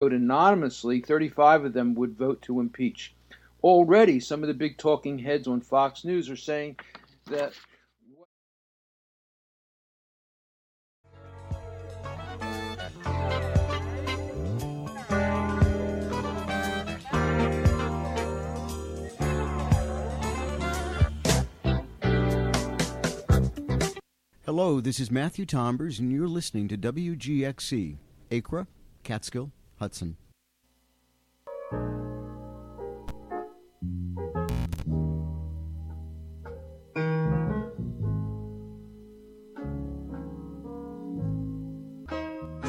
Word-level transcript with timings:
vote 0.00 0.12
anonymously, 0.12 1.00
35 1.00 1.64
of 1.64 1.72
them 1.72 1.94
would 1.94 2.16
vote 2.16 2.40
to 2.42 2.60
impeach. 2.60 3.14
Already, 3.64 4.20
some 4.20 4.44
of 4.44 4.46
the 4.46 4.54
big 4.54 4.78
talking 4.78 5.18
heads 5.18 5.48
on 5.48 5.60
Fox 5.60 6.04
News 6.04 6.30
are 6.30 6.36
saying 6.36 6.76
that 7.26 7.52
Hello, 24.44 24.80
this 24.80 24.98
is 25.00 25.10
Matthew 25.10 25.44
Tombers, 25.44 25.98
and 25.98 26.12
you're 26.12 26.28
listening 26.28 26.68
to 26.68 26.78
WGXC, 26.78 27.96
Acra, 28.30 28.66
Catskill, 29.02 29.52
Hudson. 29.78 30.16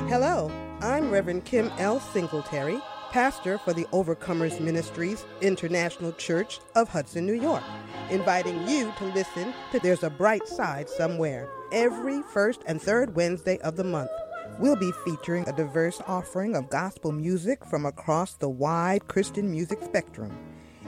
Hello, 0.08 0.52
I'm 0.82 1.12
Reverend 1.12 1.46
Kim 1.46 1.72
L. 1.78 2.00
Singletary, 2.00 2.80
pastor 3.12 3.58
for 3.60 3.74
the 3.74 3.86
Overcomers 3.86 4.60
Ministries 4.60 5.24
International 5.42 6.12
Church 6.14 6.60
of 6.76 6.90
Hudson, 6.90 7.26
New 7.26 7.40
York, 7.40 7.64
inviting 8.10 8.68
you 8.68 8.92
to 8.98 9.06
listen 9.06 9.54
to 9.72 9.80
There's 9.80 10.04
a 10.04 10.10
Bright 10.10 10.48
Side 10.48 10.90
Somewhere 10.90 11.48
every 11.72 12.22
first 12.24 12.62
and 12.66 12.82
third 12.82 13.16
Wednesday 13.16 13.60
of 13.60 13.76
the 13.76 13.84
month. 13.84 14.10
We'll 14.60 14.76
be 14.76 14.92
featuring 15.06 15.48
a 15.48 15.54
diverse 15.54 16.02
offering 16.06 16.54
of 16.54 16.70
gospel 16.70 17.14
music 17.14 17.64
from 17.64 17.86
across 17.86 18.34
the 18.34 18.50
wide 18.50 19.08
Christian 19.08 19.50
music 19.50 19.82
spectrum. 19.82 20.38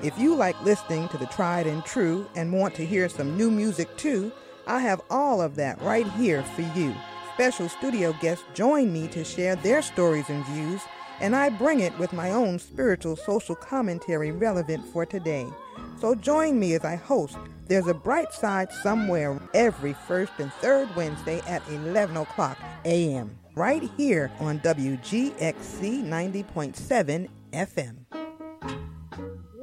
If 0.03 0.20
you 0.20 0.35
like 0.35 0.61
listening 0.61 1.08
to 1.08 1.17
the 1.17 1.28
tried 1.28 1.67
and 1.67 1.81
true 1.86 2.28
and 2.36 2.52
want 2.52 2.75
to 2.75 2.86
hear 2.86 3.08
some 3.08 3.38
new 3.38 3.50
music 3.50 3.95
too, 3.95 4.33
I 4.67 4.80
have 4.81 5.02
all 5.09 5.41
of 5.41 5.55
that 5.55 5.81
right 5.81 6.05
here 6.13 6.44
for 6.44 6.63
you. 6.78 6.94
Special 7.36 7.69
studio 7.69 8.13
guests 8.19 8.44
join 8.53 8.91
me 8.91 9.08
to 9.08 9.23
share 9.23 9.55
their 9.55 9.81
stories 9.81 10.30
and 10.30 10.45
views, 10.47 10.81
and 11.22 11.33
I 11.33 11.47
bring 11.47 11.80
it 11.80 11.97
with 11.97 12.11
my 12.11 12.31
own 12.31 12.59
spiritual 12.59 13.16
social 13.16 13.56
commentary 13.56 14.33
relevant 14.33 14.85
for 14.88 15.06
today. 15.06 15.47
So 15.97 16.13
join 16.13 16.59
me 16.59 16.73
as 16.73 16.83
I 16.83 16.97
host 16.97 17.38
There's 17.67 17.88
a 17.88 17.94
Bright 17.94 18.33
Side 18.33 18.69
Somewhere 18.83 19.39
every 19.53 19.94
first 19.94 20.33
and 20.39 20.52
third 20.56 20.94
Wednesday 20.94 21.39
at 21.47 21.66
11 21.69 22.17
o'clock 22.17 22.58
a.m. 22.83 23.38
right 23.55 23.89
here 23.97 24.31
on 24.39 24.59
WGXC 24.59 26.03
90.7 26.03 27.27
FM. 27.52 27.97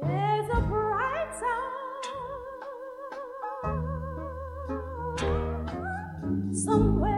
There's 0.01 0.49
a 0.53 0.61
bright 0.61 1.33
side 1.39 1.55
somewhere. 6.55 7.15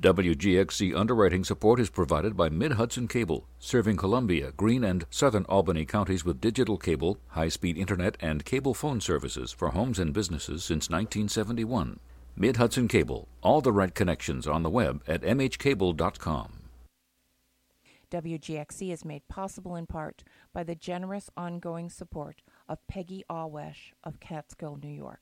WGXC 0.00 0.96
underwriting 0.96 1.42
support 1.42 1.80
is 1.80 1.90
provided 1.90 2.36
by 2.36 2.48
Mid 2.48 2.72
Hudson 2.72 3.08
Cable, 3.08 3.48
serving 3.58 3.96
Columbia, 3.96 4.52
Greene, 4.52 4.84
and 4.84 5.04
southern 5.10 5.44
Albany 5.48 5.84
counties 5.84 6.24
with 6.24 6.40
digital 6.40 6.78
cable, 6.78 7.18
high 7.28 7.48
speed 7.48 7.76
internet, 7.76 8.16
and 8.20 8.44
cable 8.44 8.74
phone 8.74 9.00
services 9.00 9.50
for 9.50 9.70
homes 9.70 9.98
and 9.98 10.14
businesses 10.14 10.62
since 10.62 10.88
1971. 10.88 11.98
Mid 12.40 12.56
Hudson 12.56 12.86
Cable, 12.86 13.26
all 13.42 13.60
the 13.60 13.72
right 13.72 13.92
connections 13.92 14.46
on 14.46 14.62
the 14.62 14.70
web 14.70 15.02
at 15.08 15.22
mhcable.com. 15.22 16.52
WGXC 18.12 18.92
is 18.92 19.04
made 19.04 19.26
possible 19.26 19.74
in 19.74 19.86
part 19.86 20.22
by 20.52 20.62
the 20.62 20.76
generous 20.76 21.28
ongoing 21.36 21.90
support 21.90 22.42
of 22.68 22.86
Peggy 22.86 23.24
Ahwesh 23.28 23.92
of 24.04 24.20
Catskill, 24.20 24.78
New 24.80 24.88
York. 24.88 25.18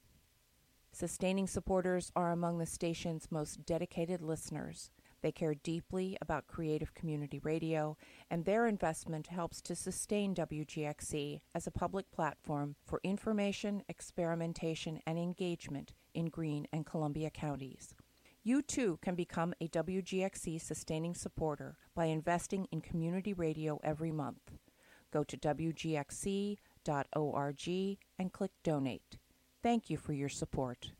Sustaining 0.92 1.46
supporters 1.46 2.12
are 2.14 2.32
among 2.32 2.58
the 2.58 2.66
station's 2.66 3.28
most 3.30 3.64
dedicated 3.64 4.20
listeners. 4.20 4.90
They 5.22 5.32
care 5.32 5.54
deeply 5.54 6.18
about 6.20 6.46
creative 6.46 6.92
community 6.92 7.38
radio, 7.38 7.96
and 8.30 8.44
their 8.44 8.66
investment 8.66 9.28
helps 9.28 9.62
to 9.62 9.74
sustain 9.74 10.34
WGXC 10.34 11.40
as 11.54 11.66
a 11.66 11.70
public 11.70 12.10
platform 12.10 12.76
for 12.84 13.00
information, 13.02 13.82
experimentation, 13.88 15.00
and 15.06 15.18
engagement 15.18 15.94
in 16.16 16.26
Greene 16.26 16.66
and 16.72 16.84
Columbia 16.84 17.30
counties. 17.30 17.94
You 18.42 18.62
too 18.62 18.98
can 19.02 19.14
become 19.14 19.54
a 19.60 19.68
WGXC 19.68 20.60
sustaining 20.60 21.14
supporter 21.14 21.76
by 21.94 22.06
investing 22.06 22.66
in 22.72 22.80
community 22.80 23.32
radio 23.32 23.78
every 23.84 24.10
month. 24.10 24.52
Go 25.12 25.22
to 25.24 25.36
WGXC.org 25.36 26.58
and 28.18 28.32
click 28.32 28.50
Donate. 28.64 29.18
Thank 29.62 29.90
you 29.90 29.96
for 29.96 30.12
your 30.12 30.28
support. 30.28 30.92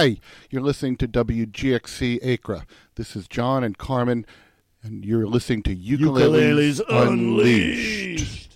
Hi, 0.00 0.16
you're 0.48 0.62
listening 0.62 0.96
to 0.96 1.06
WGXC 1.06 2.20
Acra. 2.22 2.64
This 2.94 3.14
is 3.14 3.28
John 3.28 3.62
and 3.62 3.76
Carmen, 3.76 4.24
and 4.82 5.04
you're 5.04 5.26
listening 5.26 5.62
to 5.64 5.76
Ukuleles, 5.76 6.80
Ukuleles 6.80 6.80
Unleashed. 6.88 8.16
Unleashed. 8.16 8.49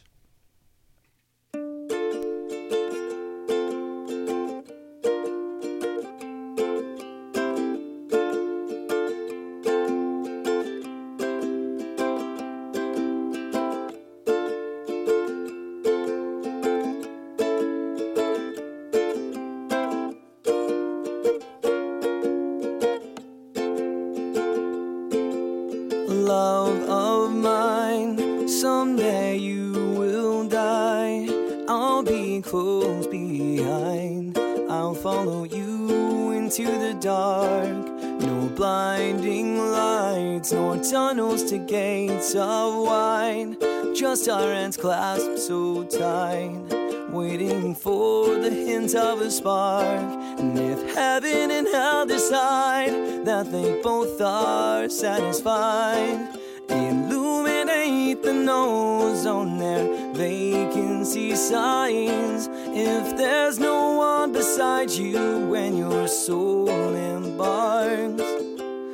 Our 44.27 44.55
hands 44.55 44.79
clasped 44.79 45.39
so 45.39 45.85
tight, 45.85 47.11
waiting 47.11 47.75
for 47.75 48.39
the 48.39 48.49
hint 48.49 48.95
of 48.95 49.21
a 49.21 49.31
spark. 49.31 50.01
And 50.41 50.59
if 50.59 50.95
heaven 50.95 51.51
and 51.51 51.69
hell 51.69 52.07
decide 52.07 53.27
that 53.27 53.53
they 53.53 53.83
both 53.83 54.19
are 54.23 54.89
satisfied, 54.89 56.39
illuminate 56.71 58.23
the 58.23 58.33
nose 58.33 59.27
on 59.27 59.59
their 59.59 60.15
vacancy 60.15 61.37
signs. 61.37 62.49
If 62.51 63.19
there's 63.19 63.59
no 63.59 63.93
one 63.93 64.33
beside 64.33 64.91
you 64.91 65.47
when 65.51 65.77
your 65.77 66.09
soul 66.09 66.71
embarks, 66.71 68.23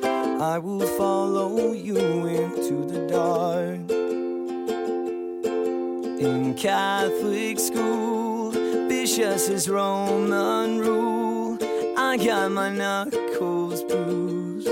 I 0.03 0.57
will 0.57 0.85
follow 0.97 1.71
you 1.71 2.25
into 2.27 2.85
the 2.85 3.07
dark. 3.07 4.00
In 6.21 6.53
Catholic 6.53 7.59
school, 7.59 8.51
vicious 8.51 9.49
as 9.49 9.67
Roman 9.67 10.77
rule. 10.77 11.57
I 11.97 12.15
got 12.15 12.51
my 12.51 12.69
knuckles 12.69 13.83
bruised 13.85 14.69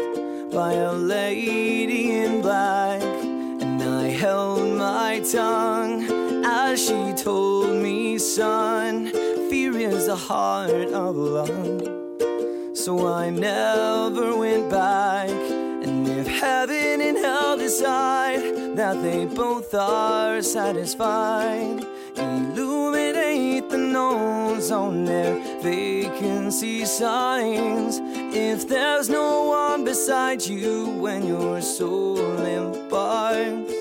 by 0.51 0.73
a 0.73 0.93
lady 0.93 2.11
in 2.11 2.43
black, 2.43 3.01
and 3.01 3.81
I 3.81 4.09
held 4.09 4.77
my 4.77 5.21
tongue 5.21 6.03
as 6.45 6.85
she 6.85 7.13
told 7.13 7.71
me, 7.71 8.19
son, 8.19 9.07
fear 9.49 9.75
is 9.75 10.05
the 10.05 10.15
heart 10.15 10.69
of 10.69 11.15
love. 11.15 12.77
So 12.77 13.11
I 13.11 13.31
never 13.31 14.37
went 14.37 14.69
back. 14.69 15.29
And 15.29 16.07
if 16.07 16.27
heaven 16.27 17.01
and 17.01 17.17
hell 17.17 17.57
decide 17.57 18.68
that 18.79 19.01
they 19.01 19.25
both 19.25 19.73
are 19.73 20.41
satisfied, 20.41 21.85
illuminate 22.15 23.69
the 23.69 23.77
nose 23.77 24.71
on 24.71 25.03
their 25.03 25.35
vacancy 25.61 26.85
signs. 26.85 27.99
If 28.33 28.69
there's 28.69 29.09
no 29.09 29.49
one 29.49 29.83
beside 29.83 30.41
you 30.43 30.85
when 31.01 31.27
your 31.27 31.59
soul 31.59 32.19
embarks, 32.19 33.73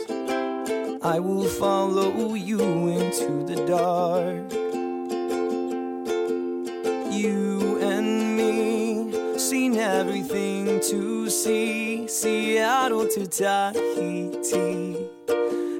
I 1.04 1.20
will 1.20 1.48
follow 1.48 2.34
you 2.34 2.60
into 2.88 3.44
the 3.44 3.64
dark. 3.66 4.50
You 7.12 7.78
and 7.80 8.17
seen 9.48 9.78
everything 9.78 10.78
to 10.78 11.30
see, 11.30 12.06
Seattle 12.06 13.08
to 13.08 13.26
Tahiti. 13.26 15.08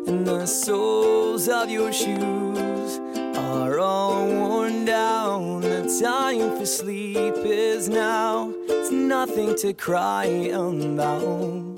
And 0.07 0.27
the 0.27 0.47
soles 0.47 1.51
of 1.51 1.69
your 1.69 1.93
shoes 1.93 2.99
are 3.37 3.79
all 3.79 4.27
worn 4.27 4.87
down. 4.87 5.61
The 5.61 6.01
time 6.03 6.57
for 6.59 6.65
sleep 6.65 7.35
is 7.45 7.91
now. 7.91 8.55
It's 8.71 8.91
nothing 8.91 9.55
to 9.57 9.75
cry 9.75 10.25
about. 10.25 11.77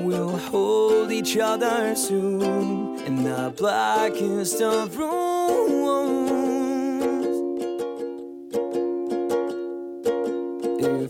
We'll 0.00 0.36
hold 0.36 1.10
each 1.10 1.38
other 1.38 1.94
soon 1.94 2.98
in 3.06 3.24
the 3.24 3.50
blackest 3.56 4.60
of 4.60 4.98
rooms. 4.98 5.83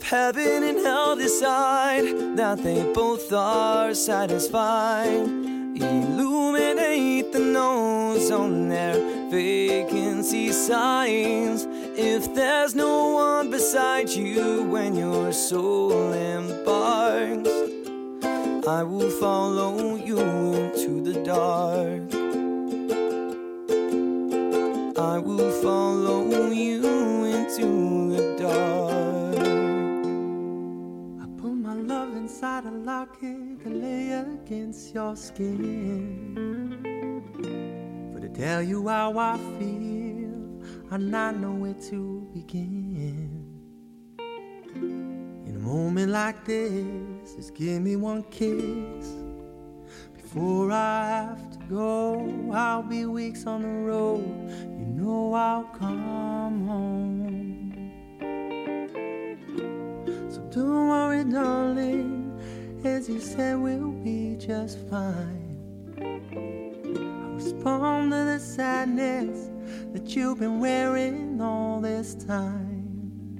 Heaven 0.05 0.63
and 0.63 0.79
hell 0.79 1.17
decide 1.17 2.37
that 2.37 2.63
they 2.63 2.83
both 2.93 3.33
are 3.33 3.95
satisfied, 3.95 5.09
illuminate 5.77 7.33
the 7.33 7.39
nose 7.39 8.31
on 8.31 8.69
their 8.69 8.95
vacancy 9.31 10.53
signs. 10.53 11.67
If 11.97 12.35
there's 12.35 12.75
no 12.75 13.15
one 13.15 13.51
beside 13.51 14.11
you 14.11 14.65
when 14.65 14.95
your 14.95 15.33
soul 15.33 16.13
embarks, 16.13 17.49
I 18.69 18.83
will 18.83 19.11
follow 19.11 19.97
you 19.97 20.19
into 20.19 21.03
the 21.03 21.23
dark. 21.25 22.13
I 24.99 25.19
will 25.19 25.51
follow 25.63 26.24
inside 32.45 32.67
a 32.67 32.71
locket 32.71 33.63
to 33.63 33.71
lay 33.71 34.13
against 34.13 34.95
your 34.95 35.17
skin. 35.17 36.77
For 38.13 38.21
to 38.21 38.29
tell 38.29 38.63
you 38.63 38.87
how 38.87 39.17
I 39.17 39.39
feel, 39.59 40.61
I 40.91 40.99
not 40.99 41.39
know 41.39 41.53
where 41.53 41.73
to 41.89 42.29
begin. 42.35 43.31
In 44.19 45.55
a 45.57 45.59
moment 45.59 46.13
like 46.13 46.45
this, 46.45 47.35
just 47.35 47.55
give 47.55 47.81
me 47.81 47.97
one 47.97 48.23
kiss. 48.25 49.15
Before 50.13 50.71
I 50.71 51.07
have 51.07 51.51
to 51.51 51.59
go, 51.71 52.51
I'll 52.53 52.83
be 52.83 53.07
weeks 53.07 53.47
on 53.47 53.63
the 53.63 53.69
road. 53.69 54.51
You 54.79 54.85
know 54.85 55.33
I'll 55.33 55.65
come 55.65 56.67
home. 56.67 57.91
So 60.29 60.41
don't 60.51 60.89
worry, 60.89 61.25
darling. 61.25 62.24
As 62.85 63.09
you 63.09 63.19
said, 63.19 63.59
we'll 63.59 63.93
be 63.93 64.37
just 64.39 64.79
fine. 64.91 65.57
I 65.99 67.35
respond 67.35 68.13
to 68.13 68.25
the 68.25 68.39
sadness 68.39 69.51
that 69.95 70.15
you've 70.15 70.41
been 70.41 70.61
wearing 70.61 71.41
all 71.41 71.81
this 71.81 72.15
time. 72.15 73.39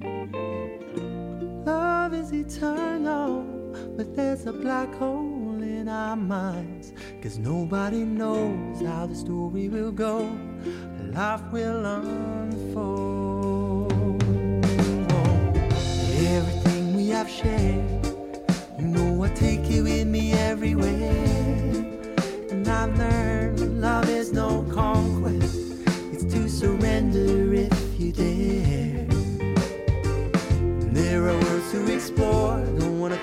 Love 1.63 2.15
is 2.15 2.33
eternal, 2.33 3.43
but 3.95 4.15
there's 4.15 4.47
a 4.47 4.53
black 4.53 4.91
hole 4.95 5.61
in 5.61 5.89
our 5.89 6.15
minds. 6.15 6.93
Cause 7.21 7.37
nobody 7.37 8.03
knows 8.03 8.81
how 8.81 9.05
the 9.05 9.15
story 9.15 9.69
will 9.69 9.91
go, 9.91 10.27
life 11.13 11.43
will 11.51 11.85
unfold. 11.85 13.93
Everything 16.17 16.95
we 16.95 17.09
have 17.09 17.29
shared, 17.29 18.07
you 18.79 18.87
know 18.87 19.14
I 19.25 19.29
take 19.29 19.67
you 19.71 19.85
with 19.85 20.05
me 20.05 20.33
everywhere. 20.33 20.93
And 22.51 22.67
I've 22.67 22.95
learned 22.95 23.81
love 23.81 24.07
is 24.07 24.31
no 24.31 24.63
conquest, 24.71 25.57
it's 26.13 26.25
to 26.25 26.47
surrender 26.47 27.51
if 27.55 27.99
you 27.99 28.11
dare. 28.11 29.07
There 30.93 31.27
are 31.27 31.39
worlds 31.39 31.71
to 31.71 31.91
explore, 31.91 32.63
don't 32.77 32.99
wanna 32.99 33.17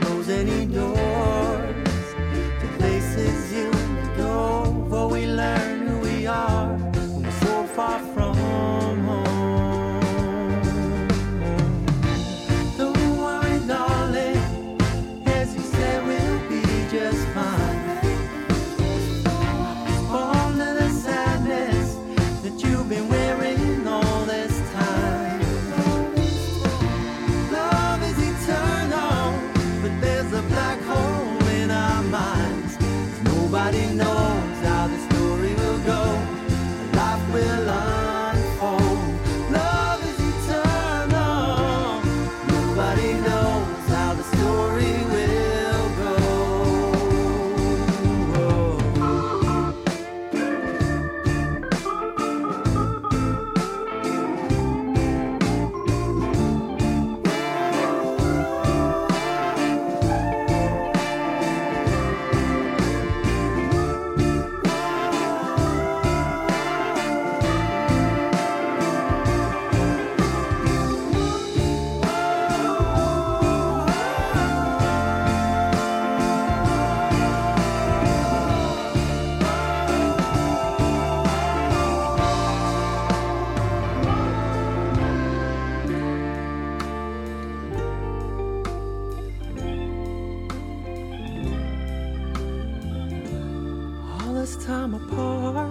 time 94.66 94.94
apart. 94.94 95.70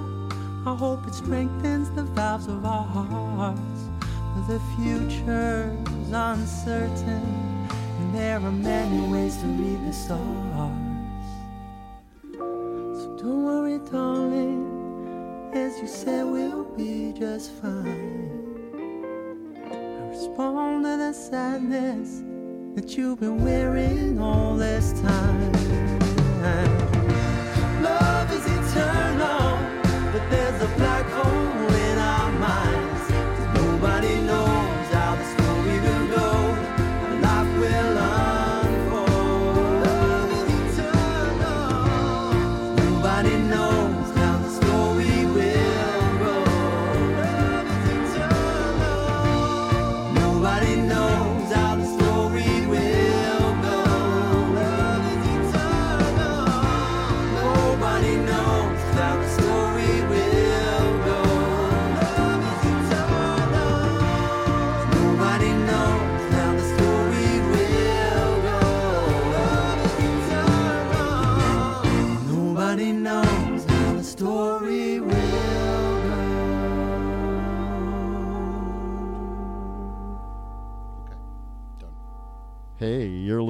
I 0.66 0.76
hope 0.76 1.08
it 1.08 1.14
strengthens 1.14 1.90
the 1.92 2.04
valves 2.04 2.48
of 2.48 2.66
our 2.66 2.84
hearts. 2.84 3.62
The 4.48 4.60
future's 4.76 6.12
uncertain, 6.12 7.68
and 8.00 8.16
there 8.16 8.40
are 8.40 8.52
many 8.52 9.00
ways 9.12 9.38
to 9.38 9.48
read 9.48 9.80
the 9.88 9.94
stars. 9.94 10.20
So 12.34 13.18
don't 13.18 13.46
worry, 13.46 13.80
darling, 13.90 15.52
as 15.54 15.80
you 15.80 15.88
said, 15.88 16.26
we'll 16.26 16.66
be 16.76 17.14
just 17.18 17.52
fine. 17.62 18.30
I 19.72 20.10
respond 20.10 20.84
to 20.84 20.98
the 20.98 21.14
sadness 21.14 22.24
that 22.76 22.98
you've 22.98 23.22
been 23.22 23.42
wearing 23.44 24.20
all 24.20 24.58
this 24.58 24.92
time. 25.02 27.01
Love 28.74 29.01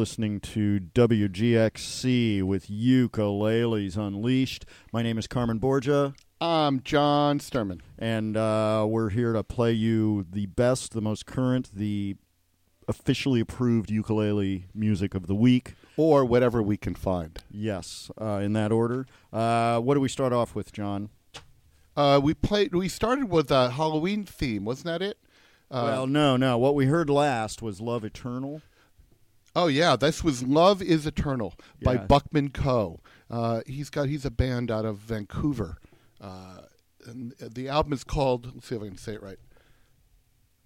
listening 0.01 0.39
to 0.39 0.79
WGXC 0.95 2.41
with 2.41 2.65
Ukuleles 2.69 3.95
Unleashed. 3.97 4.65
My 4.91 5.03
name 5.03 5.19
is 5.19 5.27
Carmen 5.27 5.59
Borgia. 5.59 6.15
I'm 6.41 6.81
John 6.81 7.37
Sturman. 7.37 7.81
And 7.99 8.35
uh, 8.35 8.87
we're 8.89 9.09
here 9.09 9.31
to 9.33 9.43
play 9.43 9.73
you 9.73 10.25
the 10.27 10.47
best, 10.47 10.93
the 10.93 11.01
most 11.01 11.27
current, 11.27 11.69
the 11.75 12.15
officially 12.87 13.41
approved 13.41 13.91
ukulele 13.91 14.65
music 14.73 15.13
of 15.13 15.27
the 15.27 15.35
week. 15.35 15.75
Or 15.97 16.25
whatever 16.25 16.63
we 16.63 16.77
can 16.77 16.95
find. 16.95 17.37
Yes, 17.51 18.09
uh, 18.19 18.41
in 18.41 18.53
that 18.53 18.71
order. 18.71 19.05
Uh, 19.31 19.81
what 19.81 19.93
do 19.93 19.99
we 19.99 20.09
start 20.09 20.33
off 20.33 20.55
with, 20.55 20.73
John? 20.73 21.11
Uh, 21.95 22.19
we 22.23 22.33
played. 22.33 22.73
We 22.73 22.89
started 22.89 23.29
with 23.29 23.51
a 23.51 23.69
Halloween 23.69 24.25
theme, 24.25 24.65
wasn't 24.65 24.85
that 24.87 25.03
it? 25.03 25.19
Uh, 25.69 25.83
well, 25.85 26.07
no, 26.07 26.37
no. 26.37 26.57
What 26.57 26.73
we 26.73 26.87
heard 26.87 27.07
last 27.07 27.61
was 27.61 27.79
Love 27.79 28.03
Eternal. 28.03 28.63
Oh 29.55 29.67
yeah, 29.67 29.95
this 29.95 30.23
was 30.23 30.43
"Love 30.43 30.81
Is 30.81 31.05
Eternal" 31.05 31.53
by 31.83 31.93
Yeah. 31.93 32.05
Buckman 32.05 32.49
Co. 32.51 33.01
Uh, 33.29 33.61
he's 33.65 33.89
got 33.89 34.07
he's 34.07 34.25
a 34.25 34.31
band 34.31 34.71
out 34.71 34.85
of 34.85 34.97
Vancouver, 34.97 35.77
uh, 36.21 36.61
and 37.05 37.33
the 37.39 37.67
album 37.67 37.93
is 37.93 38.03
called. 38.03 38.53
Let's 38.53 38.67
see 38.67 38.75
if 38.75 38.81
I 38.81 38.87
can 38.87 38.97
say 38.97 39.13
it 39.13 39.23
right. 39.23 39.39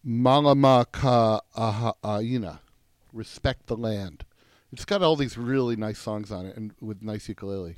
Malama 0.05 0.85
Ka 0.91 1.41
respect 3.11 3.67
the 3.67 3.77
land. 3.77 4.25
It's 4.71 4.85
got 4.85 5.01
all 5.01 5.15
these 5.15 5.37
really 5.37 5.75
nice 5.75 5.99
songs 5.99 6.31
on 6.31 6.45
it, 6.45 6.55
and 6.55 6.73
with 6.79 7.01
nice 7.01 7.27
ukulele. 7.29 7.77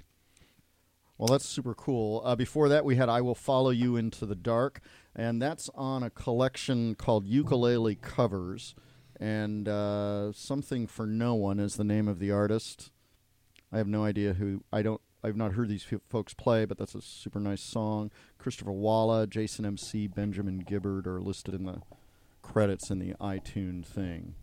Well, 1.17 1.27
that's 1.27 1.45
super 1.45 1.73
cool. 1.73 2.21
Uh, 2.25 2.35
before 2.35 2.69
that, 2.69 2.85
we 2.85 2.95
had 2.95 3.09
I 3.09 3.21
Will 3.21 3.35
Follow 3.35 3.69
You 3.71 3.95
Into 3.95 4.25
the 4.25 4.35
Dark, 4.35 4.81
and 5.15 5.41
that's 5.41 5.69
on 5.73 6.03
a 6.03 6.09
collection 6.09 6.95
called 6.95 7.25
Ukulele 7.25 7.95
Covers. 7.95 8.75
And 9.19 9.67
uh, 9.67 10.31
Something 10.33 10.87
for 10.87 11.05
No 11.05 11.33
One 11.35 11.59
is 11.59 11.75
the 11.75 11.83
name 11.83 12.07
of 12.07 12.19
the 12.19 12.31
artist. 12.31 12.91
I 13.71 13.77
have 13.77 13.87
no 13.87 14.03
idea 14.03 14.33
who. 14.33 14.63
I 14.71 14.81
don't. 14.81 15.01
I've 15.23 15.35
not 15.35 15.53
heard 15.53 15.67
these 15.67 15.85
folks 16.07 16.33
play, 16.33 16.65
but 16.65 16.77
that's 16.77 16.95
a 16.95 17.01
super 17.01 17.39
nice 17.39 17.61
song. 17.61 18.11
Christopher 18.37 18.71
Walla, 18.71 19.25
Jason 19.25 19.65
MC, 19.65 20.07
Benjamin 20.07 20.59
Gibbard 20.59 21.07
are 21.07 21.19
listed 21.19 21.55
in 21.55 21.65
the 21.65 21.81
credits 22.43 22.89
in 22.91 22.99
the 22.99 23.13
iTunes 23.15 23.87
thing. 23.87 24.35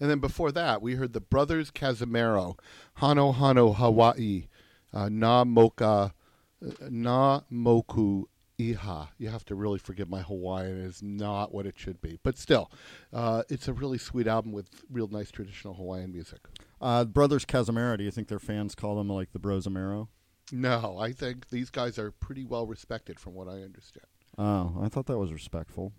And 0.00 0.10
then 0.10 0.18
before 0.18 0.50
that, 0.52 0.82
we 0.82 0.96
heard 0.96 1.12
the 1.12 1.20
Brothers 1.20 1.70
Cazimero, 1.70 2.58
Hano 2.98 3.34
Hano 3.34 3.76
Hawaii, 3.76 4.48
uh, 4.92 5.08
Na 5.08 5.44
Moka, 5.44 6.12
uh, 6.60 6.70
Na 6.90 7.42
Moku 7.52 8.24
Iha. 8.62 9.08
You 9.18 9.28
have 9.28 9.44
to 9.46 9.54
really 9.54 9.78
forgive 9.78 10.08
my 10.08 10.22
Hawaiian; 10.22 10.78
it 10.78 10.86
is 10.86 11.02
not 11.02 11.52
what 11.52 11.66
it 11.66 11.74
should 11.78 12.00
be. 12.00 12.18
But 12.22 12.38
still, 12.38 12.70
uh, 13.12 13.42
it's 13.48 13.68
a 13.68 13.72
really 13.72 13.98
sweet 13.98 14.26
album 14.26 14.52
with 14.52 14.68
real 14.90 15.08
nice 15.08 15.30
traditional 15.30 15.74
Hawaiian 15.74 16.12
music. 16.12 16.40
Uh, 16.80 17.04
Brothers 17.04 17.44
Cazimero, 17.44 17.96
do 17.98 18.04
you 18.04 18.10
think 18.10 18.28
their 18.28 18.38
fans 18.38 18.74
call 18.74 18.96
them 18.96 19.08
like 19.08 19.32
the 19.32 19.38
Bros 19.38 19.66
Amaro? 19.66 20.08
No, 20.50 20.98
I 20.98 21.12
think 21.12 21.48
these 21.50 21.70
guys 21.70 21.98
are 21.98 22.10
pretty 22.10 22.44
well 22.44 22.66
respected, 22.66 23.18
from 23.18 23.34
what 23.34 23.48
I 23.48 23.62
understand. 23.62 24.06
Oh, 24.36 24.76
I 24.82 24.88
thought 24.88 25.06
that 25.06 25.18
was 25.18 25.32
respectful. 25.32 25.92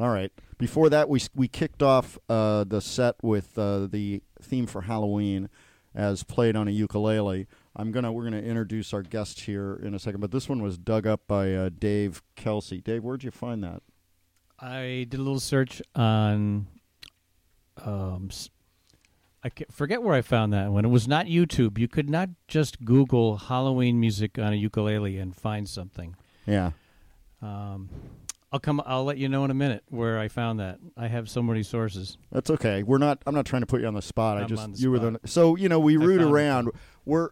All 0.00 0.08
right. 0.08 0.32
Before 0.58 0.88
that, 0.90 1.08
we 1.08 1.20
we 1.34 1.48
kicked 1.48 1.82
off 1.82 2.18
uh, 2.28 2.64
the 2.64 2.80
set 2.80 3.16
with 3.22 3.58
uh, 3.58 3.86
the 3.86 4.22
theme 4.40 4.66
for 4.66 4.82
Halloween, 4.82 5.48
as 5.94 6.22
played 6.22 6.56
on 6.56 6.66
a 6.66 6.70
ukulele. 6.70 7.46
I'm 7.74 7.90
gonna 7.92 8.12
we're 8.12 8.24
gonna 8.24 8.40
introduce 8.40 8.92
our 8.92 9.02
guest 9.02 9.40
here 9.40 9.80
in 9.82 9.94
a 9.94 9.98
second, 9.98 10.20
but 10.20 10.30
this 10.30 10.48
one 10.48 10.62
was 10.62 10.76
dug 10.78 11.06
up 11.06 11.22
by 11.26 11.54
uh, 11.54 11.70
Dave 11.76 12.22
Kelsey. 12.36 12.80
Dave, 12.80 13.02
where'd 13.02 13.24
you 13.24 13.30
find 13.30 13.62
that? 13.64 13.82
I 14.58 15.06
did 15.08 15.14
a 15.14 15.22
little 15.22 15.40
search 15.40 15.80
on. 15.94 16.66
Um, 17.84 18.30
I 19.44 19.50
forget 19.70 20.02
where 20.02 20.14
I 20.14 20.22
found 20.22 20.52
that 20.52 20.70
when 20.70 20.84
it 20.84 20.88
was 20.88 21.08
not 21.08 21.26
YouTube. 21.26 21.78
You 21.78 21.88
could 21.88 22.08
not 22.08 22.28
just 22.46 22.84
Google 22.84 23.38
Halloween 23.38 23.98
music 23.98 24.38
on 24.38 24.52
a 24.52 24.56
ukulele 24.56 25.18
and 25.18 25.34
find 25.34 25.68
something. 25.68 26.14
Yeah. 26.46 26.72
Um, 27.40 27.88
I'll 28.52 28.60
come. 28.60 28.82
I'll 28.86 29.04
let 29.04 29.16
you 29.16 29.28
know 29.28 29.44
in 29.44 29.50
a 29.50 29.54
minute 29.54 29.82
where 29.88 30.18
I 30.18 30.28
found 30.28 30.60
that. 30.60 30.78
I 30.96 31.08
have 31.08 31.28
so 31.28 31.42
many 31.42 31.62
sources. 31.62 32.18
That's 32.30 32.50
okay. 32.50 32.82
We're 32.82 32.98
not. 32.98 33.22
I'm 33.26 33.34
not 33.34 33.46
trying 33.46 33.62
to 33.62 33.66
put 33.66 33.80
you 33.80 33.86
on 33.86 33.94
the 33.94 34.02
spot. 34.02 34.36
I 34.36 34.42
I'm 34.42 34.48
just 34.48 34.62
on 34.62 34.72
the 34.72 34.78
you 34.78 34.90
were 34.90 34.98
the. 34.98 35.18
So 35.24 35.56
you 35.56 35.68
know 35.70 35.80
we 35.80 35.94
I 35.96 36.00
root 36.04 36.18
found 36.20 36.28
it. 36.28 36.32
around. 36.32 36.70
We're. 37.06 37.30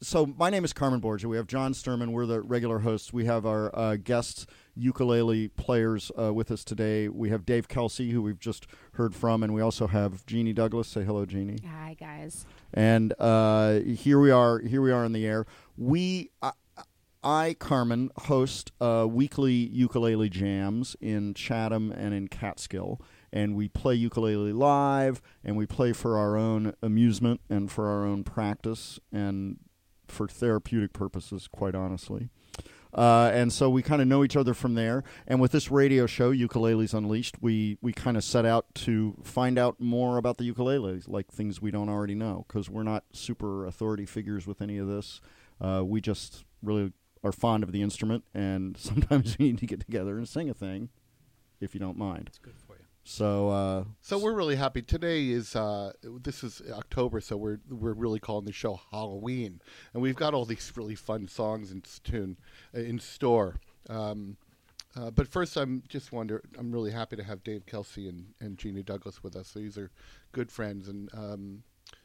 So 0.00 0.26
my 0.26 0.48
name 0.48 0.64
is 0.64 0.72
Carmen 0.72 1.00
Borgia. 1.00 1.28
We 1.28 1.36
have 1.38 1.48
John 1.48 1.72
Sturman. 1.72 2.12
We're 2.12 2.26
the 2.26 2.40
regular 2.40 2.78
hosts. 2.78 3.12
We 3.12 3.24
have 3.24 3.44
our 3.44 3.76
uh, 3.76 3.96
guests 3.96 4.46
ukulele 4.76 5.48
players 5.48 6.12
uh, 6.16 6.32
with 6.32 6.52
us 6.52 6.62
today. 6.62 7.08
We 7.08 7.30
have 7.30 7.44
Dave 7.44 7.66
Kelsey, 7.66 8.10
who 8.10 8.22
we've 8.22 8.38
just 8.38 8.68
heard 8.92 9.12
from, 9.12 9.42
and 9.42 9.52
we 9.52 9.60
also 9.60 9.88
have 9.88 10.24
Jeannie 10.24 10.52
Douglas. 10.52 10.86
Say 10.86 11.02
hello, 11.02 11.26
Jeannie. 11.26 11.58
Hi, 11.68 11.96
guys. 11.98 12.46
And 12.72 13.12
uh, 13.18 13.80
here 13.80 14.20
we 14.20 14.30
are. 14.30 14.60
Here 14.60 14.80
we 14.80 14.92
are 14.92 15.04
in 15.04 15.12
the 15.12 15.26
air. 15.26 15.46
We, 15.76 16.30
I, 16.40 16.52
I 17.24 17.56
Carmen, 17.58 18.10
host 18.16 18.70
uh, 18.80 19.04
weekly 19.10 19.52
ukulele 19.52 20.28
jams 20.28 20.94
in 21.00 21.34
Chatham 21.34 21.90
and 21.90 22.14
in 22.14 22.28
Catskill, 22.28 23.00
and 23.32 23.56
we 23.56 23.66
play 23.66 23.96
ukulele 23.96 24.52
live, 24.52 25.20
and 25.42 25.56
we 25.56 25.66
play 25.66 25.92
for 25.92 26.16
our 26.16 26.36
own 26.36 26.74
amusement 26.84 27.40
and 27.50 27.68
for 27.68 27.88
our 27.88 28.06
own 28.06 28.22
practice 28.22 29.00
and 29.12 29.58
for 30.10 30.28
therapeutic 30.28 30.92
purposes. 30.92 31.48
Quite 31.48 31.74
honestly. 31.74 32.30
Uh, 32.92 33.30
and 33.34 33.52
so 33.52 33.68
we 33.68 33.82
kind 33.82 34.00
of 34.00 34.08
know 34.08 34.24
each 34.24 34.36
other 34.36 34.54
from 34.54 34.74
there. 34.74 35.04
And 35.26 35.40
with 35.40 35.52
this 35.52 35.70
radio 35.70 36.06
show, 36.06 36.32
Ukuleles 36.32 36.94
Unleashed, 36.94 37.36
we, 37.40 37.76
we 37.82 37.92
kind 37.92 38.16
of 38.16 38.24
set 38.24 38.46
out 38.46 38.74
to 38.76 39.16
find 39.22 39.58
out 39.58 39.80
more 39.80 40.16
about 40.16 40.38
the 40.38 40.50
ukuleles, 40.50 41.08
like 41.08 41.30
things 41.30 41.60
we 41.60 41.70
don't 41.70 41.88
already 41.88 42.14
know, 42.14 42.44
because 42.48 42.70
we're 42.70 42.82
not 42.82 43.04
super 43.12 43.66
authority 43.66 44.06
figures 44.06 44.46
with 44.46 44.62
any 44.62 44.78
of 44.78 44.86
this. 44.86 45.20
Uh, 45.60 45.82
we 45.84 46.00
just 46.00 46.44
really 46.62 46.92
are 47.22 47.32
fond 47.32 47.62
of 47.62 47.72
the 47.72 47.82
instrument, 47.82 48.24
and 48.34 48.76
sometimes 48.78 49.36
we 49.38 49.46
need 49.46 49.58
to 49.58 49.66
get 49.66 49.80
together 49.80 50.16
and 50.16 50.28
sing 50.28 50.48
a 50.48 50.54
thing, 50.54 50.88
if 51.60 51.74
you 51.74 51.80
don't 51.80 51.98
mind. 51.98 52.24
It's 52.28 52.38
good. 52.38 52.54
So, 53.08 53.48
uh, 53.48 53.84
So 54.02 54.18
we're 54.18 54.34
really 54.34 54.56
happy. 54.56 54.82
Today 54.82 55.30
is 55.30 55.56
uh, 55.56 55.92
this 56.02 56.44
is 56.44 56.60
October, 56.70 57.22
so 57.22 57.38
we're 57.38 57.58
we're 57.70 57.94
really 57.94 58.20
calling 58.20 58.44
the 58.44 58.52
show 58.52 58.78
Halloween, 58.90 59.62
and 59.94 60.02
we've 60.02 60.14
got 60.14 60.34
all 60.34 60.44
these 60.44 60.70
really 60.76 60.94
fun 60.94 61.26
songs 61.26 61.72
in 61.72 61.82
tune 62.04 62.36
uh, 62.76 62.80
in 62.80 62.98
store. 62.98 63.56
Um, 63.88 64.36
uh, 64.94 65.10
but 65.10 65.26
first, 65.26 65.56
I'm 65.56 65.82
just 65.88 66.12
wonder. 66.12 66.42
I'm 66.58 66.70
really 66.70 66.90
happy 66.90 67.16
to 67.16 67.24
have 67.24 67.42
Dave 67.42 67.64
Kelsey 67.64 68.10
and 68.10 68.34
and 68.40 68.58
Jeannie 68.58 68.82
Douglas 68.82 69.22
with 69.22 69.36
us. 69.36 69.54
These 69.54 69.78
are 69.78 69.90
good 70.32 70.52
friends, 70.52 70.86
and 70.86 71.08
um, 71.14 71.62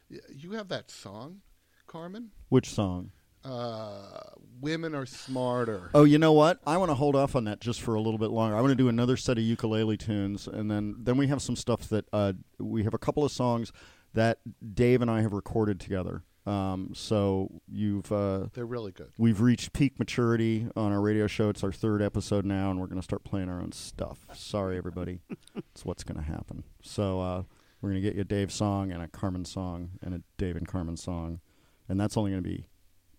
you 0.08 0.52
have 0.52 0.68
that 0.68 0.90
song, 0.90 1.42
Carmen. 1.86 2.30
which 2.48 2.70
song? 2.70 3.10
Uh, 3.44 4.20
women 4.60 4.94
are 4.94 5.06
smarter. 5.06 5.90
Oh, 5.94 6.04
you 6.04 6.18
know 6.18 6.32
what? 6.32 6.60
I 6.66 6.76
want 6.78 6.90
to 6.90 6.94
hold 6.94 7.14
off 7.14 7.36
on 7.36 7.44
that 7.44 7.60
just 7.60 7.82
for 7.82 7.94
a 7.94 8.00
little 8.00 8.18
bit 8.18 8.30
longer. 8.30 8.56
I 8.56 8.60
want 8.60 8.70
to 8.70 8.76
do 8.76 8.88
another 8.88 9.16
set 9.16 9.36
of 9.36 9.44
ukulele 9.44 9.96
tunes, 9.96 10.46
and 10.46 10.70
then 10.70 10.96
then 10.98 11.16
we 11.16 11.26
have 11.28 11.42
some 11.42 11.56
stuff 11.56 11.88
that 11.90 12.06
uh, 12.12 12.32
we 12.58 12.84
have 12.84 12.94
a 12.94 12.98
couple 12.98 13.24
of 13.24 13.30
songs 13.30 13.72
that 14.14 14.38
Dave 14.74 15.02
and 15.02 15.10
I 15.10 15.20
have 15.22 15.32
recorded 15.32 15.78
together. 15.80 16.22
Um, 16.46 16.90
so 16.94 17.50
you've 17.68 18.10
uh, 18.12 18.46
They're 18.52 18.66
really 18.66 18.92
good. 18.92 19.10
We've 19.18 19.40
reached 19.40 19.72
peak 19.72 19.98
maturity 19.98 20.66
on 20.76 20.92
our 20.92 21.00
radio 21.00 21.26
show. 21.26 21.48
It's 21.48 21.64
our 21.64 21.72
third 21.72 22.02
episode 22.02 22.44
now, 22.44 22.70
and 22.70 22.78
we're 22.80 22.86
going 22.86 23.00
to 23.00 23.04
start 23.04 23.24
playing 23.24 23.48
our 23.48 23.60
own 23.60 23.72
stuff. 23.72 24.26
Sorry, 24.34 24.76
everybody. 24.76 25.20
It's 25.56 25.84
what's 25.84 26.04
going 26.04 26.18
to 26.18 26.24
happen. 26.24 26.64
So 26.82 27.20
uh, 27.20 27.42
we're 27.80 27.90
going 27.90 28.02
to 28.02 28.06
get 28.06 28.14
you 28.14 28.22
a 28.22 28.24
Dave 28.24 28.52
song 28.52 28.92
and 28.92 29.02
a 29.02 29.08
Carmen 29.08 29.44
song 29.44 29.92
and 30.02 30.14
a 30.14 30.22
Dave 30.36 30.56
and 30.56 30.68
Carmen 30.68 30.96
song, 30.96 31.40
and 31.88 31.98
that's 31.98 32.16
only 32.16 32.30
going 32.30 32.42
to 32.42 32.48
be 32.48 32.66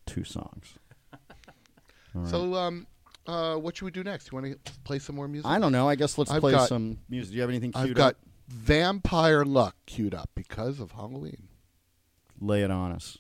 two 0.06 0.24
songs. 0.24 0.78
Right. 2.14 2.30
So, 2.30 2.56
um, 2.56 2.88
uh, 3.28 3.56
what 3.58 3.76
should 3.76 3.84
we 3.84 3.92
do 3.92 4.02
next? 4.02 4.32
You 4.32 4.38
want 4.40 4.64
to 4.66 4.72
play 4.86 5.00
some 5.00 5.18
more 5.18 5.28
music? 5.28 5.52
I 5.52 5.60
don't 5.60 5.74
know. 5.74 5.90
I 5.90 5.96
guess 5.96 6.18
let's 6.18 6.32
I've 6.32 6.40
play 6.40 6.54
got- 6.54 6.70
some 6.70 7.00
music. 7.10 7.32
Do 7.32 7.36
you 7.36 7.42
have 7.42 7.50
anything 7.50 7.74
I've 7.76 7.94
got 7.94 8.12
up? 8.14 8.18
Vampire 8.48 9.44
Luck 9.44 9.76
queued 9.86 10.16
up 10.16 10.30
because 10.34 10.80
of 10.80 10.92
Halloween. 10.94 11.50
Lay 12.40 12.62
it 12.64 12.72
on 12.72 12.94
us. 12.94 13.18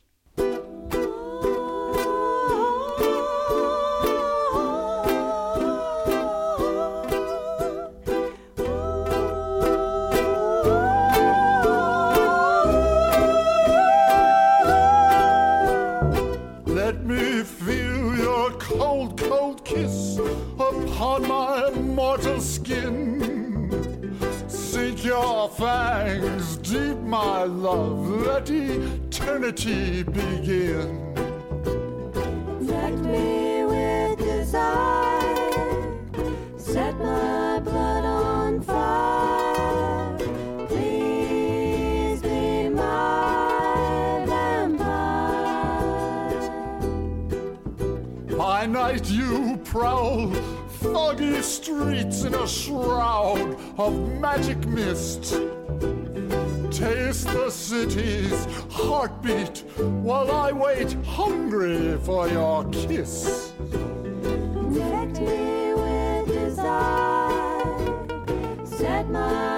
Mortal 22.15 22.39
skin. 22.39 23.69
Sink 24.47 25.03
your 25.03 25.49
fangs 25.49 26.55
deep, 26.57 26.97
my 26.99 27.43
love. 27.43 28.07
Let 28.25 28.49
eternity 28.49 30.03
begin. 30.03 31.13
Infect 32.61 32.99
me 32.99 33.65
with 33.65 34.17
desire, 34.17 35.51
set 36.57 36.97
my 36.99 37.59
blood 37.59 38.05
on 38.05 38.61
fire. 38.61 40.17
Please 40.69 42.21
be 42.21 42.69
my 42.69 44.23
vampire. 44.25 44.77
By 48.37 48.67
night 48.67 49.09
you 49.11 49.59
prowl 49.65 50.31
foggy 50.93 51.41
streets 51.41 52.23
in 52.23 52.33
a 52.33 52.47
shroud 52.47 53.57
of 53.77 53.93
magic 54.19 54.65
mist. 54.67 55.35
Taste 56.71 57.27
the 57.27 57.49
city's 57.49 58.45
heartbeat 58.69 59.63
while 59.77 60.31
I 60.31 60.51
wait 60.51 60.93
hungry 61.05 61.97
for 61.99 62.27
your 62.27 62.65
kiss. 62.65 63.53
Infect 63.71 65.21
me 65.21 65.73
with 65.73 66.27
desire, 66.27 67.77
set 68.65 69.09
my 69.09 69.54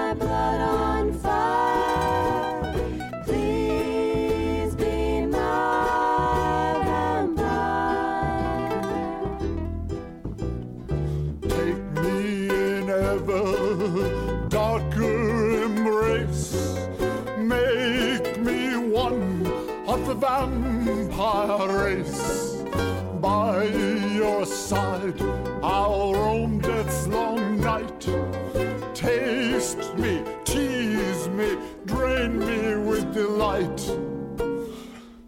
vampire 21.28 21.84
race. 21.84 22.62
By 23.20 23.64
your 23.64 24.46
side, 24.46 25.20
I'll 25.62 26.14
roam 26.14 26.60
death's 26.60 27.06
long 27.08 27.60
night. 27.60 28.08
Taste 28.94 29.94
me, 29.96 30.22
tease 30.44 31.28
me, 31.28 31.58
drain 31.84 32.38
me 32.38 32.76
with 32.76 33.12
delight. 33.12 33.80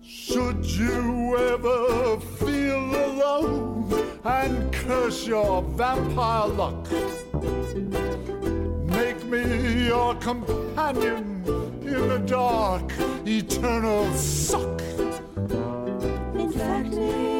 Should 0.03 0.65
you 0.65 1.37
ever 1.37 2.21
feel 2.39 2.85
alone 3.07 3.93
and 4.25 4.73
curse 4.73 5.27
your 5.27 5.63
vampire 5.63 6.49
luck, 6.49 6.89
make 8.87 9.23
me 9.25 9.87
your 9.89 10.15
companion 10.17 11.43
in 11.83 12.09
the 12.09 12.23
dark, 12.27 12.91
eternal 13.27 14.13
suck. 14.15 14.90
Infect 16.93 17.40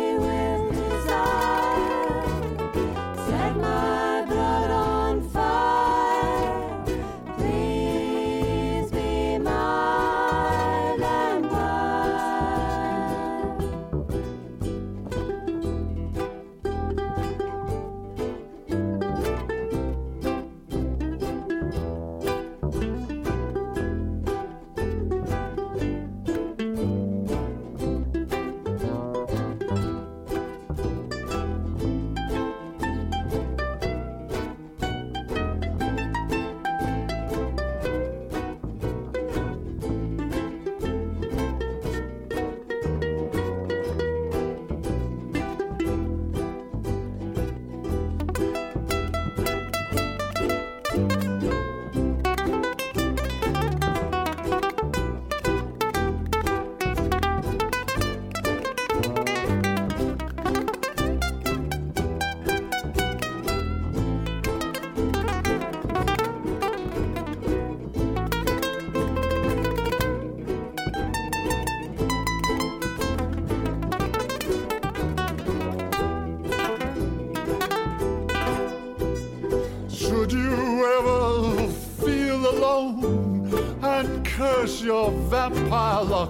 luck, 86.09 86.30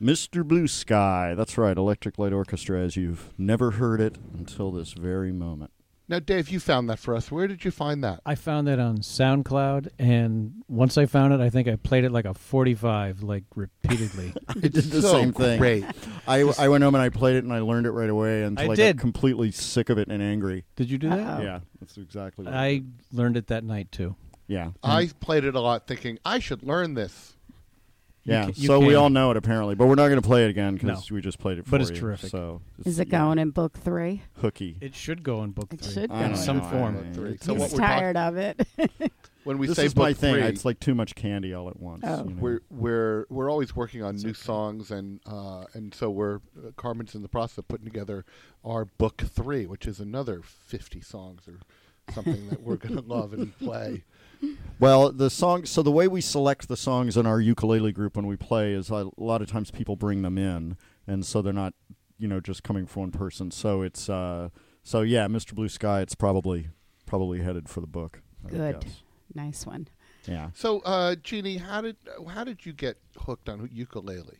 Mr. 0.00 0.44
Blue 0.46 0.66
Sky. 0.66 1.34
That's 1.36 1.56
right, 1.56 1.76
Electric 1.76 2.18
Light 2.18 2.32
Orchestra, 2.32 2.80
as 2.80 2.96
you've 2.96 3.32
never 3.38 3.72
heard 3.72 4.00
it 4.00 4.18
until 4.34 4.70
this 4.70 4.92
very 4.92 5.32
moment. 5.32 5.70
Now, 6.06 6.18
Dave, 6.18 6.50
you 6.50 6.60
found 6.60 6.90
that 6.90 6.98
for 6.98 7.16
us. 7.16 7.30
Where 7.30 7.48
did 7.48 7.64
you 7.64 7.70
find 7.70 8.04
that? 8.04 8.20
I 8.26 8.34
found 8.34 8.68
that 8.68 8.78
on 8.78 8.98
SoundCloud, 8.98 9.88
and 9.98 10.62
once 10.68 10.98
I 10.98 11.06
found 11.06 11.32
it, 11.32 11.40
I 11.40 11.48
think 11.48 11.66
I 11.66 11.76
played 11.76 12.04
it 12.04 12.12
like 12.12 12.26
a 12.26 12.34
45, 12.34 13.22
like 13.22 13.44
repeatedly. 13.54 14.34
I 14.48 14.52
did 14.52 14.74
the 14.74 15.00
same 15.00 15.32
thing. 15.32 15.58
Great. 15.58 15.84
I, 16.28 16.40
I 16.58 16.68
went 16.68 16.84
home 16.84 16.94
and 16.94 17.00
I 17.00 17.08
played 17.08 17.36
it 17.36 17.44
and 17.44 17.54
I 17.54 17.60
learned 17.60 17.86
it 17.86 17.92
right 17.92 18.10
away 18.10 18.42
until 18.42 18.68
I 18.68 18.72
I, 18.72 18.74
did. 18.74 18.96
got 18.96 19.00
completely 19.00 19.50
sick 19.50 19.88
of 19.88 19.96
it 19.96 20.08
and 20.08 20.22
angry. 20.22 20.66
Did 20.76 20.90
you 20.90 20.98
do 20.98 21.08
that? 21.08 21.42
Yeah, 21.42 21.60
that's 21.80 21.96
exactly. 21.96 22.44
What 22.44 22.54
I 22.54 22.82
learned 23.10 23.38
it 23.38 23.46
that 23.46 23.64
night 23.64 23.90
too. 23.90 24.14
Yeah. 24.46 24.72
I 24.82 25.08
played 25.20 25.44
it 25.44 25.54
a 25.54 25.60
lot 25.60 25.86
thinking, 25.86 26.18
I 26.22 26.38
should 26.38 26.62
learn 26.62 26.92
this. 26.92 27.33
Yeah, 28.26 28.46
ca- 28.46 28.52
you 28.56 28.66
so 28.68 28.80
we 28.80 28.94
all 28.94 29.10
know 29.10 29.30
it 29.30 29.36
apparently, 29.36 29.74
but 29.74 29.86
we're 29.86 29.94
not 29.96 30.08
going 30.08 30.20
to 30.20 30.26
play 30.26 30.44
it 30.44 30.50
again 30.50 30.74
because 30.76 31.10
we 31.10 31.20
just 31.20 31.38
played 31.38 31.58
it. 31.58 31.64
For 31.66 31.72
But 31.72 31.82
it's 31.82 31.90
you, 31.90 31.96
terrific. 31.96 32.30
So 32.30 32.62
Is 32.84 32.98
it 32.98 33.10
going 33.10 33.38
in 33.38 33.50
book 33.50 33.76
three? 33.78 34.22
hooky? 34.38 34.76
It 34.80 34.94
should 34.94 35.22
go 35.22 35.42
in 35.42 35.50
book 35.50 35.72
It 35.72 35.80
three. 35.80 35.92
should 35.92 36.10
go 36.10 36.16
in 36.16 36.34
some 36.36 36.58
know, 36.58 36.64
form. 36.64 36.94
don't 36.94 37.16
know. 37.16 37.36
So 37.40 37.52
He's 37.54 37.60
what 37.60 37.72
we're 37.72 37.78
tired 37.78 38.16
of 38.16 38.36
it. 38.36 38.66
When 39.44 39.58
we 39.58 39.66
this 39.66 39.76
say 39.76 39.84
is 39.84 39.94
my 39.94 40.12
book 40.12 40.16
thing. 40.16 40.34
three, 40.36 40.42
It's 40.44 40.64
like 40.64 40.80
too 40.80 40.94
much 40.94 41.14
candy 41.14 41.52
all 41.52 41.68
at 41.68 41.78
once. 41.78 42.02
Oh. 42.06 42.24
you 42.24 42.30
know? 42.30 42.36
we're 42.40 42.60
we're 42.70 43.26
we're 43.28 43.50
always 43.50 43.76
working 43.76 44.02
on 44.02 44.16
new 44.16 44.32
songs 44.32 44.90
and 44.90 45.20
uh, 45.26 45.64
and 45.74 45.94
so 45.94 46.08
we're 46.08 46.36
uh, 46.36 46.70
Carmen's 46.78 47.14
in 47.14 47.20
the 47.20 47.28
process 47.28 47.58
of 47.58 47.68
putting 47.68 47.84
together 47.84 48.24
our 48.64 48.86
book 48.86 49.20
three, 49.20 49.66
which 49.66 49.86
is 49.86 50.00
another 50.00 50.40
fifty 50.42 51.02
songs 51.02 51.46
or 51.46 51.58
something 52.12 52.48
that 52.48 52.62
we're 52.62 52.76
going 52.76 52.96
to 53.02 53.02
love 53.02 53.32
and 53.32 53.56
play. 53.58 54.04
Well, 54.78 55.12
the 55.12 55.30
song. 55.30 55.64
So 55.64 55.82
the 55.82 55.92
way 55.92 56.08
we 56.08 56.20
select 56.20 56.68
the 56.68 56.76
songs 56.76 57.16
in 57.16 57.26
our 57.26 57.40
ukulele 57.40 57.92
group 57.92 58.16
when 58.16 58.26
we 58.26 58.36
play 58.36 58.72
is 58.72 58.90
a 58.90 59.10
lot 59.16 59.40
of 59.40 59.48
times 59.48 59.70
people 59.70 59.96
bring 59.96 60.22
them 60.22 60.36
in, 60.36 60.76
and 61.06 61.24
so 61.24 61.40
they're 61.40 61.52
not, 61.52 61.74
you 62.18 62.28
know, 62.28 62.40
just 62.40 62.62
coming 62.62 62.86
from 62.86 63.02
one 63.02 63.10
person. 63.12 63.50
So 63.50 63.82
it's, 63.82 64.08
uh, 64.08 64.50
so 64.82 65.00
yeah, 65.02 65.26
Mr. 65.28 65.54
Blue 65.54 65.68
Sky. 65.68 66.00
It's 66.00 66.14
probably 66.14 66.68
probably 67.06 67.40
headed 67.40 67.68
for 67.68 67.80
the 67.80 67.86
book. 67.86 68.20
I 68.46 68.50
Good. 68.50 68.84
Nice 69.34 69.64
one. 69.66 69.88
Yeah. 70.26 70.50
So, 70.54 70.80
uh, 70.80 71.16
Jeannie, 71.16 71.58
how 71.58 71.80
did 71.80 71.96
how 72.28 72.44
did 72.44 72.64
you 72.66 72.72
get 72.72 72.98
hooked 73.18 73.48
on 73.48 73.68
ukulele? 73.72 74.38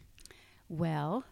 Well, 0.69 1.25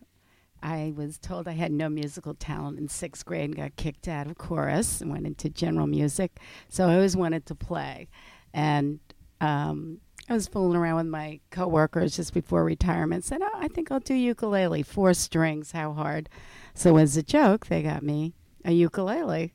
I 0.63 0.93
was 0.97 1.19
told 1.19 1.49
I 1.49 1.53
had 1.53 1.73
no 1.73 1.89
musical 1.89 2.35
talent 2.35 2.79
in 2.79 2.89
sixth 2.89 3.25
grade 3.25 3.45
and 3.45 3.57
got 3.57 3.77
kicked 3.77 4.09
out 4.09 4.27
of 4.27 4.39
chorus 4.39 5.01
and 5.01 5.11
went 5.11 5.27
into 5.27 5.49
general 5.49 5.87
music. 5.87 6.39
So 6.69 6.89
I 6.89 6.95
always 6.95 7.17
wanted 7.17 7.47
to 7.47 7.55
play. 7.55 8.09
And 8.55 9.01
um, 9.41 9.99
I 10.29 10.35
was 10.35 10.47
fooling 10.47 10.77
around 10.77 10.97
with 10.97 11.07
my 11.07 11.41
coworkers 11.51 12.17
just 12.17 12.33
before 12.33 12.65
retirement. 12.65 13.25
Said, 13.25 13.43
"Oh, 13.43 13.51
I 13.55 13.69
think 13.69 13.91
I'll 13.91 14.01
do 14.01 14.15
ukulele, 14.15 14.83
four 14.83 15.15
strings. 15.15 15.73
How 15.73 15.93
hard?" 15.93 16.29
So 16.75 16.97
as 16.97 17.17
a 17.17 17.23
joke, 17.23 17.67
they 17.67 17.83
got 17.83 18.03
me 18.03 18.35
a 18.65 18.73
ukulele, 18.73 19.53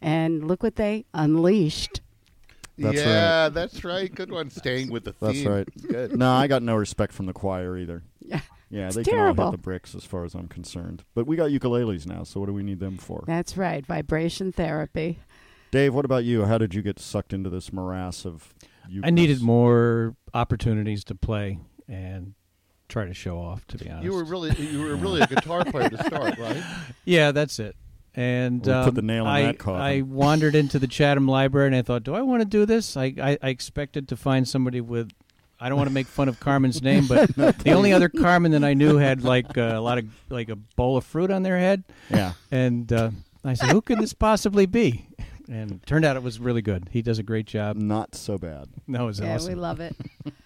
and 0.00 0.46
look 0.46 0.62
what 0.62 0.76
they 0.76 1.06
unleashed. 1.12 2.00
That's 2.78 2.98
yeah, 2.98 3.48
that's 3.48 3.84
right. 3.84 4.14
Good 4.14 4.30
one. 4.30 4.50
Staying 4.50 4.90
with 4.90 5.04
the 5.04 5.12
theme. 5.12 5.32
That's 5.32 5.46
right. 5.46 5.68
It's 5.74 5.86
good. 5.86 6.16
No, 6.18 6.32
I 6.32 6.46
got 6.46 6.62
no 6.62 6.76
respect 6.76 7.12
from 7.12 7.26
the 7.26 7.32
choir 7.32 7.76
either. 7.78 8.02
Yeah, 8.20 8.40
Yeah, 8.68 8.86
It's 8.86 8.96
they 8.96 9.04
can 9.04 9.18
all 9.18 9.34
hit 9.34 9.52
the 9.52 9.58
bricks 9.58 9.94
as 9.94 10.04
far 10.04 10.24
as 10.24 10.34
I'm 10.34 10.48
concerned. 10.48 11.04
But 11.14 11.26
we 11.26 11.36
got 11.36 11.50
ukuleles 11.50 12.06
now, 12.06 12.24
so 12.24 12.40
what 12.40 12.46
do 12.46 12.52
we 12.52 12.62
need 12.62 12.80
them 12.80 12.96
for? 12.96 13.22
That's 13.26 13.56
right, 13.56 13.86
vibration 13.86 14.52
therapy. 14.52 15.20
Dave, 15.70 15.94
what 15.94 16.04
about 16.04 16.24
you? 16.24 16.44
How 16.44 16.58
did 16.58 16.74
you 16.74 16.82
get 16.82 16.98
sucked 16.98 17.32
into 17.32 17.50
this 17.50 17.72
morass 17.72 18.24
of? 18.24 18.54
I 19.02 19.10
needed 19.10 19.42
more 19.42 20.16
opportunities 20.32 21.04
to 21.04 21.14
play 21.14 21.58
and 21.88 22.34
try 22.88 23.04
to 23.04 23.14
show 23.14 23.38
off. 23.38 23.66
To 23.68 23.78
be 23.78 23.90
honest, 23.90 24.04
You 24.04 24.12
were 24.12 24.24
really 24.24 24.50
you 24.56 24.80
were 24.80 24.96
really 24.96 25.20
a 25.20 25.26
guitar 25.26 25.64
player 25.64 25.88
to 25.88 26.04
start, 26.04 26.38
right? 26.38 26.62
Yeah, 27.04 27.32
that's 27.32 27.58
it. 27.58 27.76
And 28.14 28.64
We 28.64 28.72
put 28.72 28.88
um, 28.88 28.94
the 28.94 29.02
nail 29.02 29.24
in 29.24 29.30
I, 29.30 29.42
that 29.42 29.58
coffin. 29.58 29.82
I 29.82 30.00
wandered 30.00 30.54
into 30.54 30.78
the 30.78 30.86
Chatham 30.86 31.28
Library 31.28 31.66
and 31.66 31.76
I 31.76 31.82
thought, 31.82 32.02
do 32.02 32.14
I 32.14 32.22
want 32.22 32.40
to 32.40 32.46
do 32.46 32.64
this? 32.64 32.96
I, 32.96 33.12
I, 33.20 33.38
I 33.42 33.48
expected 33.50 34.08
to 34.08 34.16
find 34.16 34.48
somebody 34.48 34.80
with. 34.80 35.10
I 35.58 35.68
don't 35.68 35.78
want 35.78 35.88
to 35.88 35.94
make 35.94 36.06
fun 36.06 36.28
of 36.28 36.38
Carmen's 36.38 36.82
name, 36.82 37.06
but 37.06 37.34
the 37.36 37.72
only 37.72 37.92
other 37.92 38.08
Carmen 38.08 38.52
that 38.52 38.64
I 38.64 38.74
knew 38.74 38.96
had 38.96 39.24
like 39.24 39.56
uh, 39.56 39.72
a 39.74 39.80
lot 39.80 39.98
of 39.98 40.06
like 40.28 40.48
a 40.48 40.56
bowl 40.56 40.96
of 40.96 41.04
fruit 41.04 41.30
on 41.30 41.42
their 41.42 41.58
head. 41.58 41.84
Yeah. 42.10 42.32
And 42.50 42.92
uh, 42.92 43.10
I 43.44 43.54
said, 43.54 43.70
who 43.70 43.80
could 43.80 43.98
this 43.98 44.12
possibly 44.12 44.66
be? 44.66 45.06
And 45.48 45.72
it 45.72 45.86
turned 45.86 46.04
out 46.04 46.16
it 46.16 46.22
was 46.22 46.40
really 46.40 46.62
good. 46.62 46.88
He 46.90 47.02
does 47.02 47.18
a 47.18 47.22
great 47.22 47.46
job. 47.46 47.76
Not 47.76 48.14
so 48.14 48.36
bad. 48.36 48.68
No, 48.86 49.04
it 49.04 49.06
was 49.06 49.20
yeah, 49.20 49.34
awesome. 49.34 49.54
we 49.54 49.54
love 49.54 49.80
it. 49.80 49.96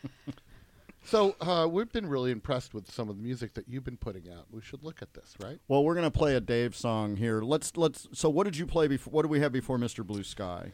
So 1.10 1.34
uh, 1.40 1.66
we've 1.68 1.90
been 1.90 2.06
really 2.06 2.30
impressed 2.30 2.72
with 2.72 2.88
some 2.88 3.08
of 3.08 3.16
the 3.16 3.22
music 3.22 3.54
that 3.54 3.68
you've 3.68 3.82
been 3.82 3.96
putting 3.96 4.30
out. 4.30 4.46
We 4.52 4.60
should 4.60 4.84
look 4.84 5.02
at 5.02 5.12
this, 5.12 5.34
right? 5.42 5.58
Well, 5.66 5.82
we're 5.82 5.96
gonna 5.96 6.08
play 6.08 6.36
a 6.36 6.40
Dave 6.40 6.76
song 6.76 7.16
here. 7.16 7.42
Let's 7.42 7.76
let's. 7.76 8.06
So, 8.12 8.28
what 8.28 8.44
did 8.44 8.56
you 8.56 8.64
play 8.64 8.86
before? 8.86 9.10
What 9.10 9.22
do 9.22 9.28
we 9.28 9.40
have 9.40 9.50
before 9.50 9.76
Mr. 9.76 10.06
Blue 10.06 10.22
Sky? 10.22 10.72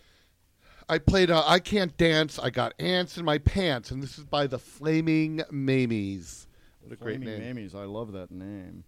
I 0.89 0.99
played 0.99 1.31
uh, 1.31 1.43
I 1.45 1.59
Can't 1.59 1.97
Dance, 1.97 2.39
I 2.39 2.51
Got 2.51 2.75
Ants 2.79 3.19
in 3.19 3.25
My 3.25 3.39
Pants, 3.39 3.91
and 3.91 4.01
this 4.01 4.19
is 4.19 4.25
by 4.25 4.47
the 4.47 4.59
Flaming 4.59 5.39
Mamies. 5.51 6.47
What 6.81 6.93
a 6.93 6.97
great 6.97 7.19
name. 7.19 7.41
Mamies. 7.41 7.75
I 7.75 7.85
love 7.85 8.13
that 8.13 8.31
name. 8.31 8.85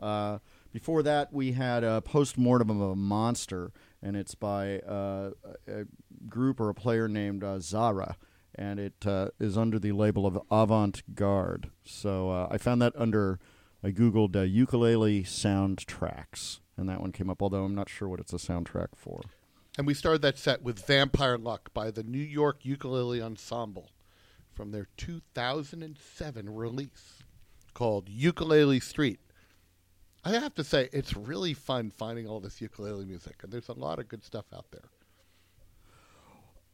Uh, 0.00 0.38
before 0.72 1.04
that, 1.04 1.32
we 1.32 1.52
had 1.52 1.84
a 1.84 2.00
postmortem 2.00 2.68
of 2.70 2.80
a 2.80 2.96
monster, 2.96 3.70
and 4.02 4.16
it's 4.16 4.34
by 4.34 4.80
uh, 4.80 5.30
a 5.68 5.82
a 5.82 5.84
group 6.28 6.58
or 6.58 6.68
a 6.68 6.74
player 6.74 7.06
named 7.06 7.44
uh, 7.44 7.60
Zara, 7.60 8.16
and 8.56 8.80
it 8.80 9.06
uh, 9.06 9.28
is 9.38 9.56
under 9.56 9.78
the 9.78 9.92
label 9.92 10.26
of 10.26 10.40
Avant 10.50 11.14
Garde. 11.14 11.70
So 11.84 12.30
uh, 12.30 12.48
I 12.50 12.58
found 12.58 12.82
that 12.82 12.94
under. 12.96 13.38
I 13.82 13.92
googled 13.92 14.34
uh, 14.34 14.40
ukulele 14.40 15.22
soundtracks, 15.22 16.58
and 16.76 16.88
that 16.88 17.00
one 17.00 17.12
came 17.12 17.30
up. 17.30 17.40
Although 17.40 17.64
I'm 17.64 17.74
not 17.74 17.88
sure 17.88 18.08
what 18.08 18.18
it's 18.18 18.32
a 18.32 18.36
soundtrack 18.36 18.88
for. 18.96 19.20
And 19.78 19.86
we 19.86 19.94
started 19.94 20.22
that 20.22 20.38
set 20.38 20.62
with 20.62 20.86
Vampire 20.86 21.38
Luck 21.38 21.72
by 21.72 21.90
the 21.90 22.02
New 22.02 22.18
York 22.18 22.64
Ukulele 22.64 23.22
Ensemble 23.22 23.90
from 24.52 24.72
their 24.72 24.88
2007 24.96 26.50
release 26.54 27.22
called 27.72 28.08
Ukulele 28.08 28.80
Street. 28.80 29.20
I 30.24 30.32
have 30.32 30.54
to 30.56 30.64
say, 30.64 30.90
it's 30.92 31.16
really 31.16 31.54
fun 31.54 31.90
finding 31.90 32.26
all 32.26 32.40
this 32.40 32.60
ukulele 32.60 33.06
music, 33.06 33.36
and 33.42 33.50
there's 33.50 33.68
a 33.68 33.72
lot 33.72 33.98
of 33.98 34.08
good 34.08 34.22
stuff 34.22 34.44
out 34.54 34.66
there. 34.70 34.90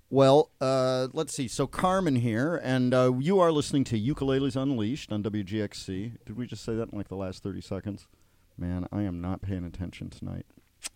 Well, 0.09 0.51
uh, 0.61 1.09
let's 1.12 1.34
see. 1.34 1.49
So 1.49 1.66
Carmen 1.66 2.16
here, 2.16 2.61
and 2.62 2.94
uh, 2.94 3.12
you 3.18 3.38
are 3.40 3.53
listening 3.53 3.84
to 3.84 4.01
Ukuleles 4.01 4.57
Unleashed 4.57 5.12
on 5.12 5.22
WGXC. 5.22 6.12
Did 6.24 6.36
we 6.36 6.47
just 6.47 6.64
say 6.64 6.74
that 6.74 6.90
in 6.90 6.99
like 6.99 7.09
the 7.09 7.16
last 7.16 7.42
thirty 7.42 7.61
seconds? 7.61 8.07
Man, 8.57 8.86
I 8.92 9.03
am 9.03 9.20
not 9.20 9.42
paying 9.42 9.64
attention 9.64 10.11
tonight. 10.11 10.47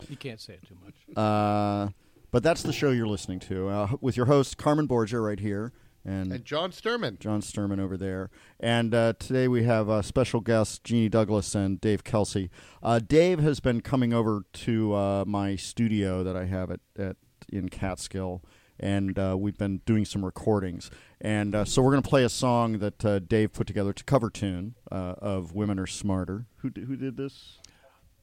You 0.08 0.16
can't 0.16 0.40
say 0.40 0.54
it 0.54 0.66
too 0.66 0.76
much. 0.84 0.94
Uh, 1.16 1.88
but 2.30 2.42
that's 2.42 2.62
the 2.62 2.72
show 2.72 2.90
you're 2.90 3.06
listening 3.06 3.40
to 3.40 3.68
uh, 3.68 3.88
with 4.00 4.16
your 4.16 4.26
host 4.26 4.56
Carmen 4.56 4.86
Borgia 4.86 5.20
right 5.20 5.40
here, 5.40 5.72
and, 6.04 6.32
And 6.32 6.44
John 6.44 6.70
Sturman. 6.70 7.18
John 7.18 7.40
Sturman 7.40 7.80
over 7.80 7.96
there. 7.96 8.30
And 8.58 8.94
uh, 8.94 9.14
today 9.18 9.48
we 9.48 9.64
have 9.64 9.90
uh, 9.90 10.02
special 10.02 10.40
guests 10.40 10.78
Jeannie 10.82 11.08
Douglas 11.08 11.54
and 11.54 11.80
Dave 11.80 12.04
Kelsey. 12.04 12.50
Uh, 12.82 13.00
Dave 13.00 13.40
has 13.40 13.60
been 13.60 13.80
coming 13.80 14.12
over 14.12 14.42
to 14.52 14.94
uh, 14.94 15.24
my 15.26 15.56
studio 15.56 16.22
that 16.22 16.36
I 16.36 16.44
have 16.46 16.70
at, 16.70 16.80
at 16.98 17.16
in 17.52 17.68
Catskill, 17.68 18.42
and 18.78 19.18
uh, 19.18 19.36
we've 19.38 19.58
been 19.58 19.80
doing 19.84 20.04
some 20.04 20.24
recordings. 20.24 20.90
And 21.20 21.54
uh, 21.54 21.64
so 21.64 21.82
we're 21.82 21.90
going 21.90 22.02
to 22.02 22.08
play 22.08 22.24
a 22.24 22.28
song 22.30 22.78
that 22.78 23.04
uh, 23.04 23.18
Dave 23.18 23.52
put 23.52 23.66
together 23.66 23.92
to 23.92 24.04
cover 24.04 24.30
tune 24.30 24.76
uh, 24.90 25.14
of 25.18 25.54
"Women 25.54 25.78
Are 25.78 25.86
Smarter." 25.86 26.46
Who 26.58 26.70
d- 26.70 26.82
who 26.82 26.96
did 26.96 27.16
this? 27.16 27.58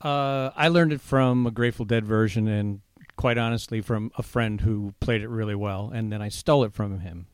Uh, 0.02 0.52
I 0.56 0.68
learned 0.68 0.94
it 0.94 1.02
from 1.02 1.46
a 1.48 1.52
Grateful 1.52 1.86
Dead 1.86 2.06
version, 2.06 2.48
and 2.48 2.82
quite 3.16 3.38
honestly, 3.38 3.82
from 3.82 4.12
a 4.18 4.24
friend 4.24 4.62
who 4.62 4.94
played 5.00 5.22
it 5.22 5.28
really 5.30 5.56
well, 5.56 5.92
and 5.94 6.12
then 6.12 6.22
I 6.22 6.30
stole 6.30 6.64
it 6.64 6.74
from 6.74 7.00
him. 7.00 7.28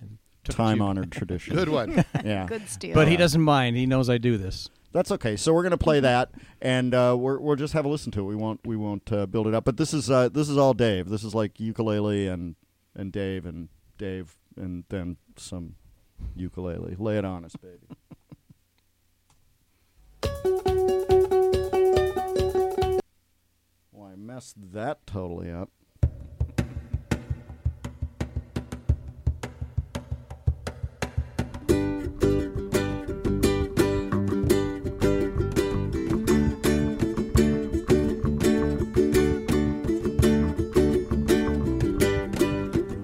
and 0.00 0.18
took 0.44 0.54
it 0.54 0.56
to- 0.56 0.56
Time 0.56 0.82
honored 0.82 1.10
tradition. 1.12 1.54
Good 1.54 1.68
one. 1.70 2.04
yeah. 2.24 2.46
Good 2.46 2.68
steal. 2.68 2.94
But 2.94 3.08
he 3.08 3.16
doesn't 3.16 3.40
mind. 3.42 3.76
He 3.76 3.86
knows 3.86 4.10
I 4.10 4.18
do 4.18 4.36
this. 4.36 4.68
That's 4.92 5.12
okay. 5.12 5.36
So 5.36 5.52
we're 5.54 5.62
going 5.62 5.70
to 5.70 5.78
play 5.78 6.00
that, 6.00 6.32
and 6.60 6.92
uh, 6.94 7.16
we're, 7.18 7.38
we'll 7.38 7.54
just 7.56 7.74
have 7.74 7.84
a 7.84 7.88
listen 7.88 8.10
to 8.12 8.20
it. 8.20 8.24
We 8.24 8.34
won't 8.34 8.60
we 8.66 8.76
won't 8.76 9.10
uh, 9.12 9.26
build 9.26 9.46
it 9.46 9.54
up. 9.54 9.64
But 9.64 9.76
this 9.76 9.94
is 9.94 10.10
uh, 10.10 10.28
this 10.28 10.48
is 10.48 10.58
all 10.58 10.74
Dave. 10.74 11.08
This 11.08 11.22
is 11.22 11.32
like 11.34 11.60
ukulele 11.60 12.26
and 12.26 12.56
and 12.96 13.12
Dave 13.12 13.46
and 13.46 13.68
Dave 13.98 14.36
and 14.56 14.82
then 14.88 15.16
some 15.36 15.76
ukulele. 16.34 16.96
Lay 16.98 17.18
it 17.18 17.24
on 17.24 17.44
us, 17.44 17.54
baby. 17.54 17.86
well, 24.00 24.10
I 24.10 24.16
messed 24.16 24.56
that 24.72 25.06
totally 25.06 25.50
up. 25.50 25.68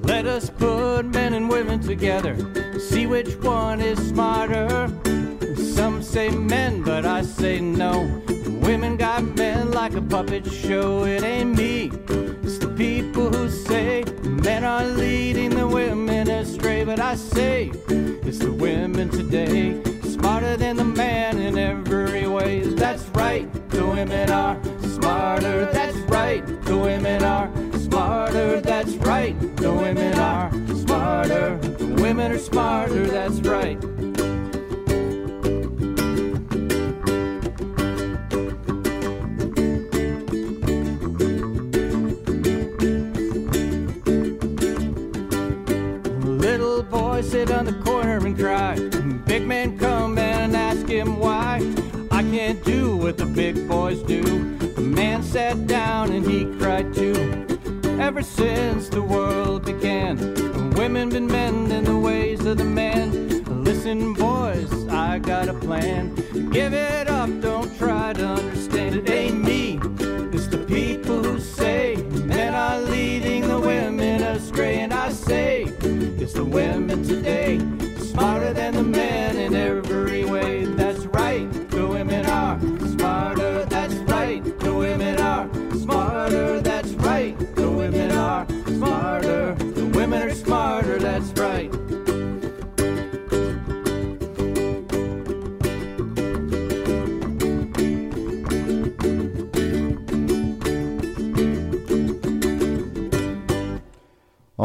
Let 0.03 0.26
us 0.26 0.49
put 0.49 1.03
men 1.05 1.34
and 1.34 1.51
women 1.51 1.80
together, 1.80 2.36
see 2.80 3.07
which 3.07 3.36
one 3.36 3.82
is 3.82 3.99
smarter. 4.09 4.88
Some 5.57 6.03
say 6.03 6.30
men, 6.30 6.82
but 6.82 7.05
I 7.05 7.20
say 7.22 7.61
no. 7.61 8.16
Women 8.77 8.99
got 8.99 9.24
men 9.39 9.70
like 9.70 9.95
a 9.95 10.03
puppet 10.03 10.53
show. 10.53 11.05
It 11.05 11.22
ain't 11.22 11.57
me, 11.57 11.91
it's 12.43 12.59
the 12.59 12.68
people 12.77 13.31
who 13.31 13.49
say 13.49 14.05
men 14.22 14.64
are 14.64 14.85
leading 14.85 15.49
the 15.49 15.66
women 15.66 16.29
astray. 16.29 16.85
But 16.85 17.01
I 17.01 17.14
say 17.14 17.70
it's 17.89 18.37
the 18.37 18.53
women 18.53 19.09
today, 19.09 19.83
smarter 20.03 20.59
than 20.59 20.77
the 20.77 20.85
man 20.85 21.39
in 21.39 21.57
every 21.57 22.27
way. 22.27 22.61
That's 22.64 23.05
right, 23.14 23.51
the 23.70 23.87
women 23.87 24.31
are 24.31 24.61
smarter. 24.83 25.72
That's 25.72 25.97
right, 26.11 26.47
the 26.66 26.77
women 26.77 27.24
are 27.24 27.51
smarter. 27.79 28.61
That's 28.61 28.93
right, 28.97 29.35
the 29.57 29.72
women 29.72 30.18
are 30.18 30.53
smarter. 30.74 31.57
The 31.79 31.95
women 32.03 32.33
are 32.33 32.39
smarter. 32.39 33.07
That's 33.07 33.41
right. 33.41 33.95
Sit 47.37 47.51
on 47.51 47.66
the 47.66 47.78
corner 47.84 48.16
and 48.24 48.39
cry. 48.39 48.76
Big 49.26 49.47
man 49.47 49.76
come 49.76 50.16
and 50.16 50.57
ask 50.57 50.89
him 50.89 51.18
why. 51.18 51.57
I 52.11 52.22
can't 52.22 52.64
do 52.64 52.97
what 52.97 53.18
the 53.18 53.26
big 53.26 53.68
boys 53.68 54.01
do. 54.03 54.22
The 54.22 54.80
man 54.80 55.22
sat 55.22 55.66
down 55.66 56.12
and 56.12 56.24
he 56.26 56.47
cried 56.59 56.95
too. 56.95 57.18
Ever 58.01 58.22
since 58.22 58.89
the 58.89 59.03
world 59.03 59.66
began, 59.66 60.16
women 60.80 61.11
been 61.11 61.26
mending 61.26 61.84
the 61.84 61.99
ways 61.99 62.43
of 62.47 62.57
the 62.57 62.64
man. 62.64 63.05
Listen, 63.64 64.14
boys, 64.14 64.72
I 64.89 65.18
got 65.18 65.51
a 65.51 65.55
plan. 65.66 66.14
Give 66.51 66.72
it 66.72 67.07
up, 67.07 67.28
don't 67.43 67.70
try 67.76 68.14
to 68.14 68.26
understand 68.26 68.86
women 76.47 77.03
today, 77.03 77.59
smarter 77.99 78.53
than 78.53 78.74
the 78.74 78.82
men 78.82 79.36
in 79.36 79.55
every 79.55 80.06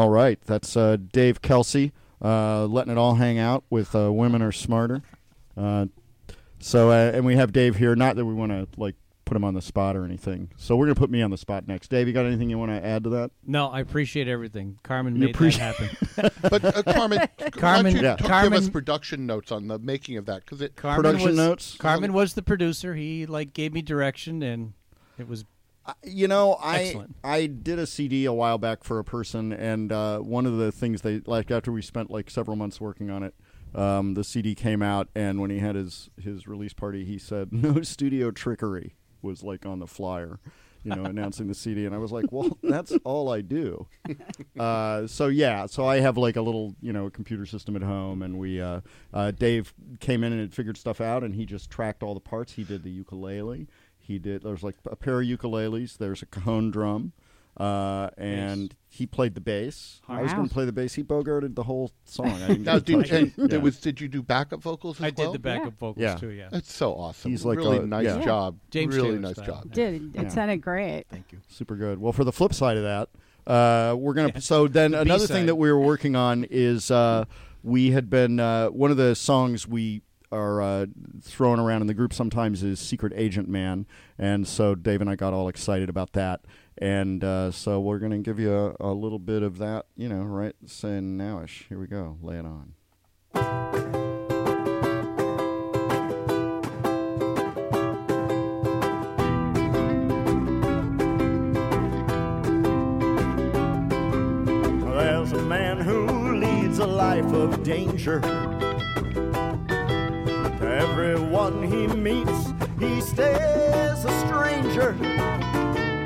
All 0.02 0.10
right, 0.10 0.40
that's 0.46 0.76
uh, 0.76 0.96
Dave 1.12 1.42
Kelsey 1.42 1.92
uh, 2.20 2.66
letting 2.66 2.90
it 2.90 2.98
all 2.98 3.14
hang 3.14 3.38
out 3.38 3.62
with 3.70 3.94
uh, 3.94 4.12
Women 4.12 4.42
Are 4.42 4.50
Smarter. 4.50 5.00
Uh, 5.56 5.86
so, 6.58 6.90
uh, 6.90 7.12
and 7.14 7.24
we 7.24 7.36
have 7.36 7.52
Dave 7.52 7.76
here. 7.76 7.94
Not 7.94 8.16
that 8.16 8.24
we 8.24 8.34
want 8.34 8.50
to 8.50 8.66
like 8.76 8.96
put 9.24 9.36
him 9.36 9.44
on 9.44 9.54
the 9.54 9.62
spot 9.62 9.96
or 9.96 10.04
anything. 10.04 10.50
So 10.56 10.74
we're 10.74 10.86
gonna 10.86 10.96
put 10.96 11.08
me 11.08 11.22
on 11.22 11.30
the 11.30 11.38
spot 11.38 11.68
next. 11.68 11.86
Dave, 11.86 12.08
you 12.08 12.12
got 12.12 12.26
anything 12.26 12.50
you 12.50 12.58
want 12.58 12.72
to 12.72 12.84
add 12.84 13.04
to 13.04 13.10
that? 13.10 13.30
No, 13.46 13.68
I 13.68 13.78
appreciate 13.78 14.26
everything. 14.26 14.76
Carmen 14.82 15.14
You 15.14 15.26
made 15.26 15.36
appreciate- 15.36 15.76
that 15.78 15.94
happen. 16.16 16.30
but 16.50 16.64
uh, 16.64 16.82
Carmen, 16.82 17.18
why 17.18 17.28
don't 17.38 17.52
Carmen, 17.52 17.94
you 17.94 18.02
yeah. 18.02 18.16
give 18.16 18.26
Carmen, 18.26 18.54
us 18.54 18.68
production 18.68 19.24
notes 19.24 19.52
on 19.52 19.68
the 19.68 19.78
making 19.78 20.16
of 20.16 20.26
that 20.26 20.40
because 20.40 20.60
it 20.62 20.74
Carmen 20.74 21.12
production 21.12 21.36
was, 21.36 21.76
Carmen 21.78 22.12
was 22.12 22.34
the 22.34 22.42
producer. 22.42 22.96
He 22.96 23.24
like 23.24 23.52
gave 23.52 23.72
me 23.72 23.82
direction, 23.82 24.42
and 24.42 24.72
it 25.16 25.28
was 25.28 25.44
You 26.04 26.28
know, 26.28 26.54
I 26.60 26.82
Excellent. 26.82 27.16
I 27.24 27.46
did 27.46 27.78
a 27.78 27.86
CD 27.86 28.24
a 28.24 28.32
while 28.32 28.58
back 28.58 28.84
for 28.84 28.98
a 28.98 29.04
person, 29.04 29.52
and 29.52 29.90
uh, 29.90 30.18
one 30.18 30.46
of 30.46 30.56
the 30.56 30.70
things 30.70 31.02
they 31.02 31.20
like 31.26 31.50
after 31.50 31.72
we 31.72 31.82
spent 31.82 32.10
like 32.10 32.30
several 32.30 32.56
months 32.56 32.80
working 32.80 33.10
on 33.10 33.22
it, 33.22 33.34
um, 33.74 34.14
the 34.14 34.24
CD 34.24 34.54
came 34.54 34.82
out, 34.82 35.08
and 35.14 35.40
when 35.40 35.50
he 35.50 35.58
had 35.58 35.74
his 35.74 36.10
his 36.20 36.46
release 36.46 36.72
party, 36.72 37.04
he 37.04 37.18
said 37.18 37.52
no 37.52 37.82
studio 37.82 38.30
trickery 38.30 38.94
was 39.22 39.42
like 39.42 39.64
on 39.66 39.78
the 39.78 39.86
flyer, 39.86 40.38
you 40.84 40.94
know, 40.94 41.04
announcing 41.04 41.48
the 41.48 41.54
CD, 41.54 41.86
and 41.86 41.94
I 41.94 41.98
was 41.98 42.12
like, 42.12 42.26
well, 42.30 42.56
that's 42.62 42.92
all 43.04 43.30
I 43.30 43.40
do. 43.40 43.86
Uh, 44.58 45.06
so 45.06 45.28
yeah, 45.28 45.64
so 45.66 45.86
I 45.86 46.00
have 46.00 46.18
like 46.18 46.36
a 46.36 46.42
little 46.42 46.76
you 46.80 46.92
know 46.92 47.08
computer 47.10 47.46
system 47.46 47.74
at 47.74 47.82
home, 47.82 48.22
and 48.22 48.38
we 48.38 48.60
uh, 48.60 48.82
uh, 49.12 49.30
Dave 49.30 49.74
came 49.98 50.22
in 50.22 50.32
and 50.32 50.40
had 50.40 50.54
figured 50.54 50.76
stuff 50.76 51.00
out, 51.00 51.24
and 51.24 51.34
he 51.34 51.46
just 51.46 51.70
tracked 51.70 52.02
all 52.02 52.14
the 52.14 52.20
parts. 52.20 52.52
He 52.52 52.62
did 52.62 52.84
the 52.84 52.90
ukulele. 52.90 53.66
He 54.02 54.18
did. 54.18 54.42
There's 54.42 54.62
like 54.62 54.76
a 54.90 54.96
pair 54.96 55.20
of 55.20 55.26
ukuleles. 55.26 55.96
There's 55.98 56.22
a 56.22 56.26
cajon 56.26 56.70
drum, 56.70 57.12
uh, 57.56 58.10
and 58.18 58.74
he 58.88 59.06
played 59.06 59.34
the 59.34 59.40
bass. 59.40 60.00
I 60.08 60.22
was 60.22 60.32
going 60.34 60.48
to 60.48 60.52
play 60.52 60.64
the 60.64 60.72
bass. 60.72 60.94
He 60.94 61.02
bogarted 61.02 61.54
the 61.54 61.62
whole 61.62 61.92
song. 62.04 62.26
I 62.30 62.48
didn't 62.48 62.62
Now, 62.64 62.78
did, 62.78 62.96
touch 62.96 63.12
it. 63.12 63.36
and 63.38 63.50
there 63.50 63.58
Yeah. 63.58 63.62
was 63.64 63.78
did 63.80 64.00
you 64.00 64.08
do 64.08 64.22
backup 64.22 64.60
vocals 64.60 64.98
as 64.98 65.04
I 65.04 65.10
did 65.10 65.32
the 65.32 65.38
backup 65.38 65.78
vocals 65.78 66.02
Yeah. 66.02 66.14
too. 66.16 66.30
Yeah, 66.30 66.48
That's 66.50 66.72
so 66.72 66.92
awesome. 66.94 67.30
He's 67.30 67.44
like 67.44 67.58
really 67.58 67.78
a- 67.78 67.86
nice 67.86 68.04
yeah. 68.06 68.24
job. 68.24 68.58
James 68.70 68.94
really 68.94 69.10
Taylor 69.10 69.20
nice 69.20 69.34
style. 69.36 69.46
job. 69.46 69.72
Did 69.72 70.16
it 70.16 70.32
sounded 70.32 70.58
great? 70.60 71.04
Thank 71.10 71.30
you. 71.32 71.38
Super 71.48 71.76
good. 71.76 71.98
Well, 72.00 72.12
for 72.12 72.24
the 72.24 72.32
flip 72.32 72.52
side 72.54 72.76
of 72.76 72.82
that, 72.82 73.08
uh, 73.50 73.94
we're 73.96 74.14
gonna. 74.14 74.40
So 74.40 74.68
then 74.68 74.90
The 74.92 75.00
another 75.00 75.26
thing 75.26 75.36
B-side. 75.36 75.48
that 75.48 75.56
we 75.56 75.70
were 75.72 75.80
working 75.80 76.16
on 76.16 76.44
is 76.50 76.90
uh, 76.90 77.24
we 77.62 77.92
had 77.92 78.10
been 78.10 78.40
uh, 78.40 78.68
one 78.68 78.90
of 78.90 78.96
the 78.96 79.14
songs 79.14 79.66
we 79.66 80.02
are 80.32 80.62
uh, 80.62 80.86
throwing 81.20 81.60
around 81.60 81.82
in 81.82 81.86
the 81.86 81.94
group 81.94 82.12
sometimes 82.12 82.62
is 82.62 82.80
"Secret 82.80 83.12
Agent 83.14 83.48
Man," 83.48 83.86
and 84.18 84.48
so 84.48 84.74
Dave 84.74 85.00
and 85.00 85.10
I 85.10 85.14
got 85.14 85.32
all 85.32 85.48
excited 85.48 85.88
about 85.88 86.12
that, 86.14 86.40
and 86.78 87.22
uh, 87.22 87.50
so 87.50 87.78
we're 87.80 87.98
gonna 87.98 88.18
give 88.18 88.40
you 88.40 88.52
a, 88.52 88.74
a 88.80 88.92
little 88.92 89.18
bit 89.18 89.42
of 89.42 89.58
that, 89.58 89.86
you 89.96 90.08
know, 90.08 90.22
right 90.22 90.54
saying 90.66 91.18
nowish. 91.18 91.68
Here 91.68 91.78
we 91.78 91.86
go. 91.86 92.16
Lay 92.22 92.38
it 92.38 92.46
on. 92.46 92.74
There's 104.94 105.32
a 105.32 105.42
man 105.42 105.78
who 105.78 106.36
leads 106.36 106.78
a 106.78 106.86
life 106.86 107.32
of 107.32 107.62
danger. 107.62 108.51
Everyone 110.82 111.62
he 111.62 111.86
meets, 111.86 112.52
he 112.80 113.00
stays 113.00 114.04
a 114.04 114.26
stranger. 114.26 114.96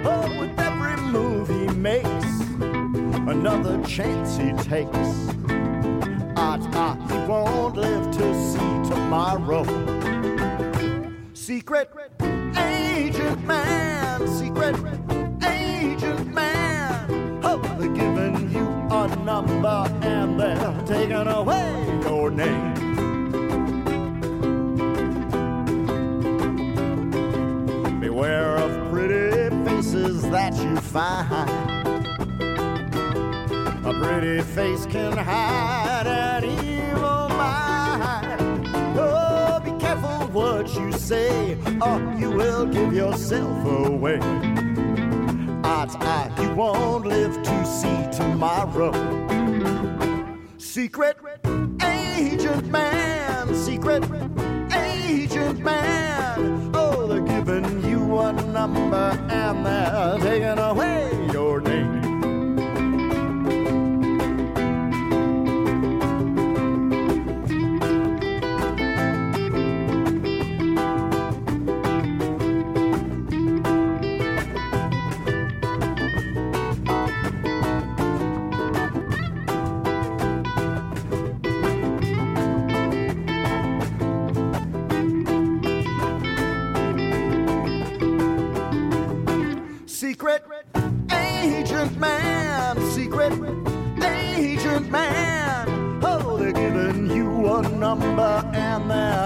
But 0.04 0.28
with 0.38 0.52
every 0.60 0.96
move 1.00 1.48
he 1.48 1.66
makes, 1.68 2.30
another 3.26 3.82
chance 3.84 4.36
he 4.36 4.52
takes. 4.70 5.08
Odds 6.36 6.66
are 6.76 6.96
he 7.08 7.18
won't 7.26 7.76
live 7.76 8.10
to 8.18 8.26
see 8.50 8.94
tomorrow. 8.94 9.64
Secret 11.32 11.90
agent 12.58 13.42
man, 13.46 14.28
secret 14.28 14.76
agent 15.48 16.34
man. 16.34 17.40
Oh, 17.42 17.62
they're 17.78 17.88
giving 17.88 18.50
you 18.50 18.66
a 18.90 19.08
number 19.24 19.90
and 20.02 20.38
they're 20.38 20.82
taking 20.84 21.28
away 21.28 22.00
your 22.02 22.30
name. 22.30 22.75
Beware 28.16 28.56
of 28.56 28.90
pretty 28.90 29.54
faces 29.66 30.22
that 30.30 30.56
you 30.56 30.74
find. 30.76 31.50
A 33.84 33.92
pretty 33.92 34.40
face 34.40 34.86
can 34.86 35.12
hide 35.18 36.06
an 36.06 36.44
evil 36.46 37.28
mind. 37.28 38.66
Oh, 38.96 39.60
be 39.62 39.70
careful 39.72 40.28
what 40.28 40.74
you 40.76 40.92
say, 40.92 41.58
or 41.82 42.00
you 42.18 42.30
will 42.30 42.64
give 42.64 42.94
yourself 42.94 43.66
away. 43.66 44.18
Odds 45.62 45.94
are 45.96 46.32
you 46.42 46.54
won't 46.54 47.04
live 47.04 47.42
to 47.42 47.66
see 47.66 48.16
tomorrow. 48.16 48.94
Secret 50.56 51.18
agent 51.84 52.66
man, 52.68 53.54
secret 53.54 54.04
agent 54.72 55.58
man. 55.58 56.75
Number 58.66 59.18
and 59.30 59.64
they're 59.64 60.18
taking 60.18 60.58
away 60.58 61.28
your 61.32 61.60
name. 61.60 61.75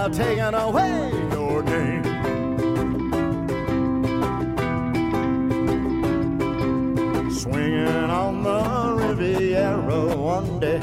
Taking 0.09 0.53
away 0.55 1.11
your 1.31 1.61
name. 1.63 2.03
Swinging 7.31 8.09
on 8.09 8.43
the 8.43 8.95
Riviera 8.95 10.15
one 10.15 10.59
day, 10.59 10.79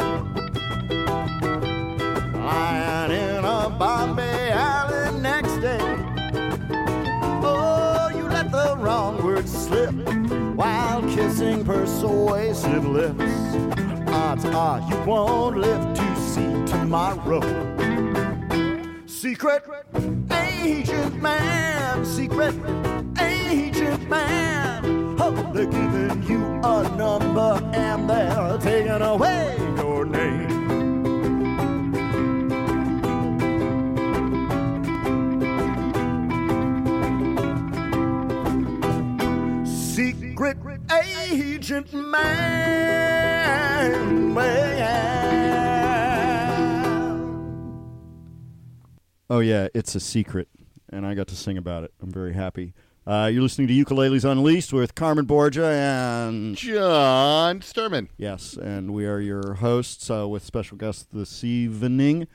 lying 2.35 3.11
in 3.11 3.45
a 3.45 3.69
Bombay 3.79 4.51
alley 4.51 5.21
next 5.21 5.57
day. 5.59 5.81
Oh, 7.43 8.11
you 8.15 8.25
let 8.29 8.53
the 8.53 8.77
wrong 8.79 9.23
words 9.25 9.51
slip 9.51 9.93
while 10.55 11.03
kissing 11.09 11.65
persuasive 11.65 12.87
lips. 12.87 13.23
Odds 14.09 14.45
are 14.45 14.81
you 14.89 14.97
won't 15.05 15.59
live 15.59 15.95
to 15.95 16.17
see 16.17 16.65
tomorrow. 16.67 17.78
Secret 19.21 19.65
agent 20.31 21.21
man, 21.21 22.05
secret 22.05 22.55
agent 23.21 24.09
man. 24.09 25.17
Oh, 25.19 25.33
they're 25.53 25.67
giving 25.67 26.23
you 26.23 26.61
a 26.63 26.89
number 26.97 27.61
and 27.75 28.09
they're 28.09 28.59
taking 28.59 29.03
away 29.03 29.57
your 29.77 30.05
name. 30.05 30.47
Secret 39.67 40.59
agent 40.93 41.93
man. 41.93 42.23
man. 44.33 45.38
Oh 49.31 49.41
yeah, 49.41 49.69
it's 49.75 49.95
a 49.95 50.01
secret, 50.01 50.49
and 50.91 51.07
I 51.07 51.15
got 51.15 51.29
to 51.29 51.37
sing 51.37 51.59
about 51.59 51.85
it. 51.85 51.93
I'm 52.03 52.11
very 52.11 52.33
happy. 52.33 52.73
Uh, 53.07 53.29
you're 53.33 53.43
listening 53.43 53.69
to 53.69 53.75
Ukuleles 53.75 54.25
Unleashed 54.31 54.73
with 54.73 54.95
Carmen 54.95 55.25
Borgia 55.25 55.67
and 55.71 56.57
John 56.57 57.61
Sturman. 57.61 58.09
Yes, 58.17 58.55
and 58.55 58.93
we 58.93 59.07
are 59.07 59.21
your 59.21 59.55
hosts 59.55 60.11
uh, 60.11 60.27
with 60.29 60.45
special 60.45 60.77
guests 60.77 61.07
this 61.13 61.43
evening, 61.45 62.27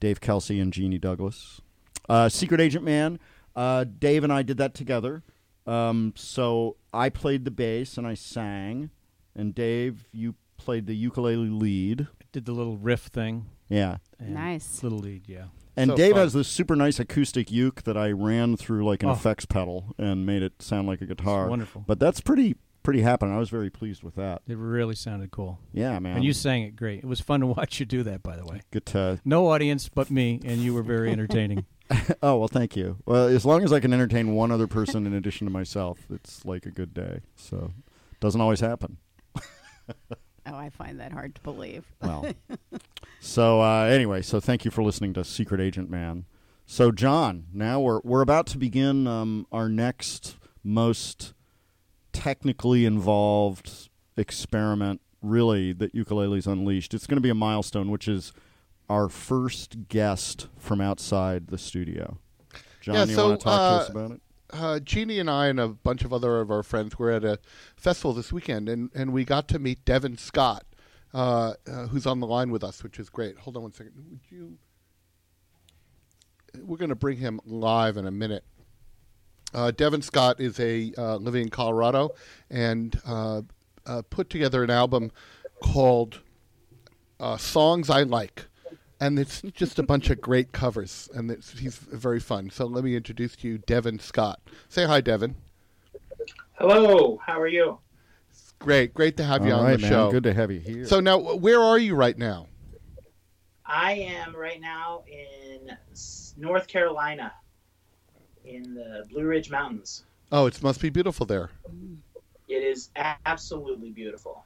Dave 0.00 0.20
Kelsey 0.20 0.60
and 0.60 0.72
Jeannie 0.72 0.98
Douglas. 0.98 1.60
Uh, 2.08 2.28
Secret 2.28 2.60
Agent 2.60 2.84
Man. 2.84 3.18
Uh, 3.54 3.84
Dave 3.84 4.24
and 4.24 4.32
I 4.32 4.42
did 4.42 4.56
that 4.56 4.74
together. 4.74 5.22
Um, 5.66 6.12
so 6.16 6.76
I 6.92 7.08
played 7.08 7.44
the 7.44 7.50
bass 7.50 7.96
and 7.98 8.06
I 8.06 8.14
sang, 8.14 8.90
and 9.36 9.54
Dave, 9.54 10.08
you 10.12 10.34
played 10.56 10.86
the 10.86 10.94
ukulele 10.96 11.48
lead. 11.48 12.08
Did 12.32 12.46
the 12.46 12.52
little 12.52 12.76
riff 12.78 13.02
thing. 13.02 13.46
Yeah. 13.68 13.98
And 14.18 14.34
Nice. 14.34 14.82
Little 14.82 14.98
lead, 14.98 15.28
yeah. 15.28 15.46
And 15.76 15.90
So 15.90 15.96
Dave 15.96 16.12
fun. 16.12 16.20
has 16.20 16.32
this 16.34 16.48
super 16.48 16.76
nice 16.76 17.00
acoustic 17.00 17.50
uke 17.50 17.82
that 17.84 17.96
I 17.96 18.10
ran 18.12 18.56
through 18.56 18.84
like 18.84 19.02
an 19.02 19.08
Oh. 19.08 19.12
effects 19.12 19.44
pedal 19.46 19.94
and 19.98 20.26
made 20.26 20.42
it 20.42 20.60
sound 20.60 20.86
like 20.86 21.00
a 21.00 21.06
guitar. 21.06 21.48
wonderful. 21.48 21.84
But 21.86 21.98
that's 21.98 22.20
pretty 22.20 22.56
pretty 22.82 23.00
happening. 23.02 23.32
I 23.32 23.38
was 23.38 23.48
very 23.48 23.70
pleased 23.70 24.02
with 24.02 24.16
that. 24.16 24.42
It 24.48 24.56
really 24.58 24.96
sounded 24.96 25.30
cool. 25.30 25.60
Yeah, 25.72 26.00
man. 26.00 26.16
And 26.16 26.24
you 26.24 26.32
sang 26.32 26.64
it 26.64 26.74
great. 26.74 26.98
It 26.98 27.06
was 27.06 27.20
fun 27.20 27.38
to 27.40 27.46
watch 27.58 27.78
you 27.80 27.86
do 27.86 28.02
that, 28.02 28.22
by 28.24 28.34
the 28.36 28.44
way. 28.44 28.62
Good 28.72 28.86
to 28.86 29.20
No 29.24 29.48
audience 29.50 29.88
but 29.88 30.10
me, 30.10 30.40
and 30.44 30.60
you 30.60 30.74
were 30.74 30.82
very 30.82 31.10
entertaining. 31.12 31.64
oh 32.22 32.38
well, 32.38 32.48
thank 32.48 32.74
you. 32.76 32.98
Well, 33.06 33.28
as 33.28 33.44
long 33.46 33.62
as 33.64 33.72
I 33.72 33.78
can 33.80 33.92
entertain 33.92 34.34
one 34.34 34.50
other 34.50 34.66
person 34.66 35.06
in 35.06 35.14
addition 35.14 35.46
to 35.46 35.52
myself, 35.52 36.00
it's 36.10 36.44
like 36.44 36.66
a 36.66 36.70
good 36.70 36.92
day. 36.92 37.20
So, 37.36 37.72
doesn't 38.20 38.40
always 38.40 38.60
happen. 38.60 38.98
Oh, 40.44 40.56
I 40.56 40.70
find 40.70 40.98
that 40.98 41.12
hard 41.12 41.36
to 41.36 41.40
believe. 41.42 41.84
Well, 42.02 42.26
so 43.24 43.62
uh, 43.62 43.84
anyway, 43.84 44.20
so 44.22 44.40
thank 44.40 44.64
you 44.64 44.70
for 44.70 44.82
listening 44.82 45.14
to 45.14 45.24
Secret 45.24 45.60
Agent 45.60 45.88
Man. 45.88 46.24
So 46.66 46.90
John, 46.90 47.46
now 47.52 47.80
we're 47.80 48.00
we're 48.02 48.20
about 48.20 48.46
to 48.48 48.58
begin 48.58 49.06
um, 49.06 49.46
our 49.52 49.68
next 49.68 50.36
most 50.64 51.32
technically 52.12 52.84
involved 52.84 53.88
experiment, 54.16 55.00
really 55.22 55.72
that 55.72 55.94
Ukulele's 55.94 56.46
Unleashed. 56.46 56.94
It's 56.94 57.06
going 57.06 57.16
to 57.16 57.22
be 57.22 57.30
a 57.30 57.34
milestone, 57.34 57.90
which 57.90 58.08
is 58.08 58.32
our 58.88 59.08
first 59.08 59.88
guest 59.88 60.48
from 60.58 60.80
outside 60.80 61.46
the 61.46 61.58
studio. 61.58 62.18
John, 62.80 62.94
yeah, 62.94 63.04
you 63.04 63.14
so 63.14 63.28
want 63.28 63.40
to 63.40 63.44
talk 63.44 63.60
uh, 63.60 63.78
to 63.78 63.84
us 63.84 63.88
about 63.88 64.10
it? 64.10 64.20
Uh, 64.50 64.80
Jeannie 64.80 65.18
and 65.18 65.30
I 65.30 65.46
and 65.46 65.58
a 65.58 65.68
bunch 65.68 66.04
of 66.04 66.12
other 66.12 66.40
of 66.40 66.50
our 66.50 66.62
friends 66.62 66.98
were 66.98 67.10
at 67.10 67.24
a 67.24 67.38
festival 67.76 68.12
this 68.12 68.32
weekend, 68.32 68.68
and, 68.68 68.90
and 68.94 69.12
we 69.12 69.24
got 69.24 69.48
to 69.48 69.58
meet 69.58 69.84
Devin 69.84 70.18
Scott, 70.18 70.64
uh, 71.14 71.54
uh, 71.66 71.86
who's 71.86 72.06
on 72.06 72.20
the 72.20 72.26
line 72.26 72.50
with 72.50 72.64
us, 72.64 72.82
which 72.82 72.98
is 72.98 73.08
great. 73.08 73.36
Hold 73.38 73.56
on 73.56 73.62
one 73.62 73.72
second. 73.72 73.92
Would 74.10 74.20
you? 74.30 74.56
We're 76.60 76.76
going 76.76 76.90
to 76.90 76.94
bring 76.94 77.18
him 77.18 77.40
live 77.46 77.96
in 77.96 78.06
a 78.06 78.10
minute. 78.10 78.44
Uh, 79.54 79.70
Devin 79.70 80.02
Scott 80.02 80.40
is 80.40 80.58
a 80.60 80.92
uh, 80.96 81.16
living 81.16 81.42
in 81.42 81.48
Colorado, 81.50 82.10
and 82.50 82.98
uh, 83.06 83.42
put 84.10 84.30
together 84.30 84.64
an 84.64 84.70
album 84.70 85.10
called 85.62 86.20
"Songs 87.38 87.90
I 87.90 88.02
Like." 88.02 88.46
and 89.02 89.18
it's 89.18 89.42
just 89.52 89.80
a 89.80 89.82
bunch 89.82 90.10
of 90.10 90.20
great 90.20 90.52
covers, 90.52 91.08
and 91.12 91.28
he's 91.58 91.76
very 91.76 92.20
fun. 92.20 92.50
So 92.50 92.66
let 92.66 92.84
me 92.84 92.94
introduce 92.94 93.34
to 93.36 93.48
you 93.48 93.58
Devin 93.58 93.98
Scott. 93.98 94.40
Say 94.68 94.86
hi, 94.86 95.00
Devin. 95.00 95.34
Hello, 96.52 97.18
how 97.26 97.40
are 97.40 97.48
you? 97.48 97.80
Great, 98.62 98.94
great 98.94 99.16
to 99.16 99.24
have 99.24 99.44
you 99.44 99.52
All 99.52 99.60
on 99.60 99.66
right, 99.66 99.76
the 99.76 99.82
man. 99.82 99.90
show. 99.90 100.10
Good 100.10 100.22
to 100.24 100.34
have 100.34 100.50
you 100.50 100.60
here. 100.60 100.86
So 100.86 101.00
now, 101.00 101.18
where 101.18 101.60
are 101.60 101.78
you 101.78 101.94
right 101.94 102.16
now? 102.16 102.46
I 103.66 103.92
am 103.92 104.34
right 104.36 104.60
now 104.60 105.02
in 105.06 105.76
North 106.36 106.68
Carolina 106.68 107.32
in 108.44 108.74
the 108.74 109.06
Blue 109.10 109.24
Ridge 109.24 109.50
Mountains. 109.50 110.04
Oh, 110.30 110.46
it 110.46 110.62
must 110.62 110.80
be 110.80 110.90
beautiful 110.90 111.26
there. 111.26 111.50
It 112.48 112.62
is 112.62 112.90
absolutely 113.26 113.90
beautiful. 113.90 114.44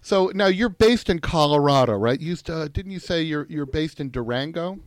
So 0.00 0.32
now 0.34 0.46
you're 0.46 0.68
based 0.68 1.10
in 1.10 1.20
Colorado, 1.20 1.94
right? 1.94 2.20
You 2.20 2.28
used 2.28 2.50
uh, 2.50 2.64
to, 2.64 2.68
didn't 2.68 2.92
you 2.92 2.98
say 2.98 3.22
you're 3.22 3.46
you're 3.48 3.66
based 3.66 4.00
in 4.00 4.10
Durango? 4.10 4.78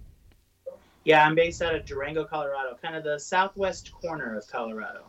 Yeah, 1.05 1.26
I'm 1.26 1.36
based 1.36 1.62
out 1.62 1.76
of 1.76 1.86
Durango, 1.86 2.26
Colorado, 2.26 2.78
kind 2.82 2.95
of 2.95 3.03
the 3.03 3.20
southwest 3.20 3.91
corner 3.91 4.38
of 4.38 4.47
Colorado. 4.47 5.05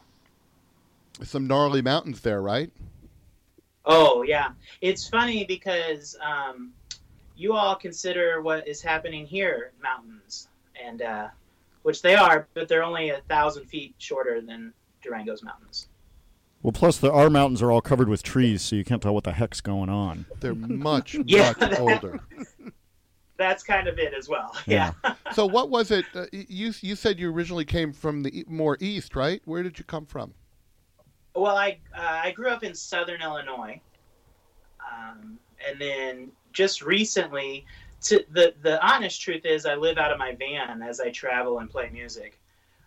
Some 1.22 1.46
gnarly 1.46 1.82
mountains 1.82 2.20
there, 2.20 2.40
right? 2.40 2.70
Oh, 3.84 4.22
yeah. 4.22 4.48
It's 4.80 5.08
funny 5.08 5.44
because 5.44 6.16
um, 6.22 6.72
you 7.36 7.54
all 7.54 7.74
consider 7.74 8.42
what 8.42 8.66
is 8.68 8.82
happening 8.82 9.26
here 9.26 9.72
mountains, 9.82 10.48
and 10.82 11.02
uh, 11.02 11.28
which 11.82 12.02
they 12.02 12.14
are, 12.14 12.46
but 12.54 12.68
they're 12.68 12.84
only 12.84 13.10
a 13.10 13.20
thousand 13.28 13.64
feet 13.66 13.94
shorter 13.98 14.40
than 14.40 14.72
Durango's 15.02 15.42
mountains. 15.42 15.88
Well, 16.62 16.72
plus 16.72 16.98
the 16.98 17.10
our 17.10 17.30
mountains 17.30 17.62
are 17.62 17.72
all 17.72 17.80
covered 17.80 18.08
with 18.10 18.22
trees, 18.22 18.60
so 18.60 18.76
you 18.76 18.84
can't 18.84 19.00
tell 19.00 19.14
what 19.14 19.24
the 19.24 19.32
heck's 19.32 19.62
going 19.62 19.88
on. 19.88 20.26
They're 20.40 20.54
much 20.54 21.16
Yeah, 21.26 21.48
much 21.48 21.58
that- 21.60 21.80
older. 21.80 22.20
That's 23.38 23.62
kind 23.62 23.88
of 23.88 23.98
it 23.98 24.12
as 24.12 24.28
well. 24.28 24.54
Yeah. 24.66 24.92
Yeah. 25.02 25.14
so 25.32 25.46
what 25.46 25.70
was 25.70 25.90
it? 25.90 26.04
Uh, 26.14 26.26
you 26.32 26.74
you 26.82 26.94
said 26.94 27.18
you 27.18 27.32
originally 27.32 27.64
came 27.64 27.94
from 27.94 28.22
the 28.22 28.40
e- 28.40 28.44
more 28.46 28.76
east, 28.80 29.16
right? 29.16 29.40
Where 29.46 29.62
did 29.62 29.78
you 29.78 29.84
come 29.86 30.04
from? 30.04 30.34
Well, 31.34 31.56
I 31.56 31.78
uh, 31.96 32.20
I 32.24 32.32
grew 32.32 32.48
up 32.48 32.64
in 32.64 32.74
Southern 32.74 33.22
Illinois, 33.22 33.80
um, 34.80 35.38
and 35.66 35.80
then 35.80 36.32
just 36.52 36.82
recently 36.82 37.66
to, 38.02 38.24
the 38.30 38.54
the 38.62 38.84
honest 38.84 39.20
truth 39.20 39.44
is, 39.44 39.66
I 39.66 39.74
live 39.74 39.98
out 39.98 40.10
of 40.10 40.18
my 40.18 40.34
van 40.34 40.82
as 40.82 41.00
I 41.00 41.10
travel 41.10 41.58
and 41.58 41.70
play 41.70 41.90
music. 41.92 42.40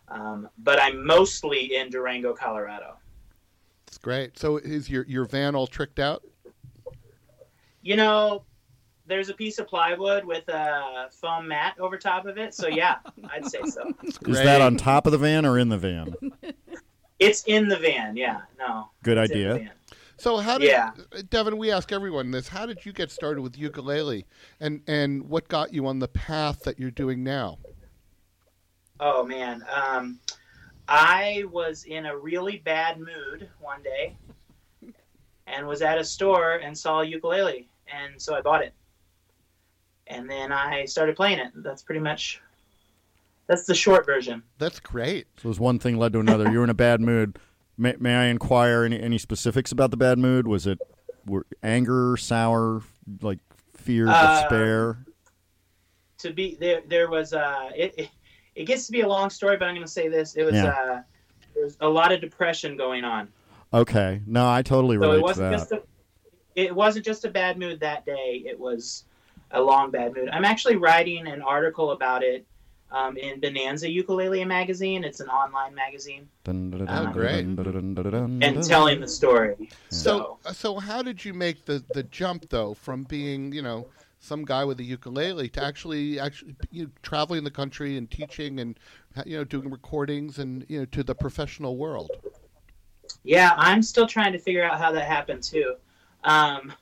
Um, 0.09 0.49
but 0.59 0.81
I'm 0.81 1.05
mostly 1.05 1.75
in 1.75 1.89
Durango, 1.89 2.33
Colorado. 2.33 2.97
It's 3.87 3.97
great. 3.97 4.37
So 4.37 4.57
is 4.57 4.89
your 4.89 5.05
your 5.05 5.25
van 5.25 5.55
all 5.55 5.67
tricked 5.67 5.99
out? 5.99 6.23
You 7.81 7.95
know, 7.95 8.43
there's 9.05 9.29
a 9.29 9.33
piece 9.33 9.59
of 9.59 9.67
plywood 9.67 10.25
with 10.25 10.47
a 10.49 11.09
foam 11.11 11.47
mat 11.47 11.75
over 11.79 11.97
top 11.97 12.25
of 12.25 12.37
it. 12.37 12.53
So 12.53 12.67
yeah, 12.67 12.97
I'd 13.29 13.45
say 13.45 13.61
so. 13.65 13.91
Is 14.03 14.37
that 14.37 14.61
on 14.61 14.77
top 14.77 15.05
of 15.05 15.11
the 15.11 15.17
van 15.17 15.45
or 15.45 15.59
in 15.59 15.69
the 15.69 15.77
van? 15.77 16.13
It's 17.19 17.43
in 17.45 17.67
the 17.67 17.77
van. 17.77 18.15
Yeah. 18.15 18.41
No. 18.57 18.89
Good 19.03 19.17
it's 19.17 19.31
idea. 19.31 19.71
So 20.17 20.37
how 20.37 20.57
did 20.57 20.69
Yeah. 20.69 20.91
Devin? 21.29 21.57
We 21.57 21.71
ask 21.71 21.91
everyone 21.91 22.31
this. 22.31 22.47
How 22.47 22.65
did 22.65 22.85
you 22.85 22.93
get 22.93 23.11
started 23.11 23.41
with 23.41 23.57
ukulele, 23.57 24.25
and 24.59 24.81
and 24.87 25.29
what 25.29 25.47
got 25.47 25.73
you 25.73 25.87
on 25.87 25.99
the 25.99 26.07
path 26.07 26.61
that 26.63 26.79
you're 26.79 26.91
doing 26.91 27.23
now? 27.23 27.57
Oh 28.99 29.25
man, 29.25 29.65
um, 29.73 30.19
I 30.87 31.43
was 31.51 31.83
in 31.85 32.05
a 32.05 32.15
really 32.17 32.57
bad 32.57 32.99
mood 32.99 33.49
one 33.59 33.81
day, 33.83 34.15
and 35.47 35.67
was 35.67 35.81
at 35.81 35.97
a 35.97 36.03
store 36.03 36.55
and 36.57 36.77
saw 36.77 37.01
a 37.01 37.05
ukulele, 37.05 37.67
and 37.91 38.21
so 38.21 38.35
I 38.35 38.41
bought 38.41 38.63
it, 38.63 38.73
and 40.07 40.29
then 40.29 40.51
I 40.51 40.85
started 40.85 41.15
playing 41.15 41.39
it. 41.39 41.51
That's 41.55 41.81
pretty 41.81 42.01
much. 42.01 42.39
That's 43.47 43.65
the 43.65 43.75
short 43.75 44.05
version. 44.05 44.41
That's 44.57 44.79
great. 44.79 45.27
So 45.37 45.49
as 45.49 45.59
one 45.59 45.79
thing 45.79 45.97
led 45.97 46.13
to 46.13 46.19
another. 46.19 46.49
You 46.51 46.59
were 46.59 46.63
in 46.63 46.69
a 46.69 46.73
bad 46.75 47.01
mood. 47.01 47.37
May, 47.77 47.95
may 47.99 48.15
I 48.15 48.25
inquire 48.25 48.83
any, 48.83 49.01
any 49.01 49.17
specifics 49.17 49.71
about 49.71 49.91
the 49.91 49.97
bad 49.97 50.17
mood? 50.17 50.47
Was 50.47 50.67
it 50.67 50.79
were, 51.25 51.45
anger, 51.61 52.15
sour, 52.17 52.81
like 53.21 53.39
fear, 53.75 54.07
Uh, 54.07 54.41
despair? 54.41 55.05
To 56.19 56.31
be 56.31 56.55
there, 56.59 56.81
there 56.87 57.09
was 57.09 57.33
uh, 57.33 57.69
it, 57.75 57.93
it. 57.97 58.09
It 58.55 58.65
gets 58.65 58.85
to 58.85 58.91
be 58.91 59.01
a 59.01 59.07
long 59.07 59.31
story, 59.31 59.57
but 59.57 59.65
I'm 59.67 59.73
going 59.73 59.85
to 59.85 59.91
say 59.91 60.07
this: 60.07 60.35
it 60.35 60.43
was 60.43 60.53
Yeah. 60.53 60.67
uh, 60.67 61.01
there 61.55 61.63
was 61.63 61.75
a 61.81 61.87
lot 61.89 62.11
of 62.11 62.21
depression 62.21 62.77
going 62.77 63.03
on. 63.03 63.27
Okay, 63.73 64.21
no, 64.27 64.47
I 64.47 64.61
totally 64.61 64.95
So 64.97 65.01
relate 65.01 65.17
it 65.17 65.21
wasn't 65.23 65.49
that. 65.51 65.57
just 65.57 65.71
a, 65.71 65.81
it 66.55 66.73
wasn't 66.75 67.03
just 67.03 67.25
a 67.25 67.29
bad 67.29 67.57
mood 67.57 67.79
that 67.79 68.05
day. 68.05 68.43
It 68.45 68.57
was 68.59 69.05
a 69.51 69.59
long 69.59 69.89
bad 69.89 70.15
mood. 70.15 70.29
I'm 70.29 70.45
actually 70.45 70.75
writing 70.75 71.25
an 71.27 71.41
article 71.41 71.91
about 71.91 72.21
it 72.23 72.45
um, 72.93 73.17
in 73.17 73.39
Bonanza 73.39 73.89
Ukulele 73.89 74.45
magazine. 74.45 75.03
It's 75.03 75.19
an 75.19 75.27
online 75.27 75.73
magazine, 75.73 76.29
Oh, 76.47 77.11
great. 77.11 77.45
and 77.45 78.63
telling 78.63 79.01
the 79.01 79.07
story. 79.07 79.69
So, 79.89 80.37
so 80.51 80.79
how 80.79 81.01
did 81.01 81.25
you 81.25 81.33
make 81.33 81.65
the, 81.65 81.83
the 81.91 82.03
jump 82.03 82.49
though 82.49 82.75
from 82.75 83.03
being 83.03 83.51
you 83.51 83.61
know 83.61 83.87
some 84.19 84.45
guy 84.45 84.63
with 84.63 84.79
a 84.79 84.83
ukulele 84.83 85.49
to 85.49 85.61
actually 85.61 86.19
actually 86.19 86.55
you 86.71 86.83
know, 86.85 86.89
traveling 87.01 87.43
the 87.43 87.51
country 87.51 87.97
and 87.97 88.09
teaching 88.09 88.59
and 88.59 88.79
you 89.25 89.37
know 89.37 89.43
doing 89.43 89.69
recordings 89.69 90.37
and 90.37 90.65
you 90.69 90.79
know 90.79 90.85
to 90.85 91.03
the 91.03 91.15
professional 91.15 91.75
world? 91.77 92.11
Yeah, 93.23 93.53
I'm 93.57 93.81
still 93.81 94.07
trying 94.07 94.33
to 94.33 94.39
figure 94.39 94.63
out 94.63 94.79
how 94.79 94.91
that 94.91 95.07
happened 95.07 95.43
too. 95.43 95.75
Um, 96.23 96.73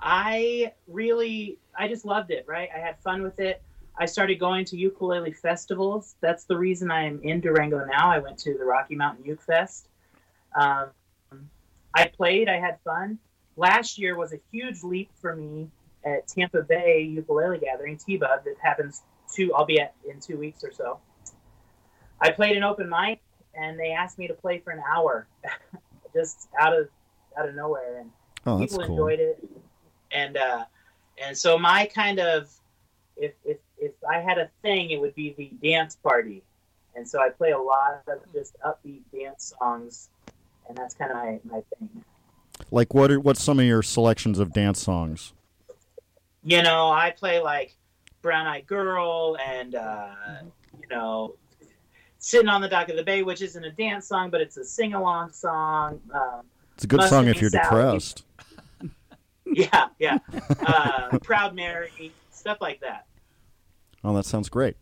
I 0.00 0.72
really, 0.88 1.58
I 1.78 1.86
just 1.88 2.04
loved 2.04 2.30
it. 2.30 2.44
Right, 2.48 2.70
I 2.74 2.78
had 2.78 2.98
fun 3.00 3.22
with 3.22 3.40
it. 3.40 3.62
I 3.96 4.06
started 4.06 4.40
going 4.40 4.64
to 4.66 4.76
ukulele 4.76 5.32
festivals. 5.32 6.16
That's 6.20 6.44
the 6.44 6.56
reason 6.56 6.90
I'm 6.90 7.20
in 7.22 7.40
Durango 7.40 7.84
now. 7.84 8.10
I 8.10 8.18
went 8.18 8.38
to 8.38 8.56
the 8.58 8.64
Rocky 8.64 8.96
Mountain 8.96 9.24
Uke 9.24 9.42
Fest. 9.42 9.88
Um, 10.56 10.88
I 11.94 12.08
played. 12.08 12.48
I 12.48 12.58
had 12.58 12.78
fun. 12.84 13.18
Last 13.56 13.98
year 13.98 14.16
was 14.16 14.32
a 14.32 14.40
huge 14.50 14.82
leap 14.82 15.10
for 15.20 15.36
me 15.36 15.68
at 16.04 16.26
Tampa 16.26 16.62
Bay 16.62 17.02
Ukulele 17.02 17.58
Gathering, 17.58 17.96
T-Bub, 17.96 18.44
that 18.44 18.56
happens 18.60 19.02
two. 19.32 19.54
I'll 19.54 19.64
be 19.64 19.80
at 19.80 19.94
in 20.08 20.20
two 20.20 20.36
weeks 20.38 20.64
or 20.64 20.72
so. 20.72 20.98
I 22.20 22.30
played 22.30 22.56
an 22.56 22.62
open 22.64 22.88
mic, 22.88 23.20
and 23.54 23.78
they 23.78 23.92
asked 23.92 24.18
me 24.18 24.26
to 24.28 24.34
play 24.34 24.58
for 24.58 24.70
an 24.72 24.82
hour, 24.92 25.26
just 26.14 26.48
out 26.58 26.76
of 26.76 26.88
out 27.38 27.48
of 27.48 27.54
nowhere, 27.54 27.98
and 28.00 28.10
Oh, 28.46 28.58
people 28.58 28.78
cool. 28.78 28.90
enjoyed 28.90 29.20
it. 29.20 29.42
And 30.12 30.36
uh, 30.36 30.64
and 31.24 31.36
so 31.36 31.58
my 31.58 31.86
kind 31.86 32.18
of 32.18 32.50
if 33.16 33.32
if 33.44 33.58
if 33.84 33.92
I 34.08 34.18
had 34.20 34.38
a 34.38 34.48
thing, 34.62 34.90
it 34.90 35.00
would 35.00 35.14
be 35.14 35.34
the 35.36 35.50
dance 35.66 35.96
party, 35.96 36.42
and 36.94 37.08
so 37.08 37.20
I 37.20 37.28
play 37.30 37.50
a 37.52 37.58
lot 37.58 38.02
of 38.08 38.20
just 38.32 38.56
upbeat 38.64 39.02
dance 39.12 39.54
songs, 39.58 40.08
and 40.68 40.76
that's 40.76 40.94
kind 40.94 41.10
of 41.10 41.16
my 41.16 41.40
my 41.44 41.62
thing. 41.78 42.04
Like 42.70 42.94
what? 42.94 43.10
Are, 43.10 43.20
what's 43.20 43.42
some 43.42 43.58
of 43.58 43.64
your 43.64 43.82
selections 43.82 44.38
of 44.38 44.52
dance 44.52 44.80
songs? 44.80 45.32
You 46.44 46.62
know, 46.62 46.90
I 46.90 47.10
play 47.10 47.40
like 47.40 47.74
Brown 48.22 48.46
Eyed 48.46 48.66
Girl 48.66 49.36
and 49.44 49.74
uh, 49.74 50.14
you 50.80 50.88
know. 50.88 51.34
Sitting 52.18 52.48
on 52.48 52.62
the 52.62 52.68
dock 52.68 52.88
of 52.88 52.96
the 52.96 53.02
bay, 53.02 53.22
which 53.22 53.42
isn't 53.42 53.64
a 53.64 53.70
dance 53.70 54.06
song, 54.08 54.30
but 54.30 54.40
it's 54.40 54.56
a 54.56 54.64
sing-along 54.64 55.30
song. 55.30 56.00
Um, 56.14 56.40
It's 56.72 56.84
a 56.84 56.86
good 56.86 57.02
song 57.02 57.28
if 57.28 57.38
you're 57.38 57.50
Sally. 57.50 57.64
depressed. 57.64 58.24
Yeah, 59.46 59.88
yeah. 59.98 60.18
Uh, 60.66 61.18
Proud 61.18 61.54
Mary, 61.54 62.12
stuff 62.32 62.62
like 62.62 62.80
that. 62.80 63.04
Oh, 64.04 64.14
that 64.14 64.26
sounds 64.26 64.48
great. 64.48 64.76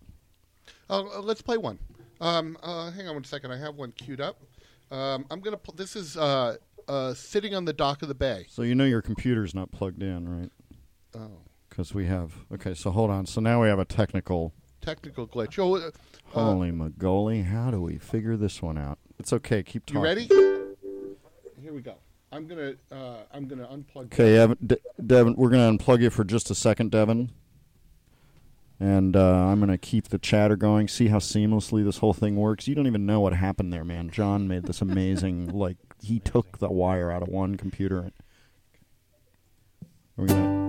Oh, 0.91 1.19
uh, 1.19 1.21
let's 1.21 1.41
play 1.43 1.57
one. 1.57 1.79
Um, 2.21 2.59
uh, 2.63 2.91
hang 2.91 3.09
on 3.09 3.15
one 3.15 3.25
second. 3.25 3.53
I 3.53 3.57
have 3.57 3.77
one 3.77 3.93
queued 3.93 4.21
up. 4.21 4.43
Um, 4.91 5.25
I'm 5.31 5.41
gonna. 5.41 5.57
Pl- 5.57 5.75
this 5.75 5.97
is 5.97 6.17
uh, 6.17 6.57
uh, 6.89 7.15
sitting 7.15 7.55
on 7.55 7.65
the 7.65 7.73
dock 7.73 8.03
of 8.03 8.09
the 8.09 8.15
bay. 8.15 8.47
So 8.49 8.63
you 8.63 8.75
know 8.75 8.85
your 8.85 9.01
computer's 9.03 9.55
not 9.55 9.71
plugged 9.71 10.03
in, 10.03 10.29
right? 10.29 10.51
Oh. 11.17 11.39
Because 11.69 11.95
we 11.95 12.07
have. 12.07 12.33
Okay, 12.53 12.75
so 12.75 12.91
hold 12.91 13.11
on. 13.11 13.25
So 13.27 13.41
now 13.41 13.63
we 13.63 13.69
have 13.69 13.79
a 13.79 13.85
technical. 13.85 14.53
Technical 14.83 15.27
glitch. 15.29 15.59
Oh, 15.59 15.77
uh, 15.77 15.91
Holy 16.27 16.73
Magoli, 16.73 17.45
how 17.45 17.71
do 17.71 17.81
we 17.81 17.99
figure 17.99 18.37
this 18.37 18.61
one 18.61 18.77
out? 18.77 18.99
It's 19.19 19.33
okay. 19.33 19.63
Keep 19.63 19.87
talking. 19.87 20.01
you 20.01 20.05
ready? 20.05 20.27
Here 21.63 21.73
we 21.73 21.81
go. 21.81 21.95
I'm 22.33 22.47
gonna. 22.47 22.75
Uh, 22.91 23.19
I'm 23.33 23.47
gonna 23.47 23.67
unplug. 23.69 24.07
Okay, 24.07 24.37
Evan, 24.37 24.59
De- 24.67 24.79
Devin, 25.07 25.37
we're 25.37 25.51
going 25.51 25.79
to 25.79 25.85
unplug 25.85 26.01
you 26.01 26.11
for 26.11 26.25
just 26.25 26.51
a 26.51 26.55
second, 26.55 26.91
Devin. 26.91 27.31
And 28.83 29.15
uh, 29.17 29.47
I'm 29.47 29.61
to 29.69 29.79
keep 29.79 30.09
the 30.09 30.19
chatter 30.19 30.57
going, 30.57 30.89
see 30.89 31.07
how 31.07 31.21
seamlessly 31.21 31.85
this 31.85 31.99
whole 31.99 32.13
thing 32.13 32.35
works. 32.35 32.67
You 32.67 32.75
don't 32.75 32.89
even 32.89 33.07
know 33.07 33.21
what 33.21 33.33
happened 33.33 33.73
there, 33.73 33.85
man. 33.85 34.11
John 34.11 34.49
made 34.49 34.65
this 34.65 34.83
amazing, 34.83 35.47
like, 35.57 35.77
he 36.03 36.19
took 36.19 36.59
the 36.59 36.69
wire 36.69 37.09
out 37.09 37.23
of 37.23 37.29
one 37.29 37.57
computer. 37.57 38.11
We're 40.17 40.27
going 40.27 40.57
to. 40.57 40.62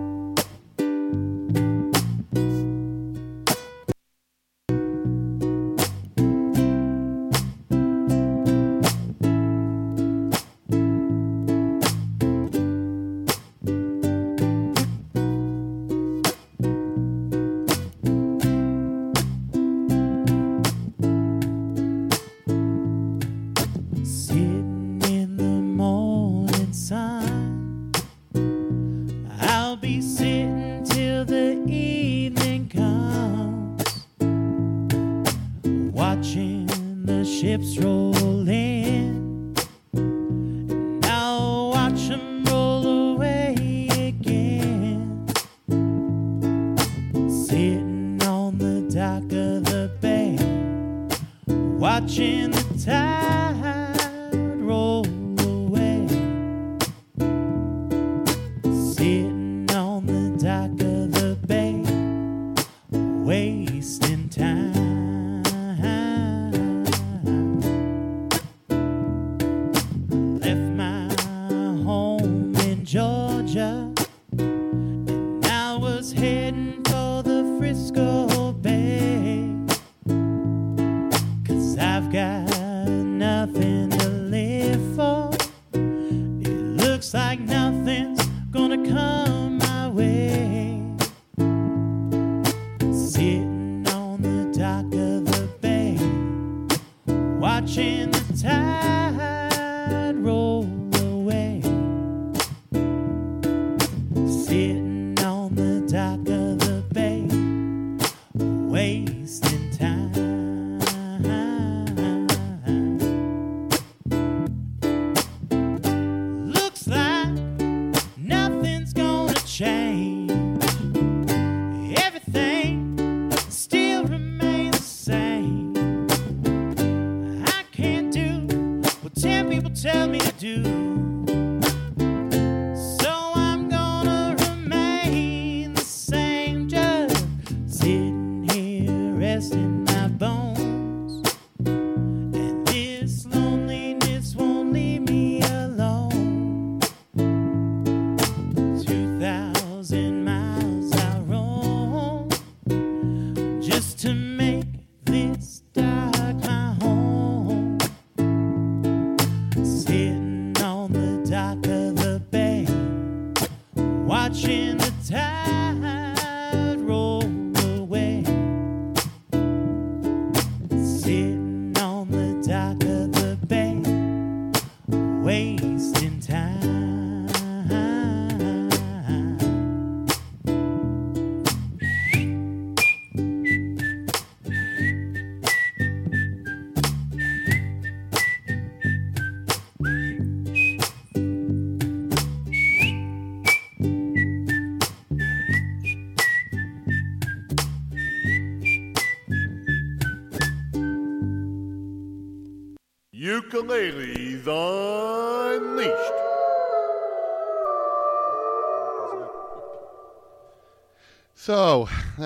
change. 119.54 120.12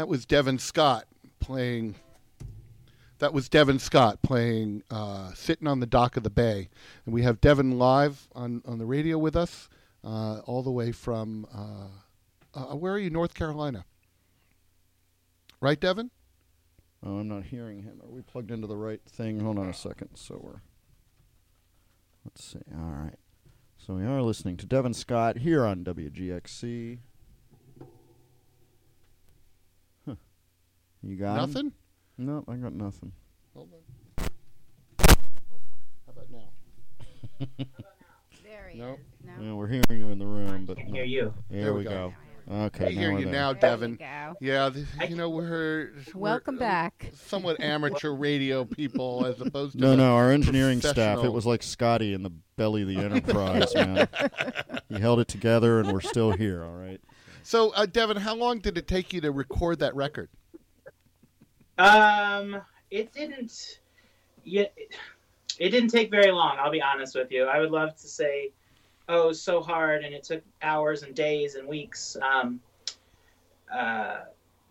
That 0.07 0.11
was 0.11 0.25
Devin 0.25 0.57
Scott 0.57 1.03
playing. 1.41 1.95
That 3.19 3.33
was 3.33 3.49
Devin 3.49 3.77
Scott 3.77 4.21
playing 4.21 4.83
uh, 4.89 5.33
"Sitting 5.33 5.67
on 5.67 5.81
the 5.81 5.85
Dock 5.85 6.15
of 6.15 6.23
the 6.23 6.29
Bay," 6.29 6.69
and 7.05 7.13
we 7.13 7.23
have 7.23 7.41
Devin 7.41 7.77
live 7.77 8.29
on 8.33 8.61
on 8.65 8.77
the 8.77 8.85
radio 8.85 9.17
with 9.17 9.35
us, 9.35 9.67
uh, 10.05 10.39
all 10.45 10.63
the 10.63 10.71
way 10.71 10.93
from. 10.93 11.45
Uh, 11.53 12.57
uh, 12.57 12.75
where 12.77 12.93
are 12.93 12.97
you, 12.97 13.09
North 13.09 13.33
Carolina? 13.33 13.83
Right, 15.59 15.77
Devin? 15.77 16.09
Oh, 17.05 17.17
I'm 17.17 17.27
not 17.27 17.43
hearing 17.43 17.83
him. 17.83 17.99
Are 18.01 18.09
we 18.09 18.21
plugged 18.21 18.49
into 18.49 18.65
the 18.65 18.77
right 18.77 19.01
thing? 19.09 19.41
Hold 19.41 19.59
on 19.59 19.67
a 19.67 19.73
second. 19.73 20.11
So 20.15 20.39
we're. 20.41 20.61
Let's 22.23 22.45
see. 22.45 22.59
All 22.73 22.91
right. 22.91 23.19
So 23.75 23.95
we 23.95 24.05
are 24.05 24.21
listening 24.21 24.55
to 24.55 24.65
Devin 24.65 24.93
Scott 24.93 25.39
here 25.39 25.65
on 25.65 25.83
WGXC. 25.83 26.99
You 31.07 31.15
got? 31.15 31.37
Nothing? 31.37 31.71
No, 32.17 32.43
I 32.49 32.55
got 32.55 32.73
nothing. 32.73 33.13
Hold 33.55 33.69
on. 34.19 34.25
How 34.99 36.11
about 36.11 36.29
now? 36.29 36.49
There 38.43 38.69
he 38.71 38.79
Nope. 38.79 38.99
is. 39.23 39.29
Yeah, 39.41 39.53
we're 39.53 39.67
hearing 39.67 39.83
you 39.99 40.09
in 40.09 40.19
the 40.19 40.25
room, 40.25 40.65
but 40.65 40.77
hear 40.79 41.03
you. 41.05 41.33
There, 41.49 41.63
There 41.63 41.73
we 41.73 41.79
we 41.79 41.83
go. 41.85 42.13
go. 42.49 42.55
Okay, 42.65 42.87
I 42.87 42.91
hear 42.91 43.11
now 43.11 43.17
you 43.19 43.25
there. 43.25 43.33
now, 43.33 43.53
There 43.53 43.55
you 43.55 43.77
Devin. 43.77 43.95
go. 43.95 44.33
Yeah, 44.41 44.69
th- 44.69 45.09
you 45.09 45.15
know 45.15 45.29
we're 45.29 45.91
Welcome 46.13 46.55
we're, 46.55 46.65
uh, 46.65 46.67
back. 46.69 47.11
somewhat 47.13 47.59
amateur 47.61 48.11
radio 48.11 48.63
people 48.65 49.25
as 49.25 49.39
opposed 49.41 49.73
to 49.73 49.79
No, 49.79 49.95
no, 49.95 50.15
our 50.15 50.31
engineering 50.31 50.81
staff. 50.81 51.23
It 51.23 51.31
was 51.31 51.45
like 51.45 51.61
Scotty 51.63 52.13
in 52.13 52.23
the 52.23 52.31
belly 52.57 52.81
of 52.83 52.87
the 52.87 52.97
Enterprise, 53.03 53.73
man. 53.75 54.07
He 54.89 54.99
held 54.99 55.19
it 55.19 55.27
together, 55.29 55.79
and 55.79 55.91
we're 55.93 56.01
still 56.01 56.31
here. 56.31 56.63
All 56.63 56.73
right. 56.75 56.99
So, 57.43 57.71
uh, 57.71 57.85
Devin, 57.85 58.17
how 58.17 58.35
long 58.35 58.59
did 58.59 58.77
it 58.77 58.87
take 58.87 59.13
you 59.13 59.21
to 59.21 59.31
record 59.31 59.79
that 59.79 59.95
record? 59.95 60.29
Um, 61.77 62.61
it 62.91 63.13
didn't. 63.13 63.79
Yet, 64.43 64.73
it 65.59 65.69
didn't 65.69 65.89
take 65.89 66.09
very 66.09 66.31
long. 66.31 66.57
I'll 66.59 66.71
be 66.71 66.81
honest 66.81 67.15
with 67.15 67.31
you. 67.31 67.45
I 67.45 67.59
would 67.59 67.71
love 67.71 67.95
to 67.97 68.07
say, 68.07 68.51
oh, 69.09 69.31
so 69.31 69.61
hard, 69.61 70.03
and 70.03 70.13
it 70.13 70.23
took 70.23 70.43
hours 70.61 71.03
and 71.03 71.13
days 71.15 71.55
and 71.55 71.67
weeks. 71.67 72.17
Um, 72.21 72.59
uh, 73.73 74.19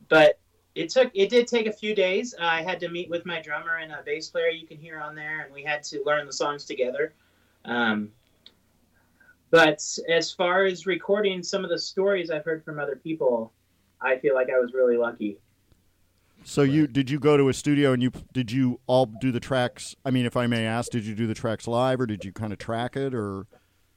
but 0.09 0.39
it 0.75 0.89
took. 0.91 1.11
It 1.15 1.31
did 1.31 1.47
take 1.47 1.67
a 1.67 1.73
few 1.73 1.95
days. 1.95 2.35
I 2.41 2.63
had 2.63 2.81
to 2.81 2.89
meet 2.89 3.11
with 3.11 3.27
my 3.27 3.41
drummer 3.41 3.77
and 3.77 3.93
a 3.93 4.03
bass 4.05 4.29
player. 4.29 4.49
You 4.49 4.67
can 4.67 4.79
hear 4.79 5.01
on 5.01 5.15
there, 5.15 5.45
and 5.45 5.53
we 5.53 5.63
had 5.63 5.83
to 5.85 6.03
learn 6.05 6.27
the 6.27 6.33
songs 6.33 6.65
together. 6.65 7.13
Um, 7.65 8.11
but 9.51 9.83
as 10.09 10.33
far 10.33 10.65
as 10.65 10.87
recording 10.87 11.43
some 11.43 11.65
of 11.65 11.71
the 11.71 11.79
stories 11.79 12.31
I've 12.31 12.45
heard 12.45 12.65
from 12.65 12.79
other 12.79 12.97
people, 12.97 13.53
I 14.01 14.19
feel 14.19 14.35
like 14.35 14.49
I 14.51 14.59
was 14.59 14.73
really 14.75 14.97
lucky. 14.97 15.39
So 16.49 16.63
you 16.63 16.87
did 16.87 17.11
you 17.11 17.19
go 17.19 17.37
to 17.37 17.49
a 17.49 17.53
studio 17.53 17.93
and 17.93 18.01
you 18.01 18.13
did 18.33 18.53
you 18.53 18.79
all 18.87 19.07
do 19.07 19.33
the 19.33 19.41
tracks? 19.41 19.97
I 20.05 20.13
mean, 20.13 20.27
if 20.27 20.37
I 20.37 20.47
may 20.47 20.65
ask, 20.65 20.93
did 20.93 21.05
you 21.05 21.15
do 21.17 21.27
the 21.27 21.35
tracks 21.35 21.67
live 21.67 22.01
or 22.01 22.07
did 22.07 22.25
you 22.25 22.33
kind 22.33 22.53
of 22.53 22.59
track 22.61 22.97
it 22.97 23.15
or? 23.15 23.49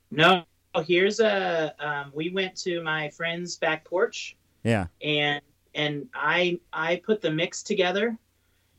No, 0.10 0.44
here's 0.84 1.20
a. 1.20 1.76
Um, 1.80 2.12
we 2.14 2.32
went 2.32 2.56
to 2.62 2.82
my 2.82 3.10
friend's 3.12 3.58
back 3.58 3.86
porch, 3.86 4.36
Yeah. 4.64 4.88
and 5.04 5.42
and 5.76 6.08
I 6.16 6.60
I 6.74 6.96
put 7.06 7.22
the 7.22 7.30
mix 7.30 7.62
together, 7.62 8.18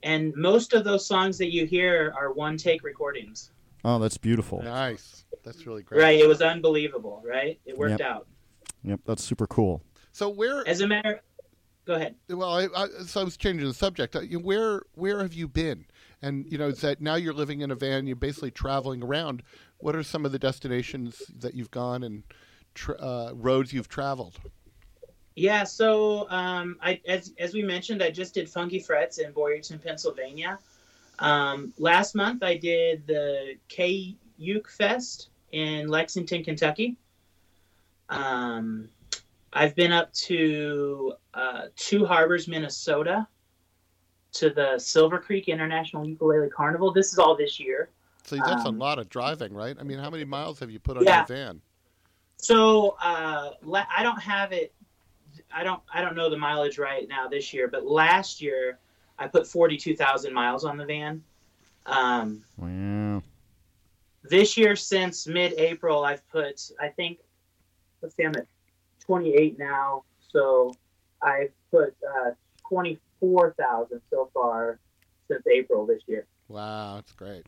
and 0.02 0.34
most 0.34 0.72
of 0.72 0.82
those 0.82 1.06
songs 1.06 1.38
that 1.38 1.52
you 1.52 1.64
hear 1.64 2.12
are 2.18 2.32
one 2.32 2.56
take 2.56 2.82
recordings. 2.82 3.52
Oh, 3.84 4.00
that's 4.00 4.18
beautiful. 4.18 4.60
Nice. 4.62 5.24
That's 5.44 5.64
really 5.64 5.84
great. 5.84 6.02
Right, 6.02 6.18
it 6.20 6.26
was 6.26 6.42
unbelievable. 6.42 7.22
Right, 7.24 7.60
it 7.64 7.78
worked 7.78 8.00
Yep. 8.00 8.00
out. 8.00 8.26
Yep, 8.82 9.00
that's 9.06 9.22
super 9.22 9.46
cool. 9.46 9.80
So 10.10 10.28
where? 10.28 10.66
As 10.66 10.80
a 10.80 10.88
matter, 10.88 11.20
go 11.86 11.94
ahead. 11.94 12.14
Well, 12.28 12.50
I, 12.50 12.68
I, 12.76 12.88
so 13.04 13.20
I 13.20 13.24
was 13.24 13.36
changing 13.36 13.66
the 13.66 13.74
subject. 13.74 14.16
Uh, 14.16 14.20
Where 14.20 14.82
where 14.94 15.20
have 15.20 15.34
you 15.34 15.48
been? 15.48 15.86
And 16.22 16.44
you 16.50 16.58
know, 16.58 16.68
is 16.68 16.80
that 16.82 17.00
now 17.00 17.14
you're 17.14 17.34
living 17.34 17.60
in 17.60 17.70
a 17.70 17.74
van. 17.74 18.06
You're 18.06 18.16
basically 18.16 18.50
traveling 18.50 19.02
around. 19.02 19.42
What 19.78 19.96
are 19.96 20.02
some 20.02 20.26
of 20.26 20.32
the 20.32 20.38
destinations 20.38 21.22
that 21.38 21.54
you've 21.54 21.70
gone 21.70 22.02
and 22.02 22.22
tra- 22.74 23.00
uh, 23.00 23.32
roads 23.34 23.72
you've 23.72 23.88
traveled? 23.88 24.38
Yeah, 25.36 25.64
so 25.64 26.28
um, 26.28 26.76
I, 26.82 27.00
as 27.06 27.32
as 27.38 27.54
we 27.54 27.62
mentioned, 27.62 28.02
I 28.02 28.10
just 28.10 28.34
did 28.34 28.48
Funky 28.48 28.80
Frets 28.80 29.18
in 29.18 29.32
Boyertown, 29.32 29.82
Pennsylvania. 29.82 30.58
Um, 31.18 31.72
last 31.78 32.14
month, 32.14 32.42
I 32.42 32.56
did 32.56 33.06
the 33.06 33.56
K 33.68 34.16
Uke 34.36 34.68
Fest 34.68 35.28
in 35.52 35.88
Lexington, 35.88 36.44
Kentucky. 36.44 36.96
Um, 38.08 38.88
I've 39.52 39.74
been 39.74 39.92
up 39.92 40.12
to 40.14 41.14
uh, 41.34 41.62
Two 41.76 42.04
Harbors, 42.06 42.46
Minnesota, 42.46 43.26
to 44.32 44.50
the 44.50 44.78
Silver 44.78 45.18
Creek 45.18 45.48
International 45.48 46.06
Ukulele 46.06 46.48
Carnival. 46.50 46.92
This 46.92 47.12
is 47.12 47.18
all 47.18 47.36
this 47.36 47.58
year. 47.58 47.90
So 48.24 48.36
that's 48.36 48.64
Um, 48.64 48.76
a 48.76 48.78
lot 48.78 48.98
of 48.98 49.08
driving, 49.08 49.52
right? 49.52 49.76
I 49.78 49.82
mean, 49.82 49.98
how 49.98 50.10
many 50.10 50.24
miles 50.24 50.60
have 50.60 50.70
you 50.70 50.78
put 50.78 50.96
on 50.96 51.04
Yeah. 51.04 51.18
your 51.18 51.26
van? 51.26 51.60
So 52.36 52.96
uh, 53.02 53.52
la- 53.62 53.86
I 53.94 54.02
don't 54.02 54.20
have 54.20 54.52
it. 54.52 54.72
I 55.52 55.62
don't. 55.64 55.82
I 55.92 56.00
don't 56.00 56.16
know 56.16 56.30
the 56.30 56.36
mileage 56.36 56.78
right 56.78 57.08
now 57.08 57.28
this 57.28 57.52
year, 57.52 57.68
but 57.68 57.84
last 57.86 58.40
year 58.40 58.78
I 59.18 59.26
put 59.26 59.46
forty-two 59.46 59.96
thousand 59.96 60.32
miles 60.32 60.64
on 60.64 60.76
the 60.76 60.84
van. 60.84 61.22
Um, 61.86 62.44
Wow. 62.56 63.22
this 64.22 64.56
year, 64.56 64.76
since 64.76 65.26
mid-April, 65.26 66.04
I've 66.04 66.26
put. 66.30 66.70
I 66.80 66.88
think. 66.88 67.18
Let's 68.02 68.16
see, 68.16 68.24
I'm 68.24 68.34
at 68.36 68.46
twenty-eight 69.10 69.58
now, 69.58 70.04
so 70.32 70.72
I've 71.20 71.50
put 71.72 71.96
uh, 72.08 72.30
twenty-four 72.68 73.54
thousand 73.58 74.00
so 74.08 74.30
far 74.32 74.78
since 75.26 75.44
April 75.52 75.84
this 75.84 76.02
year. 76.06 76.26
Wow, 76.46 76.96
that's 76.96 77.12
great. 77.12 77.46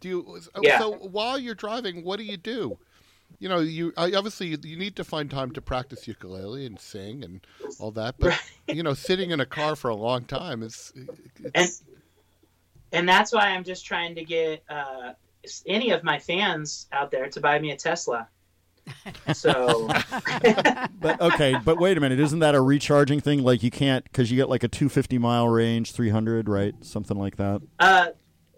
Do 0.00 0.08
you? 0.08 0.40
Yeah. 0.62 0.78
So 0.78 0.92
while 0.92 1.38
you're 1.38 1.54
driving, 1.54 2.02
what 2.02 2.18
do 2.18 2.24
you 2.24 2.38
do? 2.38 2.78
You 3.38 3.48
know, 3.48 3.60
you 3.60 3.92
obviously 3.96 4.48
you, 4.48 4.58
you 4.62 4.76
need 4.76 4.96
to 4.96 5.04
find 5.04 5.30
time 5.30 5.50
to 5.52 5.60
practice 5.60 6.08
ukulele 6.08 6.64
and 6.64 6.80
sing 6.80 7.24
and 7.24 7.40
all 7.78 7.90
that. 7.92 8.14
But 8.18 8.40
you 8.68 8.82
know, 8.82 8.94
sitting 8.94 9.30
in 9.30 9.40
a 9.40 9.46
car 9.46 9.76
for 9.76 9.88
a 9.90 9.94
long 9.94 10.24
time 10.24 10.62
is. 10.62 10.92
and 11.54 11.70
and 12.92 13.08
that's 13.08 13.32
why 13.32 13.48
I'm 13.48 13.64
just 13.64 13.84
trying 13.84 14.14
to 14.14 14.24
get 14.24 14.62
uh, 14.68 15.12
any 15.66 15.90
of 15.90 16.04
my 16.04 16.18
fans 16.18 16.86
out 16.92 17.10
there 17.10 17.28
to 17.28 17.40
buy 17.40 17.58
me 17.58 17.70
a 17.70 17.76
Tesla. 17.76 18.28
So 19.32 19.88
But 21.00 21.20
okay, 21.20 21.56
but 21.64 21.78
wait 21.78 21.96
a 21.96 22.00
minute, 22.00 22.20
isn't 22.20 22.38
that 22.40 22.54
a 22.54 22.60
recharging 22.60 23.20
thing? 23.20 23.42
Like 23.42 23.62
you 23.62 23.70
can't 23.70 24.04
because 24.04 24.30
you 24.30 24.36
get 24.36 24.48
like 24.48 24.62
a 24.64 24.68
250 24.68 25.18
mile 25.18 25.48
range, 25.48 25.92
300, 25.92 26.48
right? 26.48 26.74
Something 26.82 27.18
like 27.18 27.36
that. 27.36 27.62
uh, 27.78 28.08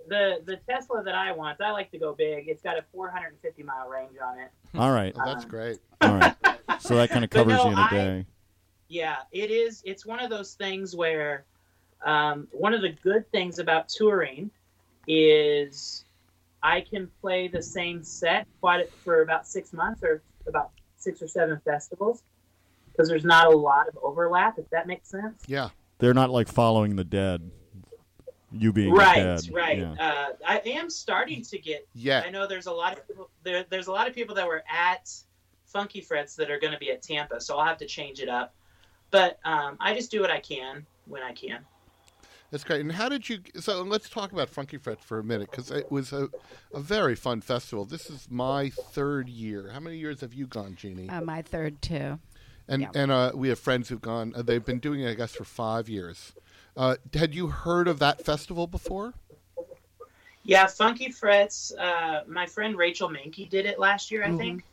the 0.09 0.41
the 0.45 0.57
Tesla 0.69 1.03
that 1.03 1.15
I 1.15 1.33
want, 1.33 1.61
I 1.63 1.71
like 1.73 1.91
to 1.93 1.99
go 1.99 2.13
big. 2.15 2.49
It's 2.49 2.63
got 2.63 2.77
a 2.79 2.85
450 2.93 3.63
mile 3.63 3.89
range 3.89 4.13
on 4.23 4.39
it. 4.39 4.51
All 4.77 4.91
right. 4.91 5.15
Oh, 5.19 5.23
that's 5.25 5.45
great. 5.47 5.79
All 6.03 6.17
right. 6.17 6.35
So 6.81 6.97
that 6.97 7.09
kind 7.11 7.25
of 7.25 7.31
covers 7.31 7.57
no, 7.57 7.65
you 7.67 7.73
in 7.73 7.79
a 7.79 7.81
I- 7.81 7.91
day. 7.91 8.27
Yeah, 8.89 9.17
it 9.33 9.51
is. 9.51 9.83
It's 9.87 10.05
one 10.05 10.21
of 10.21 10.29
those 10.29 10.55
things 10.55 10.95
where 10.95 11.47
um, 12.05 12.47
one 12.53 12.75
of 12.75 12.83
the 12.83 12.91
good 12.91 13.29
things 13.33 13.59
about 13.59 13.89
touring 13.89 14.51
is 15.09 16.05
I 16.65 16.81
can 16.81 17.11
play 17.21 17.47
the 17.47 17.63
same 17.63 18.03
set 18.03 18.49
quite 18.61 18.91
for 18.91 19.21
about 19.21 19.47
six 19.47 19.75
months 19.75 20.03
or 20.03 20.23
about 20.47 20.71
six 20.97 21.21
or 21.21 21.29
seven 21.29 21.61
festivals 21.63 22.23
because 22.91 23.07
there's 23.07 23.25
not 23.25 23.47
a 23.47 23.57
lot 23.57 23.87
of 23.87 23.99
overlap. 24.03 24.59
If 24.59 24.71
that 24.71 24.87
makes 24.87 25.11
sense. 25.11 25.43
Yeah. 25.47 25.69
They're 25.99 26.15
not 26.15 26.31
like 26.31 26.49
following 26.49 26.97
the 26.97 27.05
dead. 27.05 27.51
You 28.51 28.73
being 28.73 28.95
right, 28.95 29.17
dead. 29.17 29.51
right. 29.53 29.79
Yeah. 29.79 29.93
Uh, 29.99 30.29
I 30.47 30.63
am 30.65 30.89
starting 30.89 31.43
to 31.43 31.59
get. 31.59 31.87
Yeah. 31.93 32.23
I 32.25 32.31
know 32.31 32.47
there's 32.47 32.67
a 32.67 32.73
lot 32.73 32.97
of 32.97 33.07
people. 33.07 33.29
There, 33.43 33.65
there's 33.69 33.89
a 33.89 33.93
lot 33.93 34.09
of 34.09 34.15
people 34.15 34.35
that 34.37 34.47
were 34.47 34.63
at 34.73 35.13
Funky 35.67 36.01
Frets 36.01 36.37
that 36.37 36.51
are 36.51 36.59
going 36.59 36.73
to 36.73 36.79
be 36.79 36.91
at 36.93 37.03
Tampa, 37.03 37.41
so 37.41 37.59
I'll 37.59 37.67
have 37.67 37.79
to 37.79 37.87
change 37.87 38.21
it 38.21 38.29
up. 38.29 38.55
But 39.11 39.39
um, 39.45 39.77
I 39.81 39.93
just 39.93 40.11
do 40.11 40.21
what 40.21 40.31
I 40.31 40.39
can 40.41 40.87
when 41.07 41.23
I 41.23 41.33
can. 41.33 41.65
That's 42.55 42.63
great. 42.63 42.83
And 42.83 42.93
how 42.93 43.09
did 43.09 43.29
you? 43.29 43.41
So 43.59 43.83
let's 43.83 44.09
talk 44.09 44.31
about 44.31 44.49
Funky 44.49 44.77
Frets 44.77 45.03
for 45.03 45.19
a 45.19 45.25
minute 45.25 45.51
because 45.51 45.73
it 45.73 45.91
was 45.91 46.13
a, 46.13 46.29
a 46.73 46.79
very 46.79 47.17
fun 47.17 47.41
festival. 47.41 47.85
This 47.85 48.09
is 48.09 48.29
my 48.31 48.71
third 48.71 49.29
year. 49.29 49.71
How 49.73 49.81
many 49.81 49.97
years 49.97 50.21
have 50.21 50.33
you 50.33 50.47
gone, 50.47 50.77
Jeannie? 50.77 51.09
Uh, 51.09 51.21
my 51.21 51.43
third 51.43 51.83
too. 51.83 52.21
and 52.69 52.83
yeah. 52.83 52.91
and 52.95 53.11
uh, 53.11 53.33
we 53.35 53.49
have 53.49 53.59
friends 53.59 53.89
who've 53.89 54.01
gone. 54.01 54.35
Uh, 54.37 54.43
they've 54.43 54.65
been 54.65 54.79
doing 54.79 55.01
it, 55.01 55.11
I 55.11 55.15
guess, 55.15 55.33
for 55.33 55.43
five 55.43 55.89
years. 55.89 56.33
Uh, 56.77 56.95
had 57.13 57.35
you 57.35 57.49
heard 57.49 57.89
of 57.89 57.99
that 57.99 58.25
festival 58.25 58.69
before? 58.69 59.15
Yeah, 60.45 60.69
Funky 60.69 61.11
Frets. 61.11 61.73
Uh, 61.77 62.23
my 62.29 62.47
friend 62.47 62.79
Rachel 62.79 63.09
Manke 63.09 63.51
did 63.51 63.67
it 63.67 63.81
last 63.81 64.13
year, 64.13 64.23
I 64.23 64.29
Mhm. 64.29 64.39
think. 64.39 64.65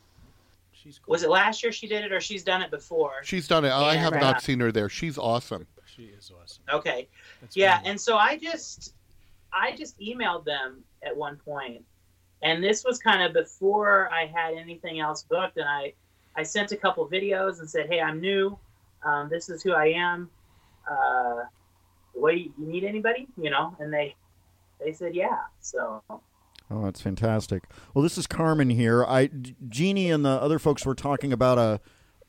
Was 1.08 1.24
it 1.24 1.30
last 1.30 1.64
year 1.64 1.72
she 1.72 1.88
did 1.88 2.04
it, 2.04 2.12
or 2.12 2.20
she's 2.20 2.44
done 2.44 2.62
it 2.62 2.70
before? 2.70 3.24
She's 3.24 3.48
done 3.48 3.64
it. 3.64 3.72
I 3.72 3.96
have 3.96 4.12
And, 4.12 4.22
not 4.22 4.40
seen 4.40 4.60
her 4.60 4.70
there. 4.70 4.88
She's 4.88 5.18
awesome. 5.18 5.66
She 5.96 6.04
is 6.04 6.30
awesome. 6.30 6.62
Okay. 6.72 7.08
Yeah, 7.54 7.80
and 7.84 8.00
so 8.00 8.16
I 8.16 8.38
just 8.38 8.94
I 9.52 9.74
just 9.76 9.98
emailed 9.98 10.44
them 10.44 10.84
at 11.04 11.16
one 11.16 11.36
point, 11.36 11.84
and 12.42 12.62
this 12.62 12.84
was 12.84 12.98
kind 12.98 13.22
of 13.22 13.32
before 13.32 14.10
I 14.12 14.26
had 14.26 14.54
anything 14.54 15.00
else 15.00 15.24
booked, 15.24 15.56
and 15.56 15.68
I 15.68 15.92
I 16.36 16.42
sent 16.42 16.72
a 16.72 16.76
couple 16.76 17.08
videos 17.08 17.60
and 17.60 17.68
said, 17.68 17.86
hey, 17.90 18.00
I'm 18.00 18.20
new. 18.20 18.58
um, 19.04 19.28
this 19.28 19.48
is 19.50 19.62
who 19.62 19.72
I 19.72 19.86
am. 19.88 20.30
Uh, 20.90 21.42
what 22.14 22.38
you 22.38 22.52
you 22.58 22.66
need 22.66 22.84
anybody? 22.84 23.26
You 23.36 23.50
know, 23.50 23.76
and 23.78 23.92
they 23.92 24.14
they 24.84 24.92
said 24.92 25.14
yeah. 25.14 25.40
So 25.60 26.02
Oh, 26.70 26.84
that's 26.84 27.00
fantastic. 27.02 27.64
Well, 27.92 28.02
this 28.02 28.16
is 28.16 28.26
Carmen 28.26 28.70
here. 28.70 29.04
I 29.04 29.28
Jeannie 29.68 30.10
and 30.10 30.24
the 30.24 30.30
other 30.30 30.58
folks 30.58 30.86
were 30.86 30.94
talking 30.94 31.32
about 31.32 31.58
a 31.58 31.80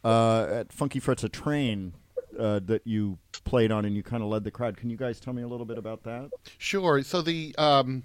uh, 0.07 0.47
at 0.51 0.73
Funky 0.73 0.99
Frets 0.99 1.23
a 1.23 1.29
train 1.29 1.93
uh, 2.37 2.59
that 2.65 2.85
you 2.85 3.17
played 3.43 3.71
on, 3.71 3.85
and 3.85 3.95
you 3.95 4.03
kind 4.03 4.23
of 4.23 4.29
led 4.29 4.43
the 4.43 4.51
crowd. 4.51 4.77
Can 4.77 4.89
you 4.89 4.97
guys 4.97 5.19
tell 5.19 5.33
me 5.33 5.41
a 5.41 5.47
little 5.47 5.65
bit 5.65 5.77
about 5.77 6.03
that? 6.03 6.29
Sure. 6.57 7.03
So 7.03 7.21
the 7.21 7.55
um, 7.57 8.03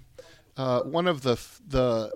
uh, 0.57 0.81
one 0.81 1.07
of 1.07 1.21
the 1.21 1.39
the 1.67 2.11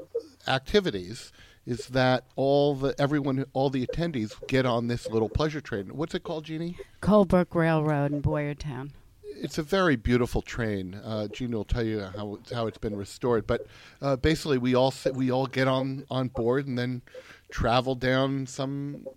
activities 0.47 1.31
is 1.65 1.87
that 1.87 2.25
all 2.35 2.75
the 2.75 2.93
everyone 2.99 3.45
all 3.53 3.69
the 3.69 3.85
attendees 3.87 4.35
get 4.47 4.65
on 4.65 4.87
this 4.87 5.09
little 5.09 5.29
pleasure 5.29 5.61
train. 5.61 5.87
What's 5.95 6.13
it 6.13 6.23
called, 6.23 6.45
Jeannie? 6.45 6.77
Colebrook 7.01 7.55
Railroad 7.55 8.11
in 8.11 8.21
Boyertown. 8.21 8.91
It's 9.35 9.57
a 9.57 9.63
very 9.63 9.95
beautiful 9.95 10.41
train. 10.41 10.95
Uh, 10.95 11.27
Gina 11.27 11.57
will 11.57 11.63
tell 11.65 11.83
you 11.83 12.01
how 12.01 12.39
how 12.53 12.67
it's 12.67 12.77
been 12.77 12.95
restored. 12.95 13.47
But 13.47 13.65
uh, 14.01 14.15
basically, 14.17 14.57
we 14.57 14.75
all 14.75 14.91
sit, 14.91 15.15
we 15.15 15.31
all 15.31 15.47
get 15.47 15.67
on 15.67 16.05
on 16.09 16.27
board 16.27 16.67
and 16.67 16.77
then 16.77 17.01
travel 17.49 17.95
down 17.95 18.45
some 18.45 19.07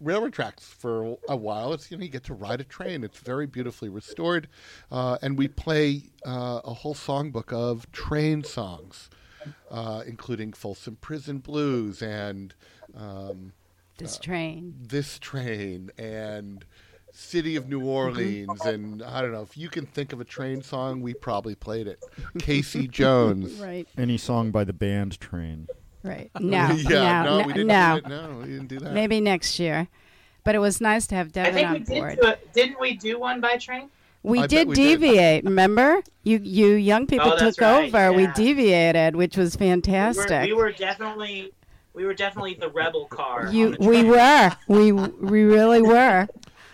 railroad 0.00 0.32
tracks 0.32 0.64
for 0.66 1.16
a 1.28 1.36
while. 1.36 1.72
It's 1.72 1.90
you 1.90 1.96
know 1.96 2.02
you 2.04 2.08
get 2.10 2.24
to 2.24 2.34
ride 2.34 2.60
a 2.60 2.64
train. 2.64 3.04
It's 3.04 3.18
very 3.18 3.46
beautifully 3.46 3.88
restored, 3.88 4.48
uh, 4.90 5.18
and 5.22 5.38
we 5.38 5.48
play 5.48 6.10
uh, 6.26 6.60
a 6.64 6.74
whole 6.74 6.94
songbook 6.94 7.52
of 7.52 7.90
train 7.92 8.44
songs, 8.44 9.08
uh, 9.70 10.02
including 10.06 10.52
Folsom 10.52 10.96
Prison 11.00 11.38
Blues 11.38 12.02
and 12.02 12.54
um, 12.96 13.52
This 13.98 14.18
train. 14.18 14.74
this 14.80 15.18
train 15.18 15.90
and 15.98 16.64
City 17.12 17.56
of 17.56 17.66
New 17.66 17.82
Orleans 17.82 18.60
and 18.66 19.02
I 19.02 19.22
don't 19.22 19.32
know 19.32 19.40
if 19.40 19.56
you 19.56 19.70
can 19.70 19.86
think 19.86 20.12
of 20.12 20.20
a 20.20 20.24
train 20.24 20.62
song, 20.62 21.00
we 21.00 21.14
probably 21.14 21.54
played 21.54 21.86
it. 21.86 21.98
Casey 22.38 22.86
Jones. 23.00 23.54
Right. 23.54 23.88
Any 23.96 24.18
song 24.18 24.50
by 24.50 24.64
the 24.64 24.74
band 24.74 25.18
Train? 25.18 25.66
Right. 26.06 26.30
No. 26.40 26.70
yeah, 26.72 27.22
no, 27.24 27.40
no, 27.40 27.46
we 27.46 27.52
didn't 27.52 27.66
no. 27.68 28.00
do 28.00 28.06
it. 28.06 28.08
No, 28.08 28.36
we 28.38 28.44
didn't 28.46 28.68
do 28.68 28.78
that. 28.80 28.92
Maybe 28.92 29.20
next 29.20 29.58
year. 29.58 29.88
But 30.44 30.54
it 30.54 30.58
was 30.60 30.80
nice 30.80 31.06
to 31.08 31.14
have 31.16 31.28
I 31.28 31.30
Devin 31.30 31.54
think 31.54 31.66
on 31.66 31.72
we 31.72 31.78
did 31.80 31.88
board. 31.88 32.18
do 32.22 32.28
it. 32.28 32.52
Didn't 32.52 32.80
we 32.80 32.96
do 32.96 33.18
one 33.18 33.40
by 33.40 33.56
train? 33.56 33.90
We 34.22 34.40
I 34.40 34.46
did 34.46 34.68
we 34.68 34.74
did. 34.74 35.00
deviate, 35.00 35.44
remember? 35.44 36.02
You 36.24 36.38
you 36.42 36.68
young 36.74 37.06
people 37.06 37.32
Oh, 37.32 37.36
took 37.38 37.60
right, 37.60 37.84
over. 37.86 38.12
We 38.12 38.26
deviated, 38.28 39.14
which 39.16 39.36
was 39.36 39.56
We 39.58 39.66
were, 39.66 39.72
fantastic. 39.72 40.42
we 40.42 40.52
were 40.52 40.72
definitely 40.72 41.52
we 41.94 42.04
were 42.04 42.14
definitely 42.14 42.54
the 42.54 42.68
rebel 42.68 43.06
car. 43.06 43.48
you 43.52 43.76
we 43.80 44.02
were. 44.04 44.52
We 44.68 44.92
we 44.92 45.42
really 45.44 45.82
were. 45.82 46.28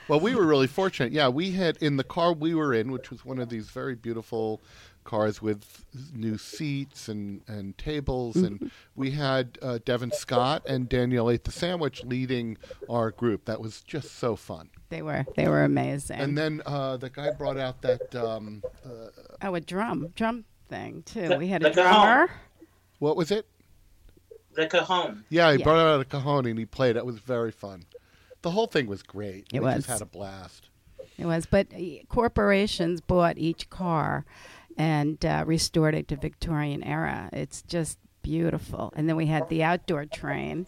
Well, 0.08 0.20
we 0.20 0.34
were 0.34 0.44
really 0.46 0.66
fortunate. 0.66 1.12
Yeah, 1.12 1.28
we 1.28 1.52
had 1.52 1.76
in 1.80 1.96
the 1.96 2.04
car 2.04 2.32
we 2.32 2.54
were 2.54 2.74
in, 2.74 2.90
which 2.90 3.10
was 3.10 3.24
one 3.24 3.38
of 3.38 3.48
these 3.48 3.68
very 3.70 3.94
beautiful 3.94 4.60
cars 5.04 5.40
with 5.42 5.84
new 6.14 6.38
seats 6.38 7.08
and, 7.08 7.42
and 7.46 7.76
tables, 7.78 8.36
and 8.36 8.70
we 8.96 9.10
had 9.12 9.58
uh, 9.62 9.78
Devin 9.84 10.12
Scott 10.12 10.62
and 10.68 10.88
Danielle 10.88 11.30
Ate 11.30 11.44
the 11.44 11.52
Sandwich 11.52 12.04
leading 12.04 12.56
our 12.88 13.10
group. 13.10 13.44
That 13.46 13.60
was 13.60 13.80
just 13.82 14.18
so 14.18 14.36
fun. 14.36 14.70
They 14.88 15.02
were 15.02 15.24
they 15.36 15.48
were 15.48 15.64
amazing. 15.64 16.18
And 16.20 16.36
then 16.36 16.62
uh, 16.66 16.96
the 16.98 17.10
guy 17.10 17.30
brought 17.32 17.58
out 17.58 17.80
that 17.82 18.14
um, 18.14 18.62
uh, 18.84 18.88
oh, 19.42 19.54
a 19.54 19.60
drum 19.60 20.08
drum 20.14 20.44
thing 20.68 21.02
too. 21.04 21.28
The- 21.28 21.38
we 21.38 21.48
had 21.48 21.64
a 21.64 21.72
drummer. 21.72 22.30
what 22.98 23.16
was 23.16 23.30
it? 23.30 23.46
the 24.54 24.66
cajon. 24.66 25.24
Yeah, 25.30 25.52
he 25.52 25.58
Yeah. 25.58 25.64
brought 25.64 25.78
out 25.78 26.00
a 26.00 26.04
cajon 26.04 26.46
and 26.46 26.58
he 26.58 26.66
played. 26.66 26.96
It 26.96 27.06
was 27.06 27.18
very 27.18 27.50
fun. 27.50 27.86
The 28.42 28.50
whole 28.50 28.66
thing 28.66 28.86
was 28.86 29.02
great. 29.02 29.46
It 29.52 29.60
we 29.60 29.66
was. 29.66 29.76
just 29.76 29.88
had 29.88 30.02
a 30.02 30.06
blast. 30.06 30.68
It 31.18 31.26
was, 31.26 31.46
but 31.46 31.68
uh, 31.74 32.04
corporations 32.08 33.00
bought 33.00 33.38
each 33.38 33.70
car 33.70 34.24
and 34.76 35.24
uh, 35.24 35.44
restored 35.46 35.94
it 35.94 36.08
to 36.08 36.16
Victorian 36.16 36.82
era. 36.82 37.28
It's 37.32 37.62
just 37.62 37.98
beautiful. 38.22 38.92
And 38.96 39.08
then 39.08 39.16
we 39.16 39.26
had 39.26 39.48
the 39.48 39.62
outdoor 39.62 40.06
train, 40.06 40.66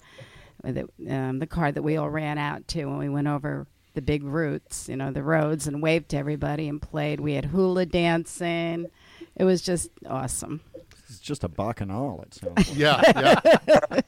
with 0.63 0.79
it, 0.79 0.91
um, 1.11 1.39
the 1.39 1.47
car 1.47 1.73
that 1.73 1.83
we 1.83 1.97
all 1.97 2.11
ran 2.11 2.39
out 2.39 2.67
to 2.69 2.85
when 2.87 2.99
we 2.99 3.09
went 3.09 3.29
over 3.29 3.67
the 3.95 4.03
big 4.03 4.25
routes, 4.25 4.89
you 4.89 4.97
know, 4.97 5.13
the 5.13 5.23
roads, 5.23 5.67
and 5.67 5.83
waved 5.83 6.09
to 6.11 6.17
everybody 6.17 6.69
and 6.69 6.83
played. 6.83 7.21
We 7.21 7.35
had 7.35 7.47
hula 7.47 7.87
dancing. 7.87 8.91
It 9.37 9.45
was 9.45 9.63
just 9.63 9.91
awesome. 10.07 10.61
It's 11.09 11.21
just 11.21 11.45
a 11.45 11.49
bacchanal. 11.49 12.23
It 12.23 12.35
sounds. 12.35 12.69
Like. 12.69 12.77
Yeah, 12.77 13.41
yeah. 13.67 14.01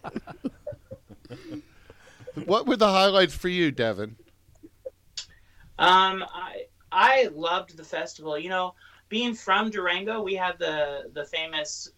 what 2.44 2.66
were 2.66 2.76
the 2.76 2.88
highlights 2.88 3.34
for 3.34 3.48
you, 3.48 3.70
Devin? 3.70 4.16
Um, 5.78 6.24
I 6.32 6.66
I 6.90 7.28
loved 7.34 7.76
the 7.76 7.84
festival. 7.84 8.38
You 8.38 8.48
know, 8.48 8.74
being 9.08 9.34
from 9.34 9.70
Durango, 9.70 10.22
we 10.22 10.34
have 10.34 10.58
the 10.58 11.10
the 11.12 11.24
famous 11.24 11.90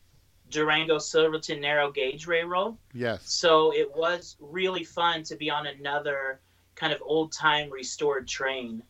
Durango 0.51 0.99
Silverton 0.99 1.61
narrow 1.61 1.91
gauge 1.91 2.27
railroad. 2.27 2.77
Yes. 2.93 3.31
So 3.31 3.73
it 3.73 3.95
was 3.95 4.37
really 4.41 4.85
fun 4.85 5.23
to 5.25 5.37
be 5.37 5.51
on 5.51 5.67
another 5.67 6.41
kind 6.75 6.93
of 6.93 7.03
old 7.03 7.33
time 7.33 7.71
restored 7.71 8.27
train. 8.27 8.83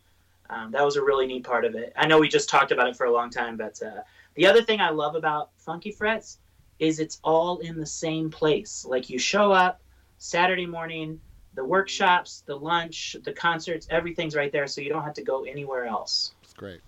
Um, 0.51 0.71
that 0.71 0.85
was 0.85 0.97
a 0.97 1.03
really 1.03 1.27
neat 1.27 1.45
part 1.45 1.65
of 1.65 1.75
it. 1.75 1.93
I 1.97 2.07
know 2.07 2.19
we 2.19 2.29
just 2.29 2.49
talked 2.49 2.73
about 2.73 2.89
it 2.89 2.97
for 2.97 3.07
a 3.07 3.13
long 3.13 3.31
time, 3.31 3.57
but 3.57 3.83
uh, 3.83 4.03
the 4.35 4.47
other 4.47 4.63
thing 4.63 4.81
I 4.81 4.91
love 4.91 5.15
about 5.15 5.51
Funky 5.59 5.91
Frets 5.91 6.39
is 6.79 7.01
it's 7.01 7.19
all 7.23 7.59
in 7.59 7.79
the 7.79 7.87
same 7.87 8.31
place. 8.31 8.85
Like 8.89 9.11
you 9.11 9.19
show 9.19 9.53
up 9.53 9.81
Saturday 10.19 10.67
morning, 10.67 11.21
the 11.55 11.65
workshops, 11.65 12.45
the 12.47 12.57
lunch, 12.57 13.17
the 13.25 13.33
concerts, 13.33 13.89
everything's 13.91 14.37
right 14.37 14.53
there, 14.53 14.67
so 14.67 14.81
you 14.81 14.89
don't 14.89 15.03
have 15.03 15.15
to 15.15 15.25
go 15.25 15.45
anywhere 15.45 15.87
else. 15.87 16.35
It's 16.43 16.55
great. 16.55 16.81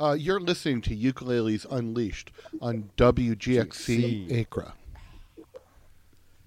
Uh, 0.00 0.12
you're 0.12 0.40
listening 0.40 0.80
to 0.82 0.96
Ukuleles 0.96 1.66
Unleashed 1.70 2.30
on 2.60 2.90
WGXC 2.96 4.30
Acra. 4.32 4.74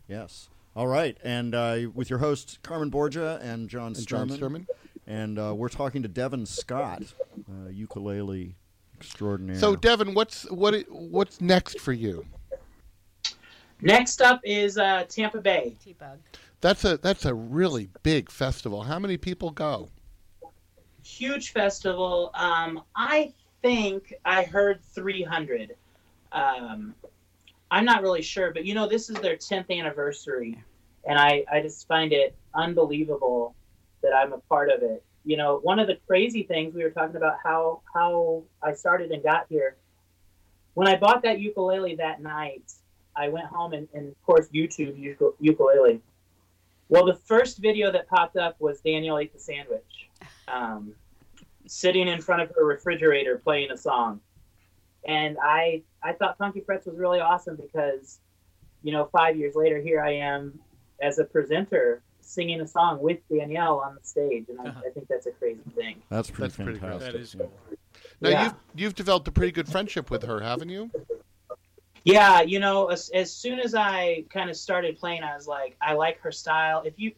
Yes. 0.08 0.50
All 0.74 0.88
right, 0.88 1.18
and 1.22 1.54
uh, 1.54 1.80
with 1.94 2.10
your 2.10 2.20
hosts 2.20 2.58
Carmen 2.64 2.90
Borgia 2.90 3.40
and 3.42 3.68
John 3.68 3.88
And 3.88 4.08
John 4.08 4.30
Sturman, 4.30 4.40
Sturman. 4.40 4.68
and 5.06 5.38
uh, 5.38 5.54
we're 5.54 5.68
talking 5.68 6.02
to 6.04 6.08
Devin 6.08 6.46
Scott, 6.46 7.04
uh, 7.50 7.70
ukulele 7.70 8.56
extraordinaire. 8.96 9.58
So, 9.58 9.76
Devin, 9.76 10.14
what's 10.14 10.50
what 10.50 10.86
what's 10.90 11.42
next 11.42 11.82
for 11.82 11.92
you? 11.92 12.26
Next 13.82 14.22
up 14.22 14.40
is 14.46 14.78
uh, 14.78 15.04
Tampa 15.10 15.42
Bay. 15.42 15.76
T-Bug. 15.84 16.20
That's 16.62 16.86
a 16.86 16.98
that's 16.98 17.26
a 17.26 17.34
really 17.34 17.90
big 18.04 18.32
festival. 18.32 18.84
How 18.84 18.98
many 19.00 19.18
people 19.18 19.52
go? 19.52 19.90
huge 21.04 21.52
festival. 21.52 22.32
Um, 22.34 22.84
I 22.96 23.34
think 23.62 24.14
I 24.26 24.44
heard 24.44 24.82
300. 24.94 25.76
Um, 26.32 26.96
I'm 27.70 27.86
not 27.86 28.02
really 28.02 28.22
sure, 28.22 28.52
but 28.52 28.66
you 28.66 28.74
know, 28.74 28.88
this 28.88 29.10
is 29.10 29.18
their 29.18 29.38
10th 29.38 29.70
anniversary, 29.70 30.62
and 31.08 31.18
I, 31.18 31.46
I 31.52 31.62
just 31.62 31.88
find 31.88 32.12
it 32.12 32.36
unbelievable 32.54 33.56
that 34.02 34.14
I'm 34.14 34.34
a 34.34 34.40
part 34.40 34.70
of 34.70 34.82
it. 34.82 35.04
You 35.24 35.38
know, 35.38 35.60
one 35.62 35.80
of 35.80 35.88
the 35.88 35.98
crazy 36.08 36.44
things 36.44 36.74
we 36.74 36.84
were 36.84 36.90
talking 36.90 37.16
about 37.16 37.38
how 37.44 37.82
how 37.94 38.44
I 38.62 38.74
started 38.74 39.12
and 39.12 39.24
got 39.24 39.46
here. 39.50 39.76
When 40.74 40.88
I 40.88 40.98
bought 40.98 41.22
that 41.24 41.40
ukulele 41.40 41.96
that 41.96 42.22
night, 42.22 42.74
I 43.16 43.30
went 43.30 43.46
home 43.46 43.74
and, 43.74 43.88
and 43.94 44.08
of 44.10 44.24
course 44.26 44.48
YouTube 44.54 44.98
ukulele. 45.40 46.02
Well, 46.90 47.06
the 47.06 47.16
first 47.16 47.60
video 47.60 47.92
that 47.92 48.10
popped 48.10 48.36
up 48.36 48.60
was 48.60 48.82
Danielle 48.82 49.20
Ate 49.20 49.32
the 49.32 49.40
Sandwich 49.40 50.10
um, 50.48 50.94
sitting 51.72 52.10
in 52.10 52.20
front 52.22 52.42
of 52.42 52.52
her 52.54 52.66
refrigerator 52.66 53.38
playing 53.38 53.72
a 53.72 53.78
song. 53.78 54.20
And 55.08 55.38
I 55.42 55.84
I 56.04 56.12
thought 56.12 56.38
Funky 56.38 56.60
Frets 56.60 56.86
was 56.86 56.98
really 56.98 57.22
awesome 57.22 57.56
because, 57.56 58.20
you 58.84 58.92
know, 58.92 59.06
five 59.06 59.38
years 59.38 59.56
later, 59.56 59.80
here 59.80 60.02
I 60.02 60.16
am 60.16 60.60
as 61.02 61.18
a 61.18 61.24
presenter 61.24 62.02
singing 62.20 62.60
a 62.60 62.68
song 62.68 63.02
with 63.02 63.20
Danielle 63.30 63.80
on 63.80 63.96
the 63.96 64.06
stage, 64.06 64.46
and 64.50 64.60
I, 64.60 64.66
I 64.66 64.90
think 64.94 65.08
that's 65.08 65.26
a 65.28 65.32
crazy 65.32 65.62
thing. 65.74 66.02
That's 66.10 66.30
pretty 66.30 66.54
That's 66.54 66.56
fantastic. 66.58 66.90
cool. 66.90 67.00
That 67.00 67.16
is 67.16 67.36
cool. 67.40 67.52
Now 68.20 68.30
Yeah. 68.30 68.44
you've 68.44 68.54
you've 68.76 68.96
developed 68.96 69.28
a 69.30 69.32
pretty 69.32 69.54
good 69.54 69.70
friendship 69.70 70.12
with 70.12 70.24
her, 70.24 70.42
haven't 70.42 70.70
you? 70.70 70.92
Yeah, 72.04 72.42
you 72.42 72.60
know, 72.60 72.88
as, 72.88 73.10
as 73.14 73.32
soon 73.32 73.60
as 73.60 73.76
I 73.76 74.26
kind 74.30 74.50
of 74.50 74.58
started 74.58 74.98
playing, 74.98 75.24
I 75.24 75.36
was 75.36 75.48
like, 75.48 75.78
I 75.82 75.94
like 75.94 76.20
her 76.22 76.32
style. 76.32 76.82
If 76.84 76.96
you, 76.98 77.12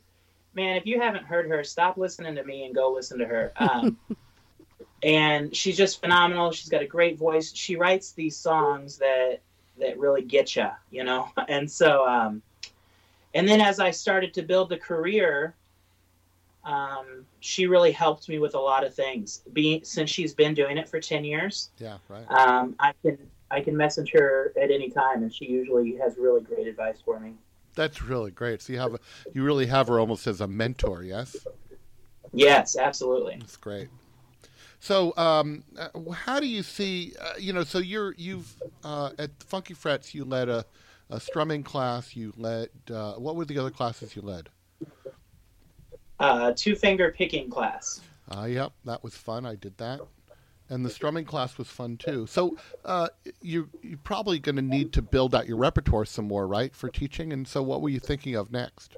man, 0.54 0.76
if 0.76 0.86
you 0.86 1.00
haven't 1.00 1.24
heard 1.26 1.48
her, 1.50 1.64
stop 1.64 1.98
listening 1.98 2.36
to 2.36 2.44
me 2.44 2.66
and 2.66 2.76
go 2.76 2.92
listen 2.94 3.18
to 3.20 3.26
her. 3.26 3.54
Um, 3.56 3.98
and 5.02 5.56
she's 5.56 5.78
just 5.78 6.00
phenomenal. 6.02 6.52
She's 6.52 6.70
got 6.70 6.82
a 6.82 6.88
great 6.88 7.18
voice. 7.18 7.54
She 7.54 7.76
writes 7.76 8.12
these 8.12 8.38
songs 8.38 8.98
that 8.98 9.42
that 9.80 9.98
really 9.98 10.22
get 10.22 10.56
you, 10.56 10.70
you 10.92 11.04
know. 11.04 11.30
And 11.48 11.70
so, 11.70 12.08
um, 12.08 12.42
and 13.34 13.48
then 13.48 13.60
as 13.62 13.80
I 13.80 13.92
started 13.92 14.34
to 14.36 14.44
build 14.44 14.70
the 14.70 14.78
career, 14.78 15.56
um, 16.64 17.26
she 17.40 17.68
really 17.68 17.92
helped 17.92 18.30
me 18.30 18.40
with 18.40 18.56
a 18.56 18.60
lot 18.60 18.86
of 18.86 18.94
things. 18.94 19.42
Being 19.52 19.84
since 19.84 20.10
she's 20.10 20.34
been 20.34 20.54
doing 20.54 20.78
it 20.78 20.88
for 20.88 21.00
ten 21.00 21.24
years, 21.24 21.70
Yeah, 21.80 21.98
right. 22.08 22.30
um, 22.30 22.76
I 22.80 22.94
can 23.02 23.18
I 23.52 23.62
can 23.62 23.76
message 23.76 24.12
her 24.14 24.54
at 24.62 24.72
any 24.72 24.90
time, 24.90 25.24
and 25.24 25.34
she 25.34 25.46
usually 25.46 25.96
has 25.98 26.18
really 26.18 26.42
great 26.42 26.68
advice 26.68 27.00
for 27.04 27.20
me. 27.20 27.34
That's 27.76 28.04
really 28.04 28.32
great. 28.32 28.62
So 28.62 28.74
you 28.74 28.80
have 28.80 28.94
a, 28.94 29.00
you 29.34 29.44
really 29.44 29.66
have 29.66 29.88
her 29.88 30.00
almost 30.00 30.28
as 30.28 30.42
a 30.42 30.48
mentor, 30.48 31.04
yes? 31.04 31.36
Yes, 32.32 32.78
absolutely. 32.78 33.38
That's 33.40 33.58
great. 33.58 33.90
So, 34.84 35.14
um, 35.16 35.64
uh, 35.78 35.88
how 36.12 36.42
do 36.42 36.46
you 36.46 36.62
see? 36.62 37.14
Uh, 37.18 37.36
you 37.40 37.54
know, 37.54 37.64
so 37.64 37.80
you're 37.80 38.14
you've 38.18 38.54
uh, 38.84 39.12
at 39.18 39.32
Funky 39.42 39.74
Frets. 39.74 40.14
You 40.14 40.26
led 40.26 40.50
a, 40.50 40.66
a 41.10 41.22
strumming 41.22 41.64
class. 41.64 42.18
You 42.18 42.34
led. 42.36 42.68
Uh, 42.92 43.14
what 43.14 43.38
were 43.38 43.46
the 43.46 43.58
other 43.58 43.72
classes 43.72 44.14
you 44.14 44.22
led? 44.22 44.50
Uh, 46.20 46.52
two 46.54 46.76
finger 46.76 47.16
picking 47.18 47.50
class. 47.50 48.02
Uh, 48.30 48.44
yep, 48.44 48.74
that 48.84 49.02
was 49.06 49.16
fun. 49.16 49.46
I 49.46 49.56
did 49.56 49.78
that, 49.78 50.02
and 50.68 50.84
the 50.86 50.90
strumming 50.90 51.24
class 51.24 51.58
was 51.58 51.70
fun 51.70 51.96
too. 51.96 52.28
So, 52.28 52.58
uh, 52.84 53.08
you 53.42 53.70
you're 53.82 53.98
probably 54.00 54.38
going 54.38 54.58
to 54.58 54.62
need 54.62 54.92
to 54.94 55.02
build 55.02 55.34
out 55.34 55.48
your 55.48 55.56
repertoire 55.56 56.04
some 56.04 56.28
more, 56.28 56.46
right, 56.46 56.76
for 56.76 56.90
teaching. 56.90 57.32
And 57.32 57.48
so, 57.48 57.64
what 57.64 57.82
were 57.82 57.88
you 57.88 58.02
thinking 58.02 58.36
of 58.36 58.52
next? 58.52 58.98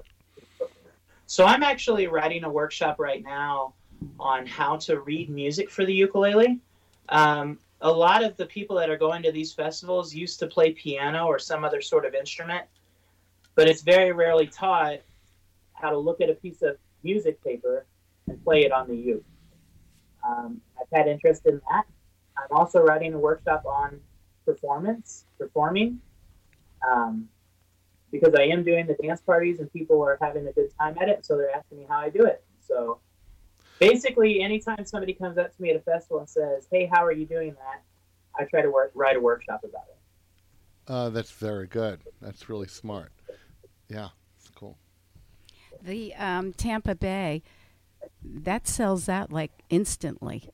So 1.26 1.44
I'm 1.44 1.62
actually 1.62 2.08
writing 2.08 2.42
a 2.44 2.50
workshop 2.50 2.98
right 2.98 3.22
now 3.22 3.74
on 4.18 4.46
how 4.46 4.76
to 4.76 5.00
read 5.00 5.30
music 5.30 5.70
for 5.70 5.84
the 5.84 5.92
ukulele. 5.92 6.60
Um, 7.08 7.58
a 7.80 7.90
lot 7.90 8.24
of 8.24 8.36
the 8.36 8.46
people 8.46 8.76
that 8.76 8.90
are 8.90 8.96
going 8.96 9.22
to 9.22 9.32
these 9.32 9.52
festivals 9.52 10.14
used 10.14 10.38
to 10.40 10.46
play 10.46 10.72
piano 10.72 11.26
or 11.26 11.38
some 11.38 11.64
other 11.64 11.80
sort 11.80 12.04
of 12.04 12.14
instrument, 12.14 12.64
but 13.54 13.68
it's 13.68 13.82
very 13.82 14.12
rarely 14.12 14.46
taught 14.46 14.98
how 15.74 15.90
to 15.90 15.98
look 15.98 16.20
at 16.20 16.30
a 16.30 16.34
piece 16.34 16.62
of 16.62 16.76
music 17.02 17.42
paper 17.44 17.84
and 18.28 18.42
play 18.42 18.62
it 18.62 18.72
on 18.72 18.88
the 18.88 18.96
uke. 18.96 19.24
Um, 20.26 20.60
I've 20.80 20.98
had 20.98 21.06
interest 21.06 21.46
in 21.46 21.60
that. 21.70 21.84
I'm 22.36 22.56
also 22.56 22.80
writing 22.80 23.14
a 23.14 23.18
workshop 23.18 23.64
on 23.66 24.00
performance, 24.44 25.24
performing. 25.38 26.00
Um, 26.86 27.28
because 28.10 28.34
I 28.34 28.44
am 28.44 28.62
doing 28.62 28.86
the 28.86 28.94
dance 28.94 29.20
parties 29.20 29.58
and 29.60 29.70
people 29.72 30.02
are 30.02 30.18
having 30.20 30.46
a 30.46 30.52
good 30.52 30.70
time 30.78 30.96
at 31.00 31.08
it, 31.08 31.26
so 31.26 31.36
they're 31.36 31.54
asking 31.54 31.78
me 31.78 31.86
how 31.88 31.98
I 31.98 32.08
do 32.08 32.24
it. 32.24 32.42
So 32.66 32.98
basically, 33.78 34.40
anytime 34.40 34.84
somebody 34.84 35.12
comes 35.12 35.38
up 35.38 35.54
to 35.54 35.62
me 35.62 35.70
at 35.70 35.76
a 35.76 35.80
festival 35.80 36.20
and 36.20 36.28
says, 36.28 36.66
"Hey, 36.70 36.86
how 36.86 37.04
are 37.04 37.12
you 37.12 37.26
doing 37.26 37.54
that?" 37.54 37.82
I 38.38 38.44
try 38.44 38.62
to 38.62 38.70
work, 38.70 38.92
write 38.94 39.16
a 39.16 39.20
workshop 39.20 39.64
about 39.64 39.84
it. 39.88 39.96
Uh, 40.88 41.10
that's 41.10 41.30
very 41.30 41.66
good. 41.66 42.00
That's 42.20 42.48
really 42.48 42.68
smart. 42.68 43.10
Yeah, 43.88 44.08
it's 44.38 44.50
cool. 44.50 44.76
The 45.82 46.14
um, 46.14 46.52
Tampa 46.52 46.94
Bay, 46.94 47.42
that 48.24 48.66
sells 48.66 49.08
out 49.08 49.32
like 49.32 49.52
instantly. 49.70 50.50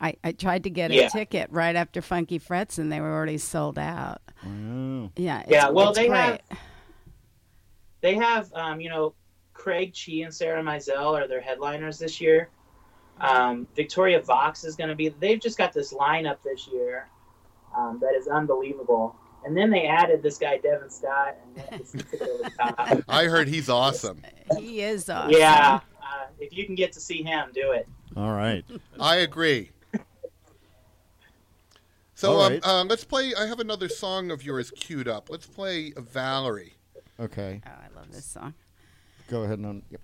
I, 0.00 0.16
I 0.24 0.32
tried 0.32 0.64
to 0.64 0.70
get 0.70 0.90
a 0.90 0.94
Yeah. 0.94 1.08
ticket 1.08 1.48
right 1.52 1.76
after 1.76 2.02
Funky 2.02 2.38
Frets, 2.38 2.76
and 2.78 2.90
they 2.90 3.00
were 3.00 3.12
already 3.12 3.38
sold 3.38 3.78
out. 3.78 4.20
Yeah, 4.44 5.40
it's, 5.42 5.50
yeah, 5.50 5.68
well, 5.68 5.90
it's 5.90 5.98
they 5.98 6.08
great. 6.08 6.18
have 6.18 6.40
they 8.00 8.14
have 8.16 8.52
um, 8.54 8.80
you 8.80 8.88
know 8.88 9.14
Craig 9.62 9.92
Chee 9.92 10.22
and 10.22 10.34
Sarah 10.34 10.60
Maisel 10.60 11.12
are 11.16 11.28
their 11.28 11.40
headliners 11.40 11.96
this 11.96 12.20
year. 12.20 12.48
Um, 13.20 13.68
Victoria 13.76 14.20
Vox 14.20 14.64
is 14.64 14.74
going 14.74 14.88
to 14.88 14.96
be. 14.96 15.10
They've 15.10 15.40
just 15.40 15.56
got 15.56 15.72
this 15.72 15.92
lineup 15.92 16.38
this 16.42 16.66
year 16.66 17.08
um, 17.76 18.00
that 18.00 18.12
is 18.16 18.26
unbelievable. 18.26 19.14
And 19.44 19.56
then 19.56 19.70
they 19.70 19.86
added 19.86 20.20
this 20.20 20.36
guy 20.36 20.58
Devin 20.58 20.90
Scott, 20.90 21.36
and 21.44 21.56
that 21.56 21.78
just 21.78 21.92
took 21.92 22.12
it 22.12 22.22
over 22.22 22.42
the 22.42 22.50
top. 22.58 23.04
I 23.08 23.26
heard 23.26 23.46
he's 23.46 23.68
awesome. 23.68 24.20
He 24.58 24.80
is 24.80 25.08
awesome. 25.08 25.30
Yeah, 25.30 25.78
uh, 26.02 26.26
if 26.40 26.56
you 26.56 26.66
can 26.66 26.74
get 26.74 26.90
to 26.94 27.00
see 27.00 27.22
him, 27.22 27.50
do 27.54 27.70
it. 27.70 27.86
All 28.16 28.32
right. 28.32 28.64
I 28.98 29.16
agree. 29.16 29.70
So 32.14 32.34
All 32.34 32.42
um, 32.42 32.52
right. 32.52 32.64
uh, 32.64 32.84
let's 32.84 33.02
play. 33.02 33.34
I 33.34 33.46
have 33.46 33.58
another 33.58 33.88
song 33.88 34.30
of 34.30 34.44
yours 34.44 34.70
queued 34.70 35.08
up. 35.08 35.28
Let's 35.28 35.46
play 35.46 35.92
Valerie. 35.96 36.74
Okay. 37.18 37.60
Oh, 37.66 37.70
I 37.70 37.98
love 37.98 38.12
this 38.12 38.26
song. 38.26 38.54
Go 39.32 39.44
ahead 39.44 39.58
and. 39.60 39.66
Un- 39.66 39.82
yep. 39.90 40.02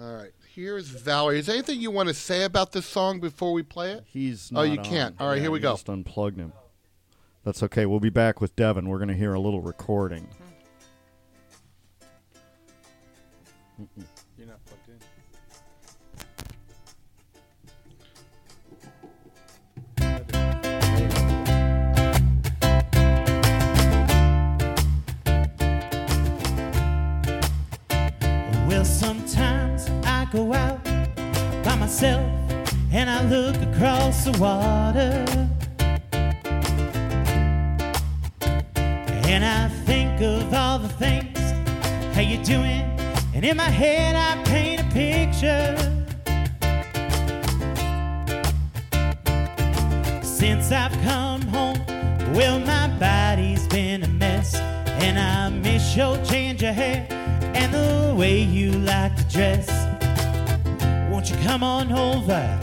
All 0.00 0.14
right. 0.14 0.32
Here's 0.52 0.88
Valerie. 0.88 1.38
Is 1.38 1.46
there 1.46 1.54
anything 1.54 1.80
you 1.80 1.92
want 1.92 2.08
to 2.08 2.14
say 2.14 2.42
about 2.42 2.72
this 2.72 2.86
song 2.86 3.20
before 3.20 3.52
we 3.52 3.62
play 3.62 3.92
it? 3.92 4.02
He's. 4.08 4.50
Oh, 4.52 4.56
not 4.56 4.62
you 4.64 4.78
can't. 4.78 5.14
All 5.20 5.28
right, 5.28 5.36
Yeah, 5.36 5.42
here 5.42 5.50
we 5.52 5.60
go. 5.60 5.74
Just 5.74 5.88
unplugged 5.88 6.38
him. 6.38 6.52
That's 7.44 7.62
okay. 7.62 7.86
We'll 7.86 8.00
be 8.00 8.10
back 8.10 8.40
with 8.40 8.56
Devin. 8.56 8.88
We're 8.88 8.98
going 8.98 9.10
to 9.10 9.14
hear 9.14 9.32
a 9.32 9.38
little 9.38 9.60
recording. 9.60 10.26
Mm-mm. 13.80 14.04
Go 30.36 30.52
out 30.52 30.84
by 31.64 31.74
myself 31.76 32.22
and 32.92 33.08
I 33.08 33.24
look 33.24 33.56
across 33.68 34.26
the 34.26 34.32
water. 34.32 35.24
And 39.32 39.42
I 39.42 39.68
think 39.86 40.20
of 40.20 40.52
all 40.52 40.78
the 40.78 40.90
things, 40.90 41.38
how 42.14 42.20
you 42.20 42.36
doing? 42.44 42.84
And 43.34 43.46
in 43.46 43.56
my 43.56 43.70
head 43.82 44.14
I 44.14 44.44
paint 44.44 44.82
a 44.82 44.88
picture. 45.02 45.74
Since 50.22 50.70
I've 50.70 50.92
come 51.02 51.40
home, 51.56 51.78
well, 52.34 52.58
my 52.60 52.88
body's 52.98 53.66
been 53.68 54.02
a 54.02 54.08
mess. 54.08 54.54
And 55.06 55.18
I 55.18 55.48
miss 55.48 55.96
your 55.96 56.22
change 56.24 56.62
of 56.62 56.74
hair 56.74 57.06
and 57.54 57.72
the 57.72 58.14
way 58.14 58.42
you 58.42 58.72
like 58.72 59.16
to 59.16 59.24
dress. 59.24 59.95
Come 61.46 61.62
on 61.62 61.92
over? 61.92 62.58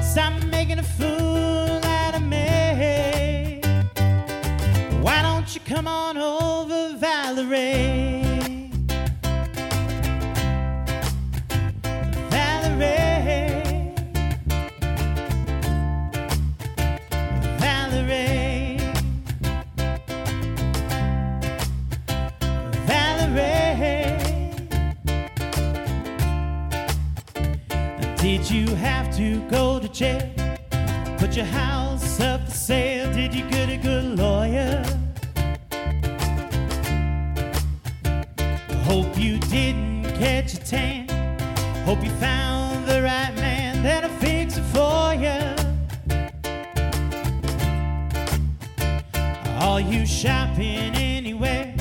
Stop 0.00 0.44
making 0.44 0.78
a 0.78 0.82
fool 0.82 1.84
out 1.84 2.14
of 2.14 2.22
me. 2.22 3.60
Why 5.02 5.20
don't 5.22 5.52
you 5.52 5.60
come 5.62 5.88
on 5.88 6.16
over? 6.16 6.96
Valerie. 6.96 8.09
Did 28.20 28.50
you 28.50 28.66
have 28.74 29.16
to 29.16 29.40
go 29.48 29.80
to 29.80 29.88
jail? 29.88 30.30
Put 31.16 31.36
your 31.36 31.46
house 31.46 32.20
up 32.20 32.44
for 32.44 32.50
sale? 32.50 33.10
Did 33.14 33.34
you 33.34 33.48
get 33.48 33.70
a 33.70 33.78
good 33.78 34.18
lawyer? 34.18 34.84
Hope 38.84 39.18
you 39.18 39.38
didn't 39.38 40.04
catch 40.18 40.52
a 40.52 40.58
tan. 40.58 41.08
Hope 41.86 42.04
you 42.04 42.10
found 42.10 42.86
the 42.86 43.00
right 43.00 43.34
man 43.36 43.82
that'll 43.82 44.10
fix 44.18 44.58
it 44.58 44.64
for 44.64 45.14
you. 45.14 45.40
Are 49.62 49.80
you 49.80 50.04
shopping 50.04 50.94
anywhere? 50.94 51.72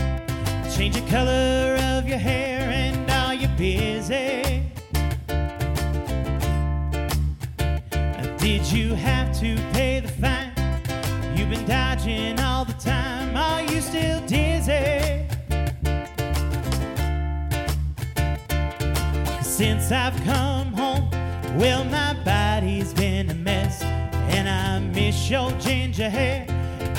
Change 0.74 0.96
the 0.96 1.10
color 1.10 1.78
of 1.98 2.08
your 2.08 2.18
hair 2.18 2.49
to 9.40 9.56
pay 9.72 10.02
the 10.02 10.08
fine? 10.10 10.52
You've 11.34 11.50
been 11.50 11.66
dodging 11.66 12.38
all 12.42 12.66
the 12.66 12.74
time. 12.74 13.38
Are 13.38 13.62
you 13.72 13.80
still 13.80 14.20
dizzy? 14.28 15.26
Since 19.42 19.94
I've 19.94 20.16
come 20.26 20.74
home, 20.74 21.10
well, 21.58 21.86
my 21.86 22.16
body's 22.26 22.94
been 22.94 23.30
a 23.30 23.34
mess. 23.34 23.82
And 23.82 24.50
I 24.50 24.80
miss 24.80 25.30
your 25.30 25.52
ginger 25.54 26.10
hair 26.10 26.46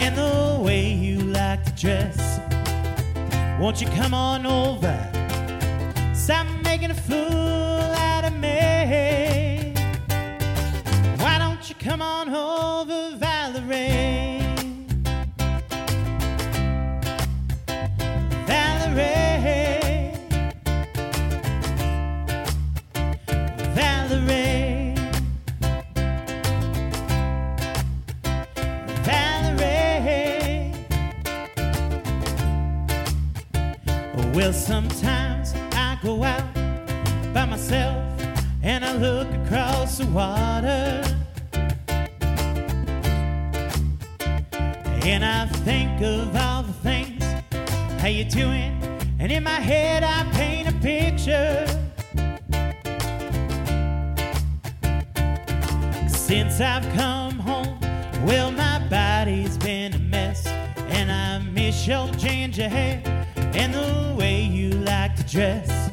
and 0.00 0.16
the 0.16 0.62
way 0.64 0.94
you 0.94 1.18
like 1.20 1.62
to 1.66 1.72
dress. 1.72 2.40
Won't 3.60 3.82
you 3.82 3.88
come 3.88 4.14
on 4.14 4.46
over? 4.46 4.96
Stop 6.14 6.46
making 6.64 6.90
a 6.90 6.94
fool 6.94 7.92
out 8.08 8.24
of 8.24 8.32
me. 8.32 9.29
Well, 34.50 34.58
sometimes 34.58 35.54
I 35.74 35.96
go 36.02 36.24
out 36.24 36.42
by 37.32 37.44
myself 37.44 38.04
and 38.64 38.84
I 38.84 38.96
look 38.96 39.28
across 39.46 39.98
the 39.98 40.06
water. 40.06 41.04
And 45.04 45.24
I 45.24 45.46
think 45.46 46.02
of 46.02 46.34
all 46.34 46.64
the 46.64 46.72
things, 46.72 47.22
how 48.00 48.08
you 48.08 48.24
doing? 48.24 48.76
And 49.20 49.30
in 49.30 49.44
my 49.44 49.60
head 49.60 50.02
I 50.02 50.24
paint 50.32 50.68
a 50.68 50.72
picture. 50.80 51.64
Since 56.08 56.60
I've 56.60 56.92
come 56.96 57.38
home, 57.38 57.78
well, 58.26 58.50
my 58.50 58.84
body's 58.88 59.56
been 59.58 59.94
a 59.94 59.98
mess. 60.00 60.44
And 60.88 61.12
I 61.12 61.38
miss 61.38 61.86
your 61.86 62.08
ginger 62.14 62.68
hair 62.68 63.00
and 63.54 63.74
the 63.74 64.14
way 64.16 64.39
dress. 65.30 65.92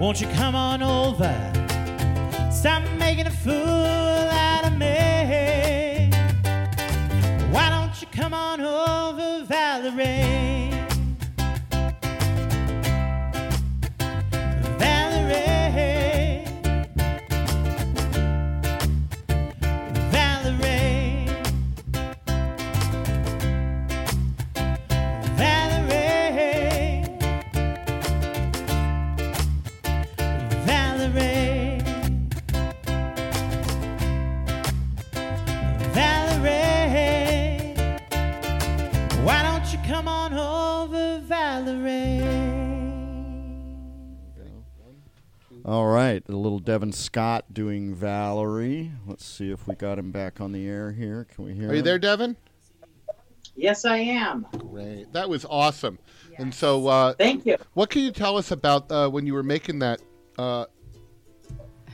Won't 0.00 0.20
you 0.20 0.26
come 0.28 0.56
on 0.56 0.82
over? 0.82 1.32
Stop 2.52 2.82
making 2.98 3.26
a 3.26 3.30
fool 3.30 3.54
out 3.54 4.64
of 4.66 4.76
me. 4.76 6.10
Why 7.52 7.70
don't 7.70 8.00
you 8.00 8.08
come 8.10 8.34
on 8.34 8.60
over, 8.60 9.44
Valerie? 9.44 10.47
A 46.78 46.80
Devin 46.80 46.92
Scott 46.92 47.52
doing 47.52 47.92
Valerie. 47.92 48.92
Let's 49.04 49.24
see 49.24 49.50
if 49.50 49.66
we 49.66 49.74
got 49.74 49.98
him 49.98 50.12
back 50.12 50.40
on 50.40 50.52
the 50.52 50.68
air 50.68 50.92
here. 50.92 51.24
Can 51.24 51.44
we 51.44 51.52
hear? 51.52 51.70
Are 51.70 51.72
you 51.72 51.78
him? 51.78 51.84
there, 51.84 51.98
Devin? 51.98 52.36
Yes, 53.56 53.84
I 53.84 53.96
am. 53.96 54.46
Great. 54.56 55.12
That 55.12 55.28
was 55.28 55.44
awesome. 55.44 55.98
And 56.36 56.54
so, 56.54 56.86
uh, 56.86 57.14
thank 57.14 57.44
you. 57.44 57.56
What 57.74 57.90
can 57.90 58.02
you 58.02 58.12
tell 58.12 58.36
us 58.36 58.52
about 58.52 58.92
uh, 58.92 59.08
when 59.08 59.26
you 59.26 59.34
were 59.34 59.42
making 59.42 59.80
that? 59.80 60.00
Uh, 60.38 60.66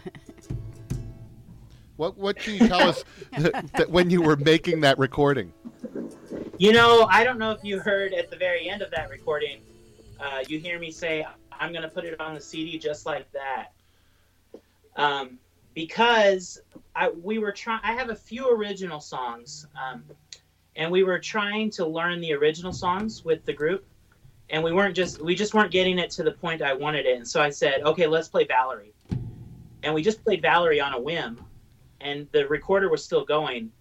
what 1.96 2.18
What 2.18 2.36
can 2.36 2.54
you 2.54 2.68
tell 2.68 2.86
us 2.86 3.04
that, 3.38 3.72
that 3.72 3.90
when 3.90 4.10
you 4.10 4.20
were 4.20 4.36
making 4.36 4.82
that 4.82 4.98
recording? 4.98 5.50
You 6.58 6.72
know, 6.72 7.08
I 7.10 7.24
don't 7.24 7.38
know 7.38 7.52
if 7.52 7.64
you 7.64 7.80
heard 7.80 8.12
at 8.12 8.30
the 8.30 8.36
very 8.36 8.68
end 8.68 8.82
of 8.82 8.90
that 8.90 9.08
recording, 9.08 9.60
uh, 10.20 10.44
you 10.46 10.58
hear 10.58 10.78
me 10.78 10.90
say, 10.90 11.26
I'm 11.52 11.72
going 11.72 11.82
to 11.82 11.88
put 11.88 12.04
it 12.04 12.20
on 12.20 12.34
the 12.34 12.40
CD 12.40 12.78
just 12.78 13.06
like 13.06 13.32
that. 13.32 13.72
Um, 14.96 15.38
because 15.74 16.60
I, 16.94 17.10
we 17.10 17.38
were 17.38 17.52
trying, 17.52 17.80
I 17.82 17.92
have 17.92 18.10
a 18.10 18.14
few 18.14 18.48
original 18.50 19.00
songs, 19.00 19.66
um, 19.74 20.04
and 20.76 20.90
we 20.90 21.02
were 21.02 21.18
trying 21.18 21.70
to 21.70 21.86
learn 21.86 22.20
the 22.20 22.32
original 22.32 22.72
songs 22.72 23.24
with 23.24 23.44
the 23.44 23.52
group. 23.52 23.86
And 24.50 24.62
we 24.62 24.72
weren't 24.72 24.94
just, 24.94 25.22
we 25.22 25.34
just 25.34 25.54
weren't 25.54 25.70
getting 25.70 25.98
it 25.98 26.10
to 26.12 26.22
the 26.22 26.32
point 26.32 26.62
I 26.62 26.74
wanted 26.74 27.06
it. 27.06 27.16
And 27.16 27.26
so 27.26 27.40
I 27.40 27.50
said, 27.50 27.82
okay, 27.82 28.06
let's 28.06 28.28
play 28.28 28.44
Valerie. 28.44 28.92
And 29.82 29.94
we 29.94 30.02
just 30.02 30.22
played 30.22 30.42
Valerie 30.42 30.80
on 30.80 30.92
a 30.92 31.00
whim. 31.00 31.42
And 32.00 32.28
the 32.32 32.46
recorder 32.46 32.90
was 32.90 33.02
still 33.02 33.24
going. 33.24 33.72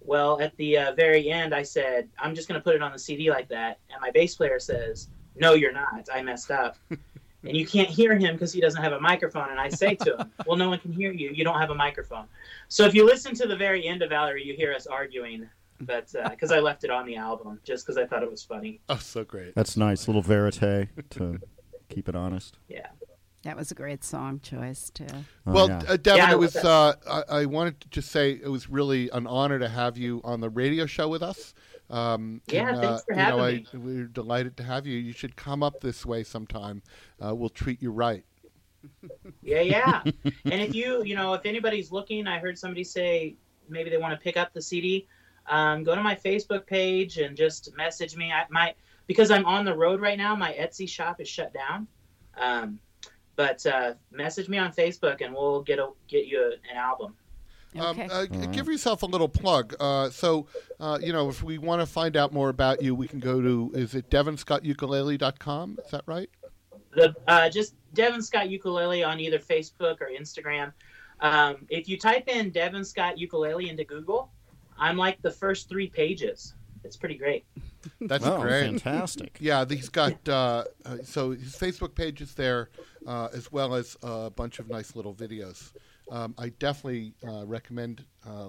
Well, 0.00 0.40
at 0.40 0.56
the 0.56 0.78
uh, 0.78 0.94
very 0.94 1.30
end, 1.30 1.54
I 1.54 1.62
said, 1.62 2.08
I'm 2.18 2.34
just 2.34 2.48
going 2.48 2.60
to 2.60 2.64
put 2.64 2.74
it 2.74 2.82
on 2.82 2.92
the 2.92 2.98
CD 2.98 3.30
like 3.30 3.48
that. 3.48 3.78
And 3.90 4.00
my 4.00 4.10
bass 4.10 4.34
player 4.34 4.58
says, 4.58 5.08
No, 5.36 5.52
you're 5.54 5.72
not. 5.72 6.08
I 6.12 6.22
messed 6.22 6.50
up. 6.50 6.76
and 7.44 7.56
you 7.56 7.66
can't 7.66 7.88
hear 7.88 8.16
him 8.16 8.34
because 8.34 8.52
he 8.52 8.60
doesn't 8.60 8.82
have 8.82 8.92
a 8.92 9.00
microphone. 9.00 9.50
And 9.50 9.60
I 9.60 9.68
say 9.68 9.94
to 9.96 10.16
him, 10.16 10.32
Well, 10.46 10.56
no 10.56 10.68
one 10.68 10.78
can 10.78 10.92
hear 10.92 11.12
you. 11.12 11.30
You 11.30 11.44
don't 11.44 11.58
have 11.58 11.70
a 11.70 11.74
microphone. 11.74 12.26
So 12.68 12.84
if 12.84 12.94
you 12.94 13.04
listen 13.04 13.34
to 13.36 13.46
the 13.46 13.56
very 13.56 13.86
end 13.86 14.02
of 14.02 14.10
Valerie, 14.10 14.44
you 14.44 14.54
hear 14.54 14.72
us 14.72 14.86
arguing. 14.86 15.48
But 15.80 16.12
because 16.30 16.52
I 16.52 16.60
left 16.60 16.84
it 16.84 16.90
on 16.90 17.06
the 17.06 17.16
album 17.16 17.58
just 17.64 17.84
because 17.84 17.98
I 17.98 18.06
thought 18.06 18.22
it 18.22 18.30
was 18.30 18.42
funny. 18.44 18.80
Oh, 18.88 18.98
so 18.98 19.24
great. 19.24 19.54
That's 19.56 19.76
nice, 19.76 20.06
little 20.06 20.22
verite 20.22 20.88
to 21.10 21.40
keep 21.88 22.08
it 22.08 22.14
honest. 22.14 22.56
Yeah. 22.68 22.86
That 23.42 23.56
was 23.56 23.72
a 23.72 23.74
great 23.74 24.04
song 24.04 24.38
choice 24.40 24.90
too. 24.90 25.06
Oh, 25.46 25.52
well, 25.52 25.68
yeah. 25.68 25.82
uh, 25.88 25.96
Devin, 25.96 26.18
Yeah, 26.18 26.30
it 26.30 26.38
was. 26.38 26.54
Uh, 26.54 26.94
I, 27.10 27.40
I 27.40 27.44
wanted 27.46 27.80
to 27.80 27.88
just 27.88 28.12
say 28.12 28.30
it 28.30 28.48
was 28.48 28.70
really 28.70 29.10
an 29.10 29.26
honor 29.26 29.58
to 29.58 29.68
have 29.68 29.98
you 29.98 30.20
on 30.22 30.40
the 30.40 30.48
radio 30.48 30.86
show 30.86 31.08
with 31.08 31.24
us. 31.24 31.52
Um, 31.92 32.40
Yeah, 32.48 32.70
and, 32.70 32.78
thanks 32.78 33.02
uh, 33.02 33.04
for 33.04 33.12
you 33.12 33.16
know, 33.16 33.38
having 33.38 33.66
I, 33.72 33.76
We're 33.76 34.04
delighted 34.06 34.56
to 34.56 34.62
have 34.64 34.86
you. 34.86 34.98
You 34.98 35.12
should 35.12 35.36
come 35.36 35.62
up 35.62 35.80
this 35.80 36.04
way 36.04 36.24
sometime. 36.24 36.82
Uh, 37.24 37.34
we'll 37.34 37.50
treat 37.50 37.80
you 37.82 37.90
right. 37.90 38.24
Yeah, 39.42 39.60
yeah. 39.60 40.02
and 40.24 40.60
if 40.60 40.74
you, 40.74 41.04
you 41.04 41.14
know, 41.14 41.34
if 41.34 41.44
anybody's 41.44 41.92
looking, 41.92 42.26
I 42.26 42.38
heard 42.38 42.58
somebody 42.58 42.82
say 42.82 43.36
maybe 43.68 43.90
they 43.90 43.98
want 43.98 44.18
to 44.18 44.22
pick 44.22 44.36
up 44.36 44.52
the 44.52 44.62
CD. 44.62 45.06
Um, 45.46 45.84
go 45.84 45.94
to 45.94 46.02
my 46.02 46.14
Facebook 46.14 46.66
page 46.66 47.18
and 47.18 47.36
just 47.36 47.76
message 47.76 48.16
me. 48.16 48.32
I 48.32 48.46
my 48.48 48.74
because 49.06 49.30
I'm 49.30 49.44
on 49.44 49.64
the 49.64 49.76
road 49.76 50.00
right 50.00 50.16
now. 50.16 50.34
My 50.34 50.52
Etsy 50.52 50.88
shop 50.88 51.20
is 51.20 51.28
shut 51.28 51.52
down. 51.52 51.86
Um, 52.36 52.78
but 53.36 53.64
uh, 53.66 53.94
message 54.10 54.48
me 54.48 54.58
on 54.58 54.72
Facebook 54.72 55.20
and 55.20 55.34
we'll 55.34 55.62
get 55.62 55.78
a 55.78 55.90
get 56.08 56.26
you 56.26 56.40
a, 56.40 56.70
an 56.70 56.76
album. 56.76 57.14
Um, 57.78 58.00
uh, 58.10 58.26
g- 58.26 58.46
Give 58.48 58.66
yourself 58.66 59.02
a 59.02 59.06
little 59.06 59.28
plug. 59.28 59.74
Uh, 59.80 60.10
so, 60.10 60.46
uh, 60.78 60.98
you 61.02 61.12
know, 61.12 61.28
if 61.28 61.42
we 61.42 61.56
want 61.58 61.80
to 61.80 61.86
find 61.86 62.16
out 62.16 62.32
more 62.32 62.48
about 62.50 62.82
you, 62.82 62.94
we 62.94 63.08
can 63.08 63.18
go 63.20 63.40
to, 63.40 63.70
is 63.74 63.94
it 63.94 64.10
devinscottukulele.com? 64.10 65.78
Is 65.84 65.90
that 65.90 66.02
right? 66.06 66.28
The 66.94 67.14
uh, 67.26 67.48
just 67.48 67.74
Devin 67.94 68.20
Scott 68.22 68.50
ukulele 68.50 69.02
on 69.02 69.18
either 69.20 69.38
Facebook 69.38 70.00
or 70.00 70.10
Instagram. 70.18 70.72
Um, 71.20 71.66
if 71.70 71.88
you 71.88 71.98
type 71.98 72.28
in 72.28 72.50
Devin 72.50 72.84
Scott 72.84 73.16
ukulele 73.16 73.70
into 73.70 73.84
Google, 73.84 74.30
I'm 74.78 74.96
like 74.96 75.20
the 75.22 75.30
first 75.30 75.68
three 75.68 75.88
pages. 75.88 76.54
It's 76.84 76.96
pretty 76.96 77.14
great. 77.16 77.44
That's 78.02 78.26
Oh, 78.26 78.40
great. 78.40 78.64
fantastic. 78.66 79.36
Yeah, 79.40 79.64
he's 79.66 79.88
got, 79.88 80.28
uh, 80.28 80.64
uh, 80.84 80.96
so 81.04 81.30
his 81.30 81.54
Facebook 81.56 81.94
page 81.94 82.20
is 82.20 82.34
there, 82.34 82.68
uh, 83.06 83.28
as 83.32 83.50
well 83.52 83.74
as 83.74 83.96
a 84.02 84.30
bunch 84.30 84.58
of 84.58 84.68
nice 84.68 84.94
little 84.96 85.14
videos. 85.14 85.72
Um, 86.10 86.34
I 86.38 86.50
definitely 86.50 87.14
uh, 87.26 87.46
recommend 87.46 88.04
uh, 88.26 88.48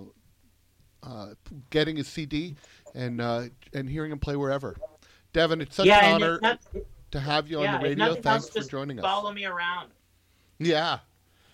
uh, 1.03 1.27
getting 1.69 1.95
his 1.97 2.07
CD 2.07 2.55
and 2.95 3.21
uh, 3.21 3.43
and 3.73 3.89
hearing 3.89 4.11
him 4.11 4.19
play 4.19 4.35
wherever. 4.35 4.75
Devin, 5.33 5.61
it's 5.61 5.75
such 5.75 5.85
Yeah, 5.87 6.05
an 6.05 6.13
honor 6.15 6.39
not- 6.41 6.59
to 7.11 7.19
have 7.19 7.49
you 7.49 7.61
yeah, 7.61 7.75
on 7.75 7.81
the 7.81 7.89
radio. 7.89 8.05
nothing 8.07 8.23
Thanks 8.23 8.45
else, 8.45 8.49
for 8.53 8.59
just 8.59 8.71
joining 8.71 8.99
us. 8.99 9.03
Follow 9.03 9.31
me 9.31 9.45
around. 9.45 9.89
Yeah. 10.59 10.99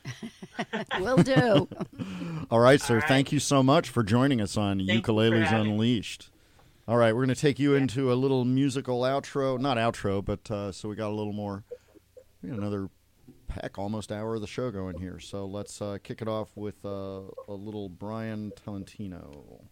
Will 1.00 1.18
do. 1.18 1.68
All 2.52 2.60
right, 2.60 2.80
sir. 2.82 2.96
All 2.96 3.00
right. 3.02 3.08
Thank 3.08 3.32
you 3.32 3.40
so 3.40 3.62
much 3.62 3.90
for 3.90 4.04
joining 4.04 4.42
us 4.42 4.58
on 4.58 4.80
you 4.80 5.02
Ukuleles 5.02 5.46
having 5.46 5.68
me. 5.68 5.72
Unleashed. 5.74 6.30
All 6.88 6.98
right, 6.98 7.14
we're 7.14 7.26
going 7.26 7.36
to 7.36 7.40
take 7.40 7.60
you 7.60 7.76
into 7.76 8.12
a 8.12 8.16
little 8.16 8.46
musical 8.46 9.02
outro. 9.02 9.60
Not 9.60 9.78
outro, 9.78 10.24
but 10.26 10.50
uh, 10.50 10.72
so 10.72 10.90
we 10.90 10.96
got 10.96 11.10
a 11.10 11.14
little 11.16 11.34
more. 11.34 11.64
We 12.42 12.50
got 12.50 12.58
another 12.58 12.90
heck, 13.62 13.78
almost 13.78 14.12
hour 14.12 14.36
of 14.36 14.42
the 14.42 14.48
show 14.48 14.72
going 14.72 14.98
here. 15.00 15.20
So 15.20 15.46
let's 15.46 15.82
uh, 15.82 15.98
kick 16.04 16.22
it 16.22 16.28
off 16.28 16.50
with 16.56 16.84
uh, 16.86 17.22
a 17.48 17.54
little 17.54 17.90
Brian 17.90 18.52
Tolentino. 18.56 19.70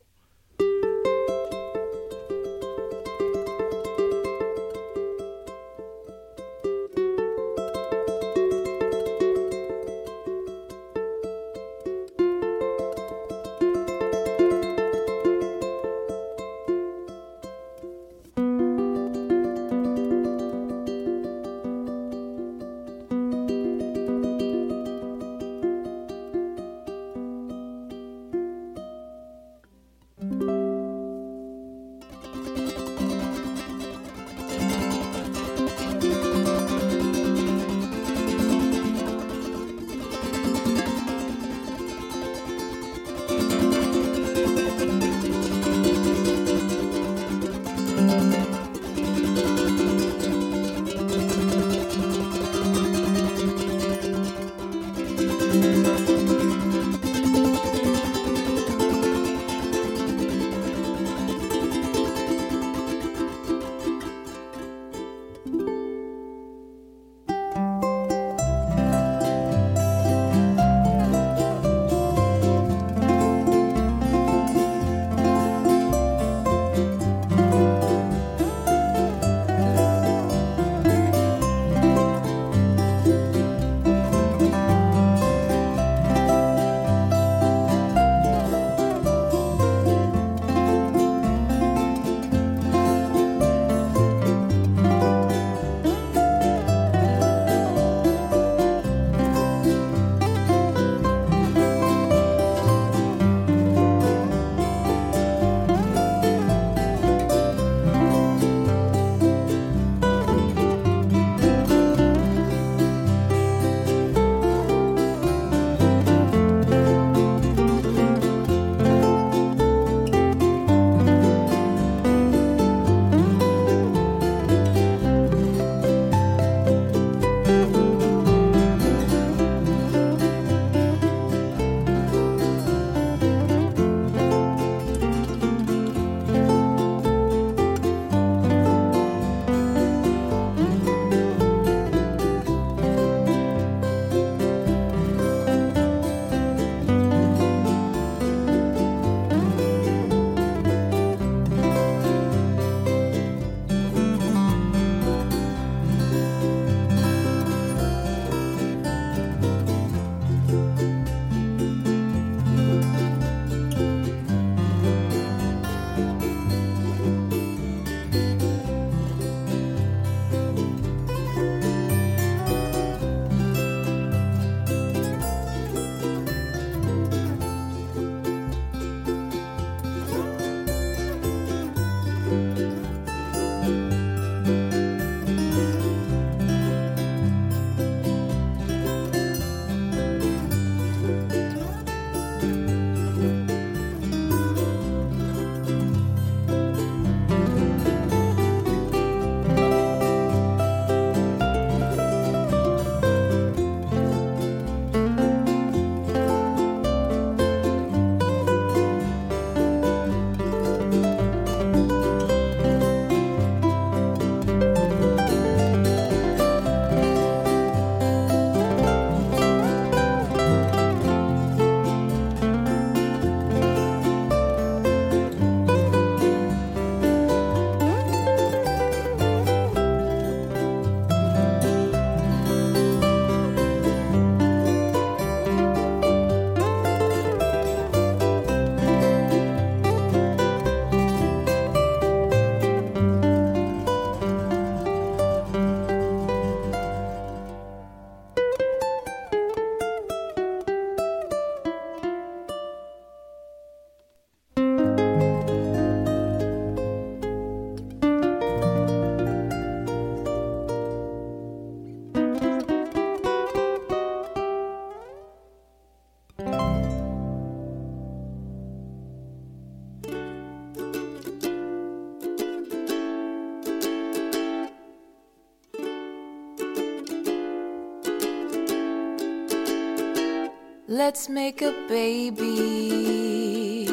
Let's 280.98 281.30
make 281.30 281.62
a 281.62 281.74
baby. 281.88 283.86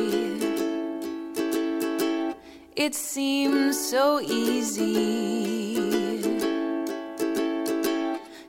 It 2.75 2.95
seems 2.95 3.79
so 3.79 4.21
easy 4.23 5.75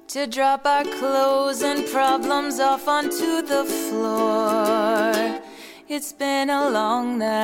to 0.08 0.26
drop 0.28 0.66
our 0.66 0.86
clothes 0.86 1.64
and 1.64 1.86
problems 1.88 2.62
off 2.62 2.88
onto 2.88 3.42
the 3.42 3.66
floor. 3.66 5.42
It's 5.90 6.14
been 6.14 6.50
a 6.50 6.70
long 6.70 7.18
night, 7.18 7.36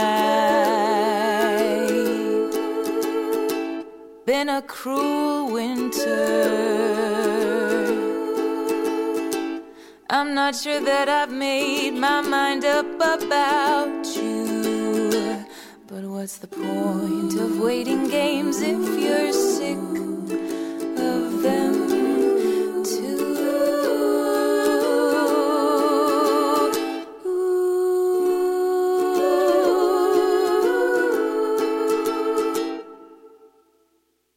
been 4.26 4.48
a 4.48 4.62
cruel 4.62 5.52
winter. 5.52 7.31
I'm 10.14 10.34
not 10.34 10.58
sure 10.58 10.82
that 10.82 11.08
I've 11.08 11.32
made 11.32 11.92
my 11.92 12.20
mind 12.20 12.66
up 12.66 12.86
about 12.96 14.06
you. 14.14 15.46
But 15.88 16.04
what's 16.04 16.36
the 16.40 16.48
point 16.48 17.40
of 17.40 17.62
waiting 17.62 18.10
games 18.10 18.60
if 18.60 18.78
you're 19.00 19.32
sick 19.32 19.78
of 21.00 21.42
them 21.42 22.84
too? 22.84 23.22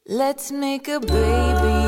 Let's 0.07 0.53
make 0.53 0.87
a 0.87 1.01
baby. 1.01 1.84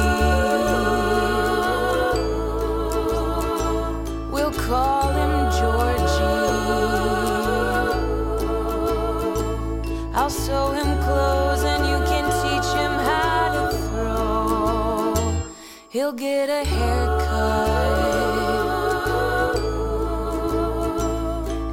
He'll 16.06 16.12
get 16.12 16.48
a 16.48 16.64
haircut 16.64 17.96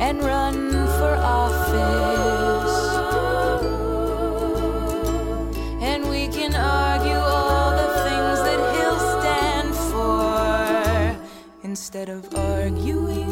and 0.01 0.23
run 0.23 0.71
for 0.97 1.13
office. 1.21 2.77
And 5.83 6.09
we 6.09 6.27
can 6.29 6.55
argue 6.55 7.13
all 7.13 7.73
the 7.77 7.89
things 8.05 8.39
that 8.47 8.59
he'll 8.75 9.03
stand 9.21 9.75
for 9.91 11.15
instead 11.63 12.09
of 12.09 12.33
arguing. 12.33 13.22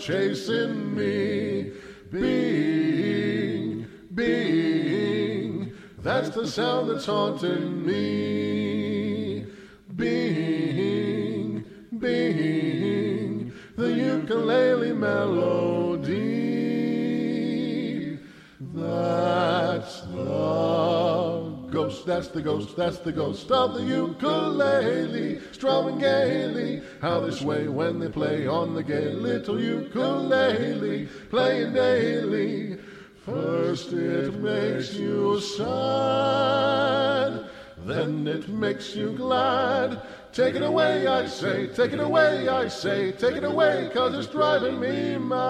Chasing 0.00 0.94
me. 0.94 1.72
Bing, 2.10 3.86
bing, 4.14 5.72
that's 5.98 6.30
the 6.30 6.46
sound 6.46 6.90
that's 6.90 7.06
haunting 7.06 7.84
me. 7.84 9.44
Bing, 9.94 11.64
bing, 11.98 13.52
the 13.76 13.92
ukulele 13.92 14.92
melody. 14.92 16.36
That's 18.74 20.02
the 20.02 21.66
ghost, 21.70 22.06
that's 22.06 22.28
the 22.28 22.40
ghost, 22.40 22.76
that's 22.76 22.98
the 22.98 23.12
ghost 23.12 23.50
of 23.50 23.74
the 23.74 23.82
ukulele, 23.82 25.40
strumming 25.52 25.98
gaily. 25.98 26.75
How 27.00 27.20
they 27.20 27.30
sway 27.30 27.68
when 27.68 27.98
they 27.98 28.08
play 28.08 28.46
on 28.46 28.74
the 28.74 28.82
gay 28.82 29.12
little 29.12 29.60
ukulele, 29.60 31.06
playing 31.30 31.74
daily. 31.74 32.78
First 33.24 33.92
it 33.92 34.34
makes 34.40 34.94
you 34.94 35.40
sad, 35.40 37.46
then 37.78 38.26
it 38.26 38.48
makes 38.48 38.96
you 38.96 39.12
glad. 39.12 40.00
Take 40.32 40.54
it 40.54 40.62
away, 40.62 41.06
I 41.06 41.26
say, 41.26 41.66
take 41.66 41.92
it 41.92 42.00
away, 42.00 42.48
I 42.48 42.68
say, 42.68 43.12
take 43.12 43.36
it 43.36 43.44
away, 43.44 43.90
cause 43.92 44.14
it's 44.14 44.28
driving 44.28 44.78
me 44.78 45.18
mad. 45.18 45.46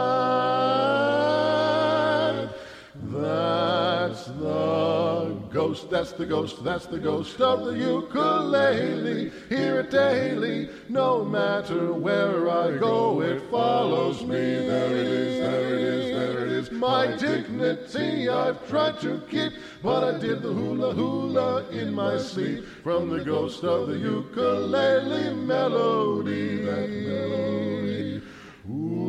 That's 4.16 4.28
the 4.28 5.36
ghost, 5.50 5.90
that's 5.90 6.12
the 6.12 6.24
ghost, 6.24 6.64
that's 6.64 6.86
the 6.86 6.98
ghost 6.98 7.38
of 7.38 7.66
the 7.66 7.76
ukulele. 7.76 9.30
Hear 9.50 9.80
it 9.80 9.90
daily, 9.90 10.70
no 10.88 11.22
matter 11.22 11.92
where 11.92 12.48
I 12.48 12.78
go, 12.78 13.20
it 13.20 13.42
follows 13.50 14.22
me. 14.22 14.38
There 14.38 14.86
it 14.86 15.06
is, 15.06 15.40
there 15.40 15.74
it 15.74 15.80
is, 15.82 16.16
there 16.16 16.46
it 16.46 16.52
is. 16.52 16.70
My 16.70 17.14
dignity 17.14 18.30
I've 18.30 18.66
tried 18.70 19.00
to 19.00 19.20
keep, 19.28 19.52
but 19.82 20.02
I 20.02 20.18
did 20.18 20.40
the 20.40 20.50
hula 20.50 20.94
hula 20.94 21.68
in 21.68 21.92
my 21.92 22.16
sleep 22.16 22.64
from 22.82 23.10
the 23.10 23.22
ghost 23.22 23.64
of 23.64 23.88
the 23.88 23.98
ukulele 23.98 25.34
melody. 25.34 26.64
That 26.64 26.88
melody. 26.88 28.22
When 28.66 29.05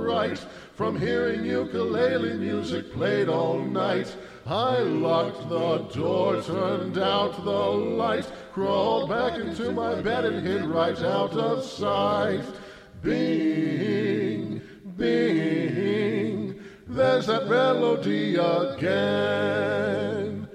fright 0.00 0.38
from 0.74 0.98
hearing 0.98 1.44
ukulele 1.44 2.38
music 2.38 2.92
played 2.92 3.28
all 3.28 3.58
night. 3.58 4.16
I 4.46 4.78
locked 4.78 5.48
the 5.48 5.78
door, 5.94 6.42
turned 6.42 6.98
out 6.98 7.44
the 7.44 7.50
light, 7.50 8.30
crawled 8.52 9.10
back 9.10 9.38
into 9.38 9.70
my 9.72 10.00
bed 10.00 10.24
and 10.24 10.46
hid 10.46 10.64
right 10.64 10.98
out 11.02 11.32
of 11.32 11.62
sight. 11.62 12.44
Bing, 13.02 14.62
bing, 14.96 16.60
there's 16.86 17.26
that 17.26 17.48
melody 17.48 18.36
again. 18.36 20.48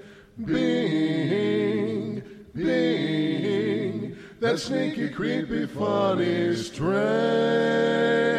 Bing, 0.44 2.22
bing, 2.52 4.16
that 4.40 4.58
sneaky, 4.58 5.08
creepy, 5.10 5.66
funny 5.66 6.56
strain. 6.56 8.35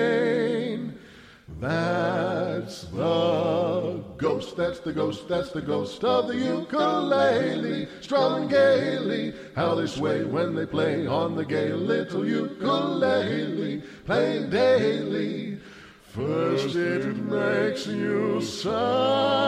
That's 1.60 2.84
the 2.84 4.04
ghost, 4.18 4.56
that's 4.56 4.80
the 4.80 4.94
ghost, 4.94 5.28
that's 5.28 5.50
the 5.50 5.62
ghost 5.62 6.04
of 6.04 6.28
the 6.28 6.36
ukulele, 6.36 7.88
strumming 8.02 8.48
gaily. 8.48 9.34
How 9.56 9.74
they 9.74 9.88
sway 9.88 10.24
when 10.24 10.54
they 10.54 10.68
play 10.68 11.08
on 11.08 11.36
the 11.36 11.44
gay 11.44 11.74
little 11.74 12.28
ukulele, 12.28 13.82
playing 14.06 14.52
daily. 14.52 15.60
First 16.04 16.76
it 16.76 17.16
makes 17.16 17.88
you 17.88 18.40
sad. 18.40 19.44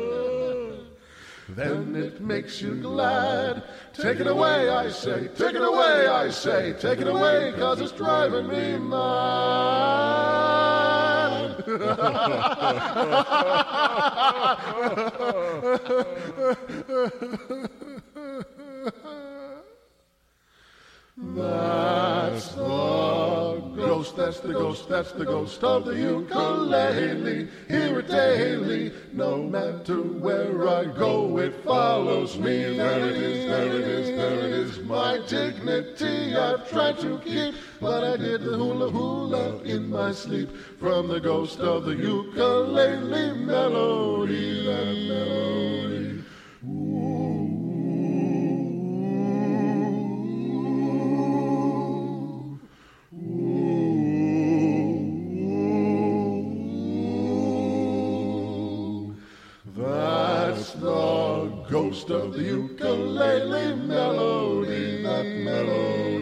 then 1.56 1.96
it 1.96 2.20
makes 2.20 2.60
you 2.60 2.74
glad. 2.76 3.62
Take 3.92 4.20
it 4.20 4.26
away, 4.26 4.68
I 4.68 4.90
say, 4.90 5.28
take 5.28 5.54
it 5.54 5.62
away, 5.62 6.06
I 6.06 6.28
say, 6.30 6.74
take 6.74 7.00
it 7.00 7.08
away, 7.08 7.54
cause 7.56 7.80
it's 7.80 7.92
driving 7.92 8.48
me 8.48 8.76
mad. 8.78 9.04
That's 21.16 22.48
the 22.56 23.72
ghost, 23.76 24.16
that's 24.16 24.40
the 24.40 24.52
ghost, 24.52 24.88
that's 24.88 25.12
the 25.12 25.24
ghost 25.24 25.62
of 25.62 25.84
the 25.84 25.94
ukulele. 25.94 27.48
Hear 27.68 28.00
it 28.00 28.08
daily, 28.08 28.92
no 29.12 29.42
matter 29.44 30.02
where 30.02 30.68
I 30.68 30.86
go, 30.86 31.38
it 31.38 31.62
follows 31.64 32.36
me. 32.36 32.76
There 32.76 32.98
it 32.98 33.16
is, 33.16 33.46
there 33.46 33.66
it 33.66 33.74
is, 33.74 34.08
there 34.16 34.38
it 34.40 34.44
is. 34.44 34.78
My 34.80 35.20
dignity 35.28 36.34
I've 36.34 36.68
tried 36.68 36.98
to 36.98 37.18
keep, 37.20 37.54
but 37.80 38.02
I 38.02 38.16
did 38.16 38.42
the 38.42 38.56
hula 38.56 38.90
hula 38.90 39.58
in 39.62 39.90
my 39.90 40.10
sleep 40.10 40.50
from 40.80 41.06
the 41.06 41.20
ghost 41.20 41.60
of 41.60 41.84
the 41.84 41.94
ukulele 41.94 43.38
melody, 43.38 44.66
that 44.66 45.08
melody. 45.08 45.73
Of 62.10 62.32
the 62.34 62.42
ukulele 62.42 63.76
melody, 63.76 65.02
that 65.02 65.26
melody. 65.26 66.13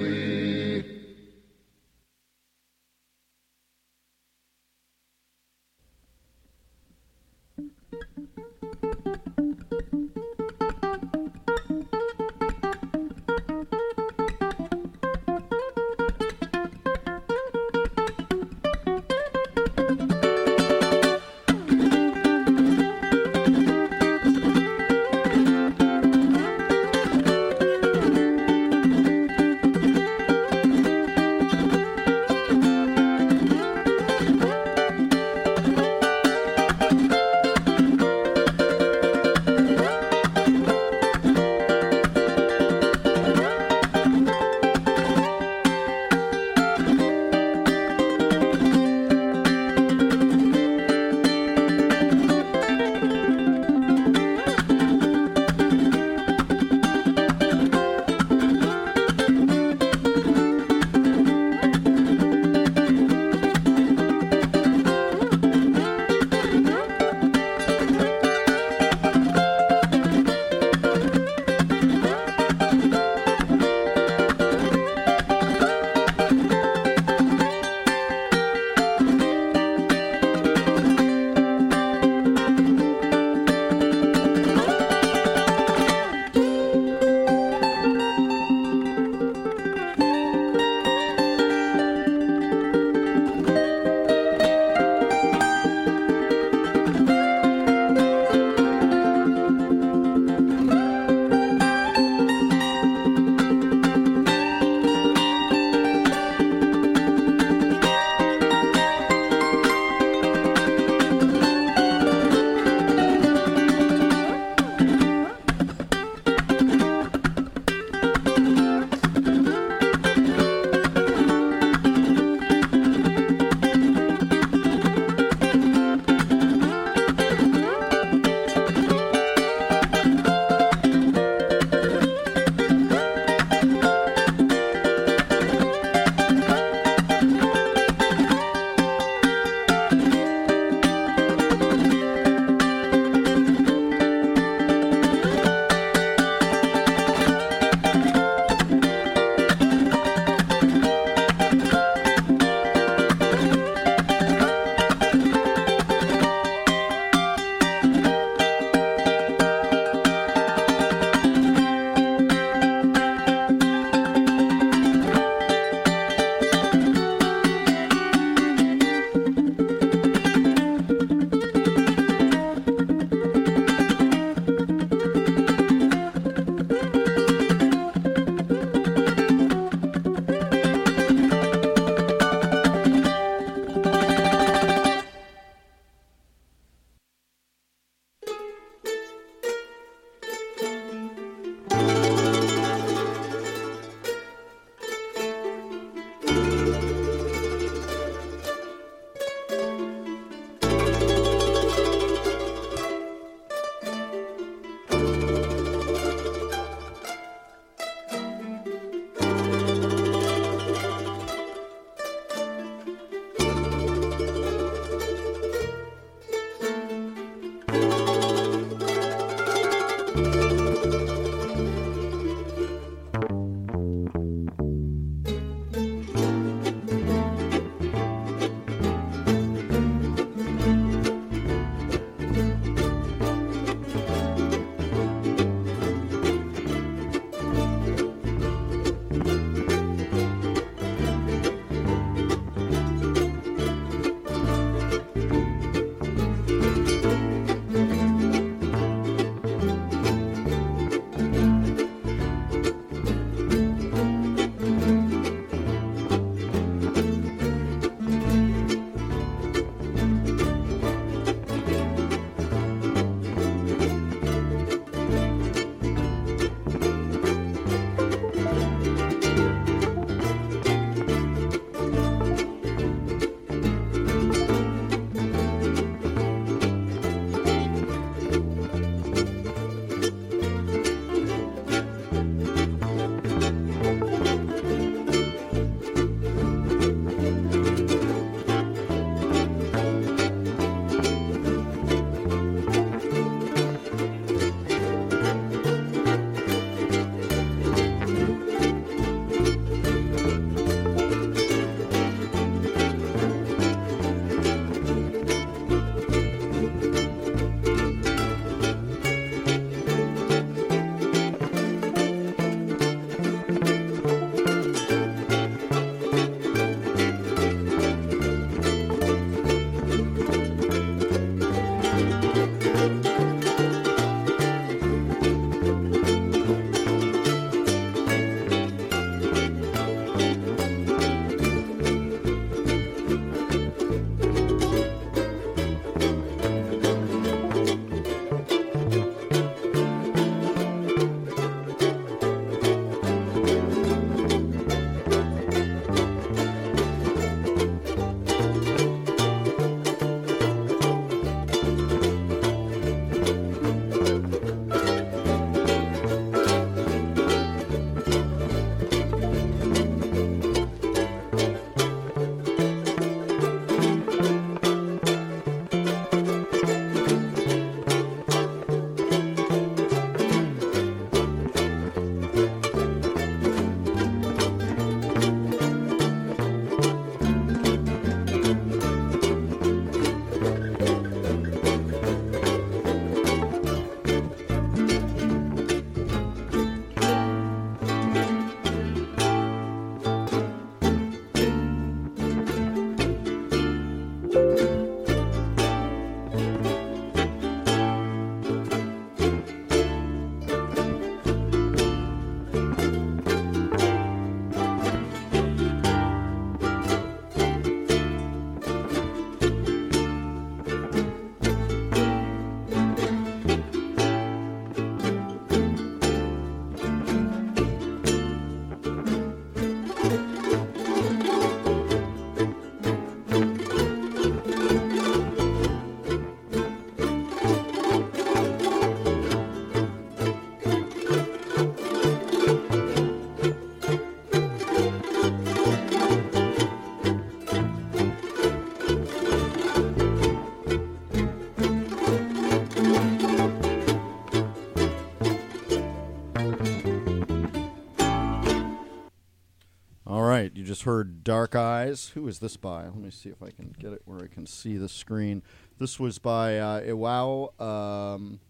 Just 450.83 450.87
heard 450.87 451.23
Dark 451.23 451.55
Eyes. 451.55 452.09
Who 452.15 452.27
is 452.27 452.41
this 452.41 452.57
by? 452.57 452.87
Let 452.87 452.97
me 452.97 453.11
see 453.11 453.29
if 453.29 453.41
I 453.41 453.51
can 453.51 453.73
get 453.79 453.93
it 453.93 454.03
where 454.05 454.19
I 454.19 454.27
can 454.27 454.47
see 454.47 454.77
the 454.77 454.89
screen. 454.89 455.45
This 455.79 456.01
was 456.01 456.19
by 456.19 456.59
uh, 456.59 456.81
Iwao 456.81 457.61
um, 457.61 458.41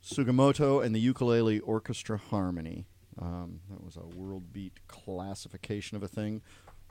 Sugimoto 0.00 0.84
and 0.84 0.94
the 0.94 1.00
Ukulele 1.00 1.58
Orchestra 1.58 2.18
Harmony. 2.18 2.86
Um, 3.20 3.58
that 3.68 3.82
was 3.82 3.96
a 3.96 4.16
world 4.16 4.52
beat 4.52 4.78
classification 4.86 5.96
of 5.96 6.04
a 6.04 6.08
thing. 6.08 6.40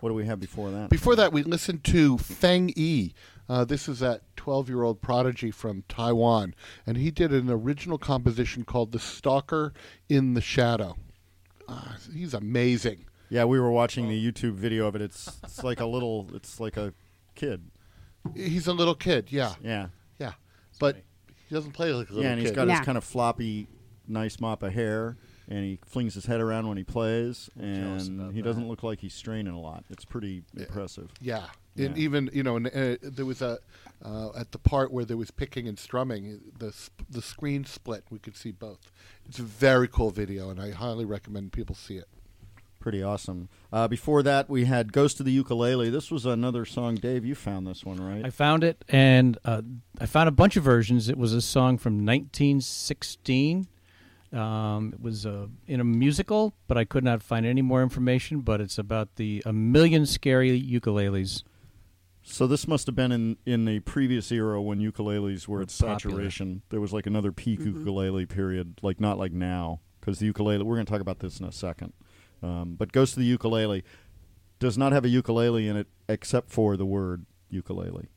What 0.02 0.10
do 0.10 0.16
we 0.16 0.26
have 0.26 0.42
before 0.42 0.72
that? 0.72 0.90
Before 0.90 1.16
that, 1.16 1.32
we 1.32 1.44
listened 1.44 1.86
to 1.86 2.18
Feng 2.18 2.74
Yi. 2.76 3.14
Uh, 3.48 3.64
this 3.64 3.88
is 3.88 4.00
that 4.00 4.24
12 4.36 4.68
year 4.68 4.84
old 4.84 5.02
prodigy 5.02 5.52
from 5.52 5.86
Taiwan. 5.88 6.54
And 6.86 6.98
he 6.98 7.12
did 7.12 7.32
an 7.32 7.50
original 7.50 7.98
composition 7.98 8.66
called 8.66 8.92
The 8.92 9.00
Stalker 9.00 9.72
in 10.10 10.34
the 10.34 10.42
Shadow. 10.42 10.98
Uh, 11.66 11.94
he's 12.14 12.34
amazing. 12.34 13.06
Yeah, 13.30 13.46
we 13.46 13.60
were 13.60 13.72
watching 13.72 14.10
the 14.10 14.32
YouTube 14.32 14.54
video 14.54 14.88
of 14.88 14.96
it. 14.96 15.02
It's 15.02 15.40
it's 15.44 15.64
like 15.64 15.80
a 15.80 15.86
little. 15.86 16.28
It's 16.34 16.60
like 16.60 16.78
a 16.78 16.94
kid. 17.36 17.70
He's 18.36 18.68
a 18.68 18.74
little 18.74 18.96
kid, 18.96 19.32
yeah. 19.32 19.54
Yeah. 19.64 19.88
Yeah. 20.20 20.34
But 20.80 20.98
he 21.48 21.56
doesn't 21.56 21.72
play 21.72 21.94
like 21.94 22.10
a 22.10 22.14
little 22.14 22.24
yeah, 22.24 22.32
and 22.32 22.40
he's 22.40 22.50
kid. 22.50 22.56
got 22.56 22.68
his 22.70 22.80
kind 22.82 22.98
of 22.98 23.04
floppy, 23.04 23.68
nice 24.08 24.40
mop 24.40 24.64
of 24.64 24.74
hair, 24.74 25.18
and 25.48 25.64
he 25.64 25.80
flings 25.86 26.14
his 26.14 26.26
head 26.26 26.42
around 26.42 26.68
when 26.68 26.78
he 26.78 26.84
plays, 26.84 27.50
and 27.60 28.34
he 28.34 28.42
doesn't 28.42 28.68
look 28.68 28.84
like 28.84 29.00
he's 29.00 29.14
straining 29.14 29.54
a 29.54 29.60
lot. 29.60 29.84
It's 29.90 30.06
pretty 30.06 30.44
impressive. 30.56 31.10
Yeah. 31.22 31.46
Yeah. 31.76 31.86
And 31.86 31.98
even 31.98 32.30
you 32.34 32.44
know, 32.44 32.58
and, 32.58 32.68
uh, 32.68 32.98
there 33.02 33.26
was 33.26 33.42
a 33.42 33.60
uh, 34.04 34.32
at 34.36 34.52
the 34.52 34.58
part 34.58 34.92
where 34.92 35.06
there 35.06 35.18
was 35.18 35.32
picking 35.32 35.68
and 35.68 35.80
strumming, 35.80 36.42
the 36.58 36.74
sp- 36.76 37.08
the 37.10 37.22
screen 37.22 37.64
split. 37.64 38.04
We 38.10 38.20
could 38.20 38.36
see 38.36 38.52
both. 38.52 38.92
It's 39.26 39.40
a 39.40 39.44
very 39.44 39.88
cool 39.88 40.12
video, 40.12 40.50
and 40.50 40.60
I 40.60 40.72
highly 40.72 41.06
recommend 41.06 41.54
people 41.54 41.76
see 41.76 41.96
it. 41.96 42.10
Pretty 42.80 43.04
awesome. 43.04 43.50
Uh, 43.74 43.88
before 43.90 44.24
that, 44.24 44.50
we 44.50 44.64
had 44.66 44.94
"Ghost 44.94 45.20
of 45.20 45.26
the 45.26 45.34
Ukulele." 45.34 45.90
This 45.90 46.10
was 46.10 46.26
another 46.26 46.66
song. 46.66 46.96
Dave, 46.96 47.26
you 47.26 47.36
found 47.36 47.68
this 47.68 47.84
one, 47.84 47.98
right? 47.98 48.26
I 48.26 48.30
found 48.30 48.64
it, 48.64 48.86
and 48.88 49.38
uh, 49.44 49.62
I 50.00 50.06
found 50.06 50.30
a 50.30 50.32
bunch 50.32 50.56
of 50.56 50.64
versions. 50.64 51.10
It 51.10 51.18
was 51.18 51.34
a 51.34 51.42
song 51.42 51.78
from 51.78 52.06
1916. 52.06 53.68
Um, 54.32 54.94
it 54.94 55.02
was 55.02 55.26
uh, 55.26 55.48
in 55.68 55.80
a 55.80 55.84
musical, 55.84 56.54
but 56.68 56.78
I 56.78 56.86
could 56.86 57.04
not 57.04 57.22
find 57.22 57.46
any 57.46 57.62
more 57.62 57.84
information. 57.84 58.40
But 58.42 58.62
it's 58.62 58.78
about 58.78 59.16
the 59.18 59.44
a 59.46 59.52
million 59.52 60.06
scary 60.06 60.62
ukuleles. 60.62 61.44
So 62.24 62.48
this 62.48 62.68
must 62.68 62.86
have 62.86 62.96
been 62.96 63.12
in 63.12 63.38
in 63.46 63.66
the 63.66 63.80
previous 63.82 64.32
era 64.32 64.62
when 64.62 64.80
ukuleles 64.80 65.48
were 65.48 65.62
at 65.62 65.68
Popular. 65.68 66.00
saturation. 66.00 66.62
There 66.70 66.80
was 66.80 66.94
like 66.94 67.08
another 67.08 67.32
peak 67.34 67.60
ukulele 67.60 68.26
period, 68.26 68.80
like 68.82 69.02
not 69.02 69.18
like 69.18 69.34
now, 69.34 69.82
because 70.00 70.20
the 70.20 70.28
ukulele. 70.28 70.64
We're 70.64 70.76
going 70.76 70.86
to 70.86 70.92
talk 70.92 71.02
about 71.02 71.20
this 71.20 71.40
in 71.40 71.46
a 71.46 71.52
second. 71.52 71.92
Um, 72.42 72.76
but 72.78 72.92
Ghost 72.92 73.14
of 73.14 73.20
the 73.22 73.26
Ukulele" 73.28 73.84
does 74.60 74.78
not 74.78 74.92
have 74.92 75.06
a 75.06 75.10
ukulele 75.10 75.68
in 75.68 75.76
it 75.78 75.88
except 76.08 76.50
for 76.52 76.76
the 76.78 76.86
word 76.86 77.26
ukulele. 77.50 78.08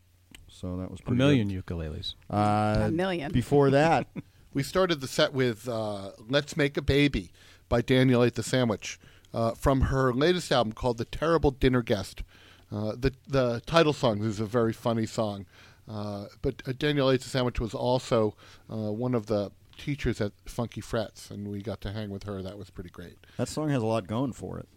So 0.48 0.76
that 0.76 0.90
was 0.90 1.00
A 1.06 1.10
million 1.12 1.48
good. 1.48 1.64
ukuleles. 1.66 2.14
Uh, 2.30 2.84
A 2.86 2.90
million. 2.90 3.32
Before 3.32 3.70
that, 3.70 4.06
we 4.54 4.62
started 4.62 5.00
the 5.00 5.08
set 5.08 5.32
with 5.32 5.68
uh, 5.68 6.10
"Let's 6.28 6.56
Make 6.56 6.76
a 6.76 6.82
Baby" 6.82 7.32
by 7.68 7.80
Danielle 7.82 8.22
Ate 8.24 8.34
the 8.34 8.42
Sandwich 8.42 8.98
uh, 9.32 9.52
from 9.52 9.82
her 9.82 10.12
latest 10.12 10.52
album 10.52 10.72
called 10.72 10.98
"The 10.98 11.04
Terrible 11.06 11.50
Dinner 11.52 11.82
Guest." 11.82 12.22
Uh, 12.70 12.94
the 12.98 13.12
the 13.26 13.60
title 13.66 13.92
song 13.92 14.22
is 14.24 14.40
a 14.40 14.46
very 14.46 14.72
funny 14.72 15.06
song, 15.06 15.46
uh, 15.88 16.26
but 16.42 16.62
uh, 16.66 16.72
Danielle 16.78 17.10
Ate 17.10 17.20
the 17.22 17.28
Sandwich 17.28 17.58
was 17.60 17.74
also 17.74 18.34
uh, 18.70 18.76
one 18.92 19.14
of 19.14 19.26
the 19.26 19.50
teachers 19.82 20.20
at 20.20 20.32
Funky 20.46 20.80
Frets, 20.80 21.28
and 21.28 21.48
we 21.48 21.60
got 21.60 21.80
to 21.80 21.90
hang 21.90 22.10
with 22.10 22.22
her. 22.22 22.40
That 22.40 22.56
was 22.56 22.70
pretty 22.70 22.90
great. 22.90 23.16
that 23.36 23.48
song 23.48 23.68
has 23.70 23.82
a 23.82 23.86
lot 23.86 24.06
going 24.06 24.32
for 24.32 24.60
it. 24.60 24.68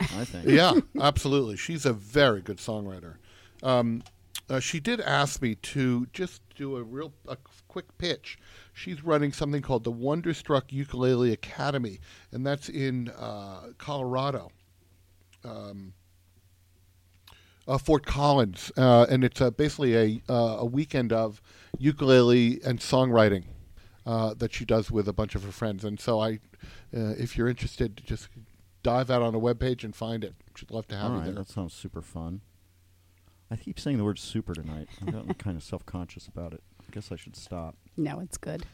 I 0.00 0.24
think. 0.24 0.46
yeah, 0.48 0.74
absolutely. 1.00 1.56
She's 1.56 1.86
a 1.86 1.92
very 1.92 2.42
good 2.42 2.58
songwriter. 2.58 3.14
Um, 3.62 4.02
uh, 4.50 4.58
she 4.58 4.80
did 4.80 5.00
ask 5.00 5.40
me 5.40 5.54
to 5.54 6.06
just 6.12 6.42
do 6.56 6.76
a 6.76 6.82
real 6.82 7.12
a 7.28 7.36
quick 7.68 7.96
pitch. 7.96 8.38
She's 8.72 9.04
running 9.04 9.32
something 9.32 9.62
called 9.62 9.84
the 9.84 9.92
Wonderstruck 9.92 10.72
Ukulele 10.72 11.32
Academy, 11.32 12.00
and 12.32 12.44
that's 12.44 12.68
in 12.68 13.10
uh, 13.10 13.68
Colorado. 13.78 14.50
Um, 15.44 15.92
uh, 17.68 17.78
Fort 17.78 18.04
Collins, 18.04 18.72
uh, 18.76 19.06
and 19.08 19.22
it's 19.22 19.40
uh, 19.40 19.50
basically 19.50 19.94
a 19.94 20.22
uh, 20.28 20.56
a 20.58 20.64
weekend 20.64 21.12
of 21.12 21.40
ukulele 21.78 22.60
and 22.64 22.80
songwriting 22.80 23.44
uh, 24.08 24.32
that 24.34 24.54
she 24.54 24.64
does 24.64 24.90
with 24.90 25.06
a 25.06 25.12
bunch 25.12 25.34
of 25.34 25.44
her 25.44 25.52
friends. 25.52 25.84
And 25.84 26.00
so, 26.00 26.18
I, 26.18 26.40
uh, 26.96 27.12
if 27.18 27.36
you're 27.36 27.48
interested, 27.48 28.00
just 28.04 28.28
dive 28.82 29.10
out 29.10 29.20
on 29.20 29.34
a 29.34 29.38
webpage 29.38 29.84
and 29.84 29.94
find 29.94 30.24
it. 30.24 30.34
She'd 30.56 30.70
love 30.70 30.88
to 30.88 30.96
have 30.96 31.04
All 31.04 31.10
you 31.10 31.16
right, 31.18 31.24
there. 31.26 31.34
that 31.34 31.48
sounds 31.48 31.74
super 31.74 32.00
fun. 32.00 32.40
I 33.50 33.56
keep 33.56 33.78
saying 33.78 33.98
the 33.98 34.04
word 34.04 34.18
"super" 34.18 34.54
tonight. 34.54 34.88
I'm 35.00 35.12
gotten 35.12 35.34
kind 35.38 35.56
of 35.56 35.62
self-conscious 35.62 36.26
about 36.26 36.54
it. 36.54 36.62
I 36.80 36.90
guess 36.90 37.12
I 37.12 37.16
should 37.16 37.36
stop. 37.36 37.76
No, 37.96 38.18
it's 38.20 38.38
good. 38.38 38.64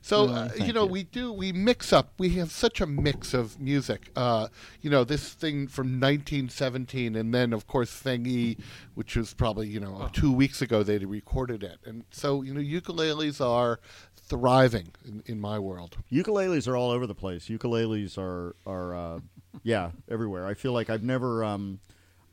So 0.00 0.28
uh, 0.28 0.50
you 0.56 0.72
know 0.72 0.84
you. 0.84 0.90
we 0.90 1.02
do 1.04 1.32
we 1.32 1.52
mix 1.52 1.92
up. 1.92 2.12
We 2.18 2.30
have 2.30 2.50
such 2.50 2.80
a 2.80 2.86
mix 2.86 3.34
of 3.34 3.60
music. 3.60 4.10
Uh, 4.16 4.48
you 4.80 4.90
know 4.90 5.04
this 5.04 5.32
thing 5.32 5.66
from 5.66 6.00
1917, 6.00 7.16
and 7.16 7.34
then 7.34 7.52
of 7.52 7.66
course 7.66 7.90
Feng 7.90 8.24
Yi, 8.24 8.56
which 8.94 9.16
was 9.16 9.34
probably 9.34 9.68
you 9.68 9.80
know 9.80 10.08
two 10.12 10.32
weeks 10.32 10.62
ago 10.62 10.82
they 10.82 10.98
recorded 10.98 11.62
it, 11.62 11.78
and 11.84 12.04
so 12.10 12.42
you 12.42 12.54
know 12.54 12.60
ukuleles 12.60 13.44
are 13.44 13.80
thriving 14.16 14.92
in, 15.04 15.22
in 15.26 15.40
my 15.40 15.58
world. 15.58 15.96
Ukuleles 16.12 16.68
are 16.68 16.76
all 16.76 16.90
over 16.90 17.06
the 17.06 17.14
place. 17.14 17.48
Ukuleles 17.48 18.16
are 18.18 18.54
are 18.66 18.94
uh, 18.94 19.20
yeah 19.62 19.90
everywhere. 20.08 20.46
I 20.46 20.54
feel 20.54 20.72
like 20.72 20.90
I've 20.90 21.04
never. 21.04 21.44
Um, 21.44 21.80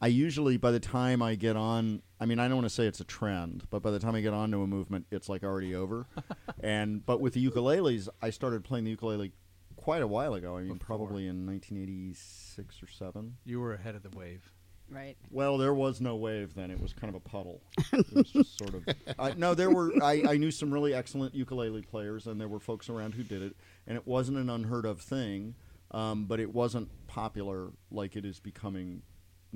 I 0.01 0.07
usually 0.07 0.57
by 0.57 0.71
the 0.71 0.79
time 0.79 1.21
I 1.21 1.35
get 1.35 1.55
on, 1.55 2.01
I 2.19 2.25
mean 2.25 2.39
I 2.39 2.47
don't 2.47 2.57
want 2.57 2.67
to 2.67 2.73
say 2.73 2.85
it's 2.85 2.99
a 2.99 3.05
trend, 3.05 3.63
but 3.69 3.81
by 3.81 3.91
the 3.91 3.99
time 3.99 4.15
I 4.15 4.21
get 4.21 4.33
onto 4.33 4.61
a 4.61 4.67
movement, 4.67 5.05
it's 5.11 5.29
like 5.29 5.43
already 5.43 5.75
over. 5.75 6.07
and 6.59 7.05
but 7.05 7.21
with 7.21 7.33
the 7.33 7.49
ukuleles, 7.49 8.09
I 8.21 8.29
started 8.29 8.63
playing 8.63 8.85
the 8.85 8.91
ukulele 8.91 9.31
quite 9.75 10.01
a 10.01 10.07
while 10.07 10.33
ago. 10.33 10.57
I 10.57 10.61
mean 10.61 10.79
probably 10.79 11.27
in 11.27 11.45
1986 11.45 12.83
or 12.83 12.87
seven. 12.87 13.37
You 13.45 13.59
were 13.59 13.73
ahead 13.73 13.95
of 13.95 14.03
the 14.03 14.15
wave. 14.17 14.51
Right. 14.89 15.17
Well, 15.31 15.57
there 15.57 15.73
was 15.73 15.99
no 15.99 16.15
wave 16.15 16.53
then. 16.53 16.69
It 16.69 16.79
was 16.79 16.93
kind 16.93 17.09
of 17.09 17.15
a 17.15 17.19
puddle. 17.19 17.61
It 17.91 18.13
was 18.13 18.31
just 18.31 18.57
sort 18.57 18.75
of. 18.75 18.87
I, 19.17 19.33
no, 19.33 19.55
there 19.55 19.71
were. 19.71 19.91
I, 20.03 20.23
I 20.27 20.37
knew 20.37 20.51
some 20.51 20.71
really 20.71 20.93
excellent 20.93 21.33
ukulele 21.33 21.81
players, 21.81 22.27
and 22.27 22.39
there 22.39 22.47
were 22.47 22.59
folks 22.59 22.89
around 22.89 23.15
who 23.15 23.23
did 23.23 23.41
it, 23.41 23.55
and 23.87 23.97
it 23.97 24.05
wasn't 24.05 24.37
an 24.37 24.49
unheard 24.49 24.85
of 24.85 25.01
thing, 25.01 25.55
um, 25.91 26.25
but 26.25 26.39
it 26.39 26.53
wasn't 26.53 26.89
popular 27.07 27.71
like 27.89 28.15
it 28.15 28.25
is 28.25 28.39
becoming 28.39 29.01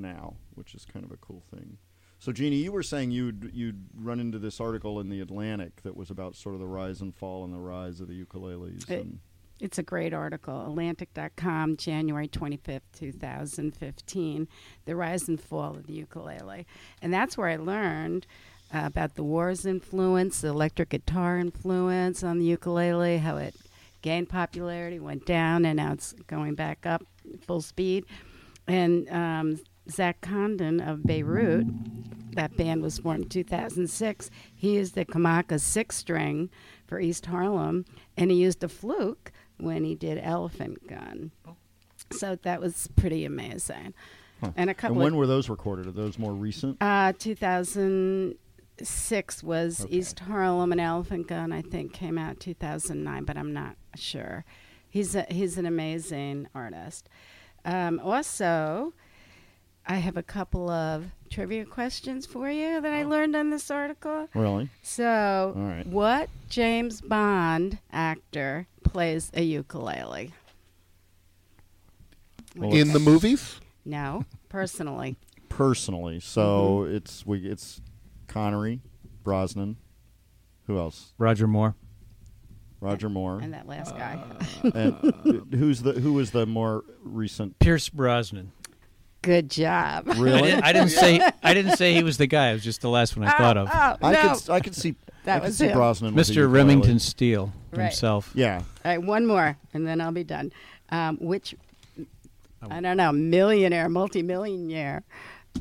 now, 0.02 0.36
which 0.56 0.74
is 0.76 0.86
kind 0.86 1.06
of 1.06 1.12
a 1.12 1.18
cool 1.18 1.44
thing. 1.54 1.78
So, 2.22 2.32
Jeannie, 2.34 2.58
you 2.58 2.72
were 2.74 2.84
saying 2.84 3.12
you'd 3.12 3.52
you'd 3.54 3.86
run 3.96 4.20
into 4.20 4.40
this 4.40 4.60
article 4.60 5.00
in 5.00 5.10
the 5.10 5.22
Atlantic 5.22 5.82
that 5.84 5.96
was 5.96 6.10
about 6.10 6.36
sort 6.36 6.54
of 6.56 6.60
the 6.60 6.68
rise 6.68 7.00
and 7.02 7.16
fall 7.16 7.46
and 7.46 7.54
the 7.54 7.60
rise 7.60 8.02
of 8.02 8.08
the 8.10 8.26
ukuleles. 8.26 8.90
It- 8.90 9.06
It's 9.62 9.78
a 9.78 9.84
great 9.84 10.14
article. 10.14 10.62
Atlantic.com, 10.66 11.76
January 11.78 12.28
25th, 12.30 12.82
2015. 12.94 14.48
The 14.86 14.96
rise 14.96 15.28
and 15.28 15.40
fall 15.40 15.76
of 15.76 15.86
the 15.88 15.94
ukulele. 15.94 16.66
And 17.02 17.14
that's 17.14 17.38
where 17.38 17.48
I 17.50 17.58
learned 17.58 18.26
uh, 18.74 18.84
about 18.86 19.16
the 19.16 19.24
war's 19.24 19.66
influence, 19.66 20.42
the 20.42 20.48
electric 20.50 20.90
guitar 20.90 21.38
influence 21.38 22.24
on 22.24 22.40
the 22.40 22.46
ukulele, 22.46 23.18
how 23.18 23.38
it 23.38 23.56
gained 24.02 24.30
popularity, 24.30 25.00
went 25.00 25.26
down, 25.26 25.66
and 25.66 25.78
now 25.78 25.92
it's 25.94 26.14
going 26.28 26.56
back 26.56 26.86
up 26.86 27.04
full 27.46 27.62
speed. 27.62 28.06
And 28.68 29.10
um, 29.10 29.60
Zach 29.90 30.22
Condon 30.22 30.80
of 30.80 31.04
Beirut, 31.04 31.66
that 32.36 32.56
band 32.58 32.82
was 32.82 33.00
formed 33.00 33.24
in 33.24 33.30
2006. 33.30 34.30
He 34.56 34.76
used 34.76 34.96
the 34.96 35.06
Kamaka 35.06 35.60
six 35.60 35.98
string 35.98 36.50
for 36.88 37.00
East 37.00 37.26
Harlem, 37.26 37.86
and 38.18 38.32
he 38.32 38.38
used 38.38 38.64
a 38.64 38.70
fluke 38.70 39.32
when 39.58 39.84
he 39.84 39.96
did 39.96 40.20
Elephant 40.22 40.88
Gun. 40.88 41.32
So 42.12 42.38
that 42.44 42.62
was 42.62 42.88
pretty 42.96 43.26
amazing. 43.26 43.94
Huh. 44.42 44.52
And 44.56 44.70
a 44.70 44.74
couple 44.74 44.96
and 44.96 45.04
when 45.04 45.16
were 45.18 45.28
those 45.28 45.50
recorded? 45.50 45.86
Are 45.88 45.92
those 45.92 46.18
more 46.18 46.32
recent? 46.34 46.78
uh, 46.82 47.12
2006 47.20 49.44
was 49.44 49.86
East 49.90 50.20
Harlem 50.22 50.72
and 50.72 50.80
Elephant 50.80 51.28
Gun. 51.28 51.52
I 51.52 51.62
think 51.62 51.92
came 51.94 52.18
out 52.18 52.40
2009, 52.40 53.26
but 53.26 53.36
I'm 53.38 53.52
not 53.54 53.76
sure. 53.96 54.46
He's 54.90 55.14
a, 55.16 55.26
he's 55.30 55.58
an 55.58 55.66
amazing 55.66 56.48
artist. 56.56 57.10
Um, 57.66 58.00
also, 58.00 58.94
I 59.92 59.96
have 59.96 60.18
a 60.18 60.24
couple 60.24 60.70
of 60.70 61.06
trivia 61.32 61.66
questions 61.66 62.26
for 62.28 62.50
you 62.50 62.80
that 62.80 62.94
I 62.94 63.04
learned 63.04 63.36
on 63.36 63.50
this 63.50 63.72
article. 63.72 64.30
Really? 64.36 64.70
So, 64.84 65.54
All 65.56 65.62
right. 65.64 65.86
what 65.88 66.30
James 66.48 67.02
Bond 67.02 67.80
actor 67.92 68.68
plays 68.84 69.32
a 69.34 69.42
ukulele? 69.42 70.32
Well, 72.56 72.72
in 72.74 72.94
the 72.94 73.00
movies? 73.00 73.60
No, 73.84 74.26
personally. 74.50 75.16
personally. 75.50 76.20
So 76.20 76.82
Mm-hmm. 76.86 76.96
it's 76.96 77.26
we 77.26 77.40
it's 77.48 77.82
Connery, 78.28 78.82
Brosnan. 79.24 79.78
Who 80.68 80.78
else? 80.78 81.14
Roger 81.18 81.48
Moore. 81.48 81.76
Roger 82.82 83.10
Moore. 83.10 83.40
And 83.42 83.54
that 83.54 83.68
last 83.68 83.96
guy. 83.96 84.22
and 84.64 84.94
uh, 85.04 85.12
who's 85.58 85.82
the 85.82 85.94
who 85.94 86.14
was 86.14 86.32
the 86.32 86.46
more 86.46 86.84
recent? 87.04 87.58
Pierce 87.60 87.90
Brosnan. 87.90 88.52
Good 89.22 89.50
job. 89.50 90.08
I 90.10 90.14
didn't, 90.42 90.64
I 90.64 90.72
didn't 90.74 90.90
say 91.04 91.20
I 91.44 91.54
didn't 91.54 91.76
say 91.78 91.94
he 91.94 92.04
was 92.04 92.18
the 92.18 92.28
guy. 92.28 92.52
It 92.52 92.54
was 92.54 92.64
just 92.64 92.82
the 92.82 92.90
last 92.90 93.18
one 93.18 93.28
I 93.28 93.34
Oh, 93.34 93.38
thought 93.38 93.58
of. 93.58 93.68
oh, 93.72 94.08
I 94.08 94.12
no. 94.14 94.34
could 94.36 94.50
I 94.50 94.60
could 94.62 94.76
see 94.76 94.96
That 95.26 95.36
I 95.38 95.40
could 95.40 95.46
was 95.48 95.58
see 95.58 95.68
him. 95.68 95.74
Brosnan 95.74 96.16
with 96.16 96.30
a 96.30 96.32
Mr. 96.32 96.36
ukulele. 96.36 96.54
Remington 96.54 97.00
Steele 97.00 97.52
Right. 97.72 97.84
himself. 97.84 98.32
Yeah. 98.34 98.60
All 98.60 98.66
right, 98.92 98.98
one 99.04 99.26
more, 99.28 99.58
and 99.74 99.86
then 99.86 100.00
I'll 100.02 100.12
be 100.14 100.24
done. 100.24 100.52
Um, 100.92 101.18
which, 101.20 101.54
I 102.68 102.80
don't 102.80 102.98
know, 102.98 103.12
millionaire, 103.12 103.90
multimillionaire, 103.90 105.04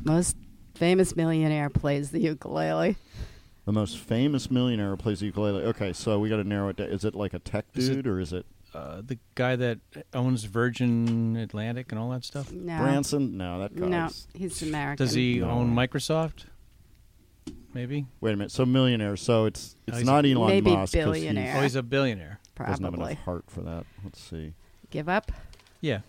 most 0.05 0.36
famous 0.74 1.14
millionaire 1.16 1.68
plays 1.68 2.10
the 2.12 2.20
ukulele? 2.20 2.97
The 3.66 3.72
most 3.72 3.98
famous 3.98 4.51
millionaire 4.51 4.90
who 4.90 4.97
plays 4.97 5.20
the 5.20 5.26
ukulele. 5.26 5.64
Okay, 5.64 5.93
so 5.93 6.18
we 6.18 6.30
got 6.30 6.36
to 6.36 6.44
narrow 6.44 6.68
it 6.70 6.76
down. 6.76 6.89
Is 6.89 7.05
it 7.05 7.14
like 7.14 7.35
a 7.35 7.39
tech 7.40 7.66
Is 7.74 7.89
it- 7.90 7.94
dude 7.97 8.06
or 8.06 8.20
is 8.20 8.32
it 8.32 8.47
Uh, 8.78 9.02
the 9.05 9.18
guy 9.34 9.56
that 9.56 9.78
owns 10.14 10.44
Virgin 10.44 11.36
Atlantic 11.36 11.90
and 11.90 11.98
all 12.00 12.10
that 12.10 12.24
stuff. 12.24 12.52
No. 12.52 12.78
Branson? 12.78 13.36
No, 13.36 13.59
that 13.60 13.74
guy's. 13.74 13.88
No, 13.88 14.09
he's 14.34 14.62
American. 14.62 15.05
Does 15.05 15.14
he 15.14 15.40
No. 15.40 15.50
own 15.50 15.74
Microsoft? 15.74 16.44
Maybe. 17.74 18.06
Wait 18.20 18.32
a 18.32 18.36
minute. 18.36 18.52
So 18.52 18.64
millionaire. 18.64 19.16
So 19.16 19.46
it's 19.46 19.74
Oh, 19.76 19.82
it's 19.88 19.98
he's 19.98 20.06
not 20.06 20.24
a- 20.24 20.32
Elon 20.32 20.48
Maybe 20.48 20.70
Musk. 20.70 20.92
'cause 20.94 21.05
billionaire. 21.05 21.56
Oh, 21.59 21.62
he's 21.62 21.74
a 21.74 21.82
billionaire. 21.82 22.38
He 22.56 22.64
doesn't 22.64 22.84
have 22.84 22.92
Probably. 22.94 23.12
enough 23.12 23.24
heart 23.24 23.44
for 23.48 23.60
that. 23.62 23.84
Let's 24.05 24.20
see. 24.20 24.55
Give 24.90 25.09
up? 25.09 25.30
Yeah. 25.80 26.00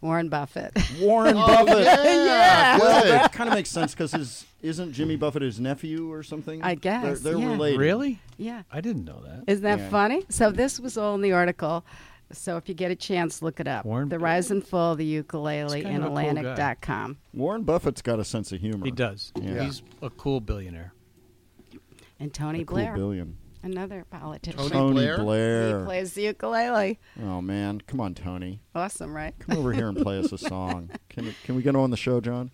Warren 0.00 0.28
Buffett. 0.28 0.72
Warren 1.00 1.36
Oh, 1.36 1.46
Buffett. 1.46 1.84
Yeah. 1.84 2.78
Well, 2.78 3.04
that 3.04 3.32
kind 3.32 3.48
of 3.48 3.54
makes 3.54 3.70
sense 3.70 3.94
because 3.94 4.12
his 4.12 4.46
isn't 4.62 4.92
Jimmy 4.92 5.16
Buffett 5.16 5.42
his 5.42 5.58
nephew 5.60 6.12
or 6.12 6.22
something? 6.22 6.62
I 6.62 6.74
guess, 6.76 7.20
they're, 7.20 7.32
they're 7.34 7.42
yeah. 7.42 7.50
related. 7.50 7.78
Really? 7.80 8.20
yeah. 8.36 8.62
I 8.70 8.80
didn't 8.80 9.04
know 9.04 9.20
that. 9.24 9.44
Isn't 9.46 9.64
that 9.64 9.78
Yeah. 9.78 9.88
funny? 9.88 10.24
So 10.28 10.50
this 10.50 10.78
was 10.80 10.96
all 10.96 11.14
in 11.14 11.20
the 11.22 11.32
article. 11.32 11.84
So 12.30 12.56
if 12.58 12.68
you 12.68 12.74
get 12.74 12.90
a 12.90 12.96
chance, 12.96 13.40
look 13.40 13.58
it 13.58 13.66
up. 13.66 13.84
Warren- 13.86 14.08
the 14.10 14.18
Rise 14.18 14.50
and 14.50 14.64
Fall 14.66 14.92
of 14.92 14.98
the 14.98 15.04
Ukulele 15.04 15.78
He's 15.80 15.88
in 15.88 15.96
of 15.96 16.02
a 16.02 16.06
cool. 16.08 16.18
Atlantic.com. 16.18 17.16
Warren 17.32 17.62
Buffett's 17.62 18.02
got 18.02 18.20
a 18.20 18.24
sense 18.24 18.52
of 18.52 18.60
humor. 18.60 18.84
He 18.84 18.90
does. 18.90 19.32
Yeah. 19.40 19.62
He's 19.64 19.82
a 20.02 20.10
cool 20.10 20.40
billionaire. 20.40 20.92
And 22.20 22.32
Tony 22.34 22.62
a 22.62 22.64
cool 22.64 22.76
billion. 22.94 23.36
Another 23.62 24.04
politician. 24.10 24.58
Tony 24.58 24.70
Tony 24.70 24.92
Blair? 24.94 25.18
Blair. 25.18 25.78
He 25.80 25.84
plays 25.84 26.12
the 26.14 26.22
ukulele. 26.22 26.98
Oh 27.22 27.40
man, 27.40 27.80
come 27.86 28.00
on, 28.00 28.14
Tony. 28.14 28.60
Awesome, 28.74 29.14
right? 29.14 29.34
Come 29.38 29.58
over 29.58 29.72
here 29.72 29.88
and 29.88 29.96
play 29.96 30.18
us 30.18 30.32
a 30.32 30.38
song. 30.38 30.90
Can 31.08 31.34
can 31.44 31.54
we 31.56 31.62
get 31.62 31.74
him 31.74 31.80
on 31.80 31.90
the 31.90 31.96
show, 31.96 32.20
John? 32.20 32.50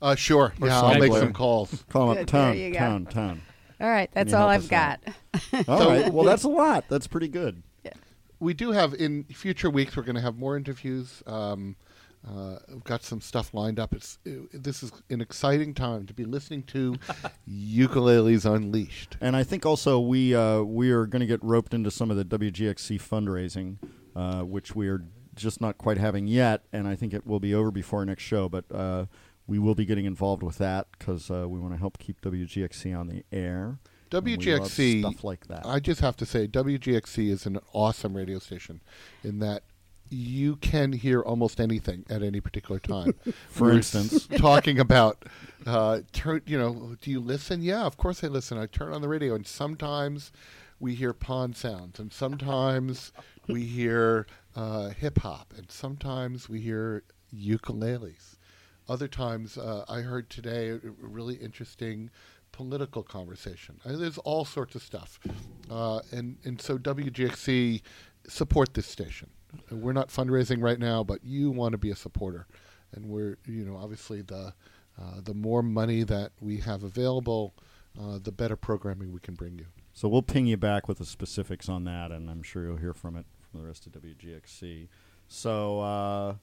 Uh, 0.00 0.14
sure. 0.16 0.52
Or 0.60 0.66
Yeah, 0.68 0.80
I'll 0.80 0.98
make 0.98 1.10
Blair. 1.10 1.22
some 1.22 1.32
calls. 1.32 1.84
Call 1.88 2.12
him 2.12 2.18
up. 2.22 2.26
Tone, 2.26 2.56
there 2.56 2.68
you 2.68 2.74
tone, 2.74 3.06
tone. 3.06 3.42
All 3.80 3.88
right, 3.88 4.10
that's 4.12 4.32
all 4.32 4.48
I've 4.48 4.68
got. 4.68 5.00
out? 5.06 5.68
All 5.68 5.78
So- 5.78 5.88
right. 5.90 6.12
Well, 6.12 6.24
that's 6.24 6.44
a 6.44 6.48
lot. 6.48 6.84
That's 6.88 7.06
pretty 7.06 7.28
good. 7.28 7.62
Yeah. 7.84 7.92
we 8.40 8.54
do 8.54 8.70
have 8.72 8.94
in 8.94 9.24
future 9.24 9.70
weeks 9.70 9.96
we're 9.96 10.02
going 10.04 10.14
to 10.16 10.20
have 10.22 10.36
more 10.36 10.56
interviews 10.56 11.22
um, 11.26 11.76
uh, 12.28 12.56
we've 12.68 12.84
got 12.84 13.02
some 13.02 13.20
stuff 13.20 13.52
lined 13.52 13.80
up 13.80 13.92
it's 13.94 14.18
it, 14.24 14.62
this 14.62 14.82
is 14.82 14.92
an 15.10 15.20
exciting 15.20 15.74
time 15.74 16.06
to 16.06 16.14
be 16.14 16.24
listening 16.24 16.62
to 16.62 16.94
ukuleles 17.50 18.44
unleashed 18.44 19.16
And 19.20 19.36
I 19.36 19.42
think 19.42 19.66
also 19.66 20.00
we 20.00 20.34
uh, 20.34 20.62
we 20.62 20.90
are 20.90 21.06
going 21.06 21.20
to 21.20 21.26
get 21.26 21.42
roped 21.42 21.74
into 21.74 21.90
some 21.90 22.10
of 22.10 22.16
the 22.16 22.24
WGXC 22.24 23.00
fundraising, 23.00 23.76
uh, 24.14 24.42
which 24.42 24.74
we 24.74 24.88
are 24.88 25.04
just 25.34 25.60
not 25.60 25.78
quite 25.78 25.98
having 25.98 26.26
yet. 26.26 26.64
And 26.72 26.86
I 26.86 26.94
think 26.94 27.14
it 27.14 27.26
will 27.26 27.40
be 27.40 27.54
over 27.54 27.70
before 27.70 28.00
our 28.00 28.04
next 28.04 28.22
show. 28.22 28.48
But 28.48 28.64
uh, 28.72 29.06
we 29.46 29.58
will 29.58 29.74
be 29.74 29.84
getting 29.84 30.04
involved 30.04 30.42
with 30.42 30.58
that 30.58 30.86
because 30.98 31.30
uh, 31.30 31.48
we 31.48 31.58
want 31.58 31.74
to 31.74 31.78
help 31.78 31.98
keep 31.98 32.20
WGXC 32.20 32.98
on 32.98 33.08
the 33.08 33.24
air. 33.32 33.78
And 34.12 34.24
we 34.24 34.36
love 34.36 34.40
WGXC 34.40 35.00
stuff 35.00 35.24
like 35.24 35.46
that. 35.48 35.64
I 35.64 35.80
just 35.80 36.00
have 36.00 36.16
to 36.18 36.26
say 36.26 36.46
WGXC 36.46 37.30
is 37.30 37.46
an 37.46 37.58
awesome 37.72 38.14
radio 38.16 38.38
station 38.38 38.82
in 39.24 39.38
that 39.38 39.62
you 40.12 40.56
can 40.56 40.92
hear 40.92 41.20
almost 41.22 41.60
anything 41.60 42.04
at 42.10 42.22
any 42.22 42.40
particular 42.40 42.78
time. 42.78 43.14
For 43.48 43.68
We're 43.68 43.72
instance. 43.72 44.26
talking 44.36 44.78
about 44.78 45.24
uh, 45.66 46.00
turn. 46.12 46.42
You 46.46 46.58
know, 46.58 46.96
do 47.00 47.10
you 47.10 47.20
listen? 47.20 47.62
Yeah, 47.62 47.82
of 47.84 47.96
course 47.96 48.22
I 48.22 48.26
listen. 48.28 48.58
I 48.58 48.66
turn 48.66 48.92
on 48.92 49.00
the 49.00 49.08
radio, 49.08 49.34
and 49.34 49.46
sometimes 49.46 50.30
we 50.78 50.94
hear 50.94 51.12
pond 51.12 51.56
sounds, 51.56 51.98
and 51.98 52.12
sometimes 52.12 53.12
we 53.48 53.62
hear 53.62 54.26
uh, 54.54 54.90
hip 54.90 55.18
hop, 55.20 55.54
and 55.56 55.70
sometimes 55.70 56.48
we 56.48 56.60
hear 56.60 57.04
ukuleles. 57.34 58.36
Other 58.88 59.08
times, 59.08 59.56
uh, 59.56 59.84
I 59.88 60.00
heard 60.00 60.28
today 60.28 60.70
a 60.70 60.80
really 61.00 61.36
interesting 61.36 62.10
political 62.50 63.02
conversation. 63.02 63.80
Uh, 63.86 63.96
there's 63.96 64.18
all 64.18 64.44
sorts 64.44 64.74
of 64.74 64.82
stuff, 64.82 65.18
uh, 65.70 66.00
and 66.10 66.36
and 66.44 66.60
so 66.60 66.76
WGXC 66.76 67.80
support 68.28 68.74
this 68.74 68.86
station. 68.86 69.30
We're 69.70 69.92
not 69.92 70.08
fundraising 70.08 70.62
right 70.62 70.78
now, 70.78 71.04
but 71.04 71.24
you 71.24 71.50
want 71.50 71.72
to 71.72 71.78
be 71.78 71.90
a 71.90 71.96
supporter, 71.96 72.46
and 72.92 73.06
we're 73.06 73.38
you 73.46 73.64
know 73.64 73.76
obviously 73.76 74.22
the 74.22 74.54
uh, 75.00 75.20
the 75.22 75.34
more 75.34 75.62
money 75.62 76.02
that 76.04 76.32
we 76.40 76.58
have 76.58 76.82
available, 76.82 77.54
uh, 78.00 78.18
the 78.22 78.32
better 78.32 78.56
programming 78.56 79.12
we 79.12 79.20
can 79.20 79.34
bring 79.34 79.58
you. 79.58 79.66
So 79.92 80.08
we'll 80.08 80.22
ping 80.22 80.46
you 80.46 80.56
back 80.56 80.88
with 80.88 80.98
the 80.98 81.04
specifics 81.04 81.68
on 81.68 81.84
that, 81.84 82.10
and 82.10 82.30
I'm 82.30 82.42
sure 82.42 82.64
you'll 82.64 82.76
hear 82.76 82.94
from 82.94 83.16
it 83.16 83.26
from 83.50 83.60
the 83.60 83.66
rest 83.66 83.86
of 83.86 83.92
WGXC. 83.92 84.88
So, 85.28 85.80
uh, 85.80 86.34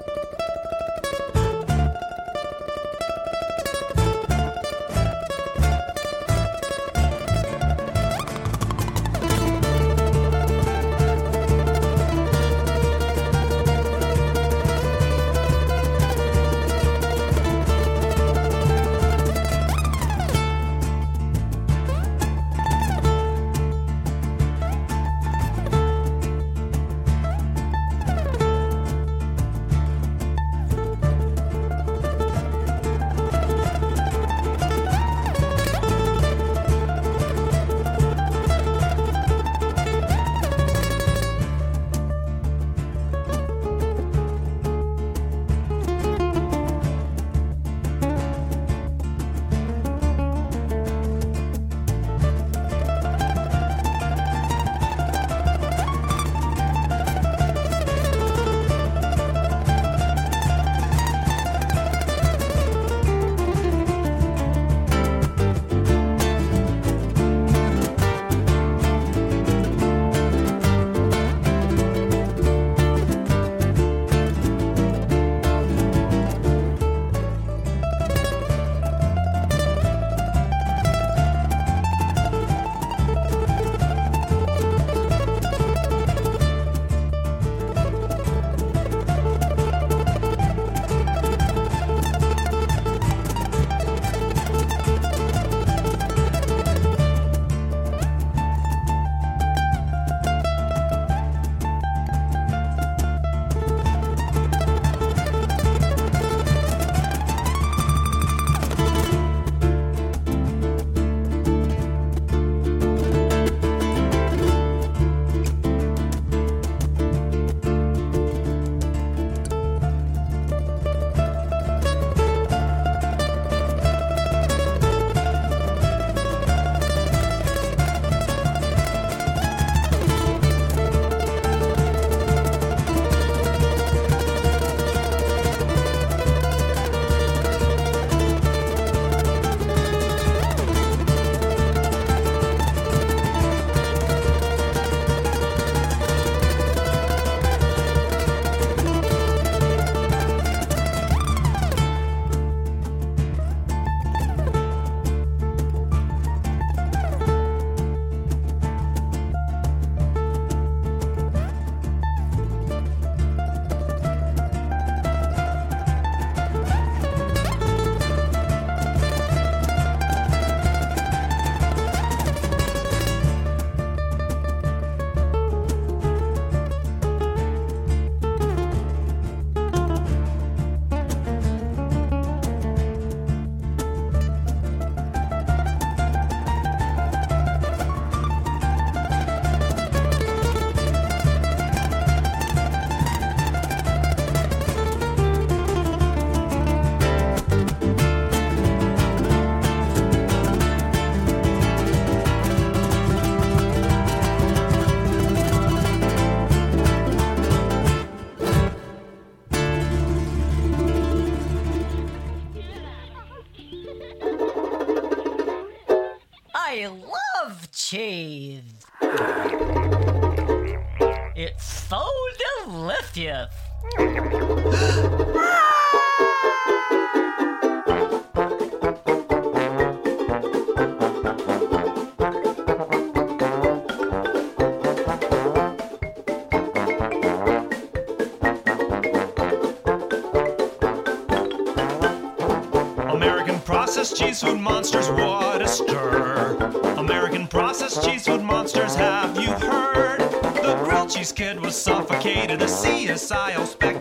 monsters, 244.62 245.10
what 245.10 245.62
a 245.62 245.68
stir. 245.68 246.56
American 246.98 247.48
processed 247.48 248.04
cheese 248.04 248.26
food 248.26 248.42
monsters, 248.42 248.96
have 248.96 249.36
you 249.38 249.52
heard? 249.52 250.20
The 250.20 250.80
grilled 250.84 251.10
cheese 251.10 251.32
kid 251.32 251.60
was 251.60 251.76
suffocated, 251.76 252.62
a 252.62 252.66
CSI 252.66 253.66
spec 253.66 254.01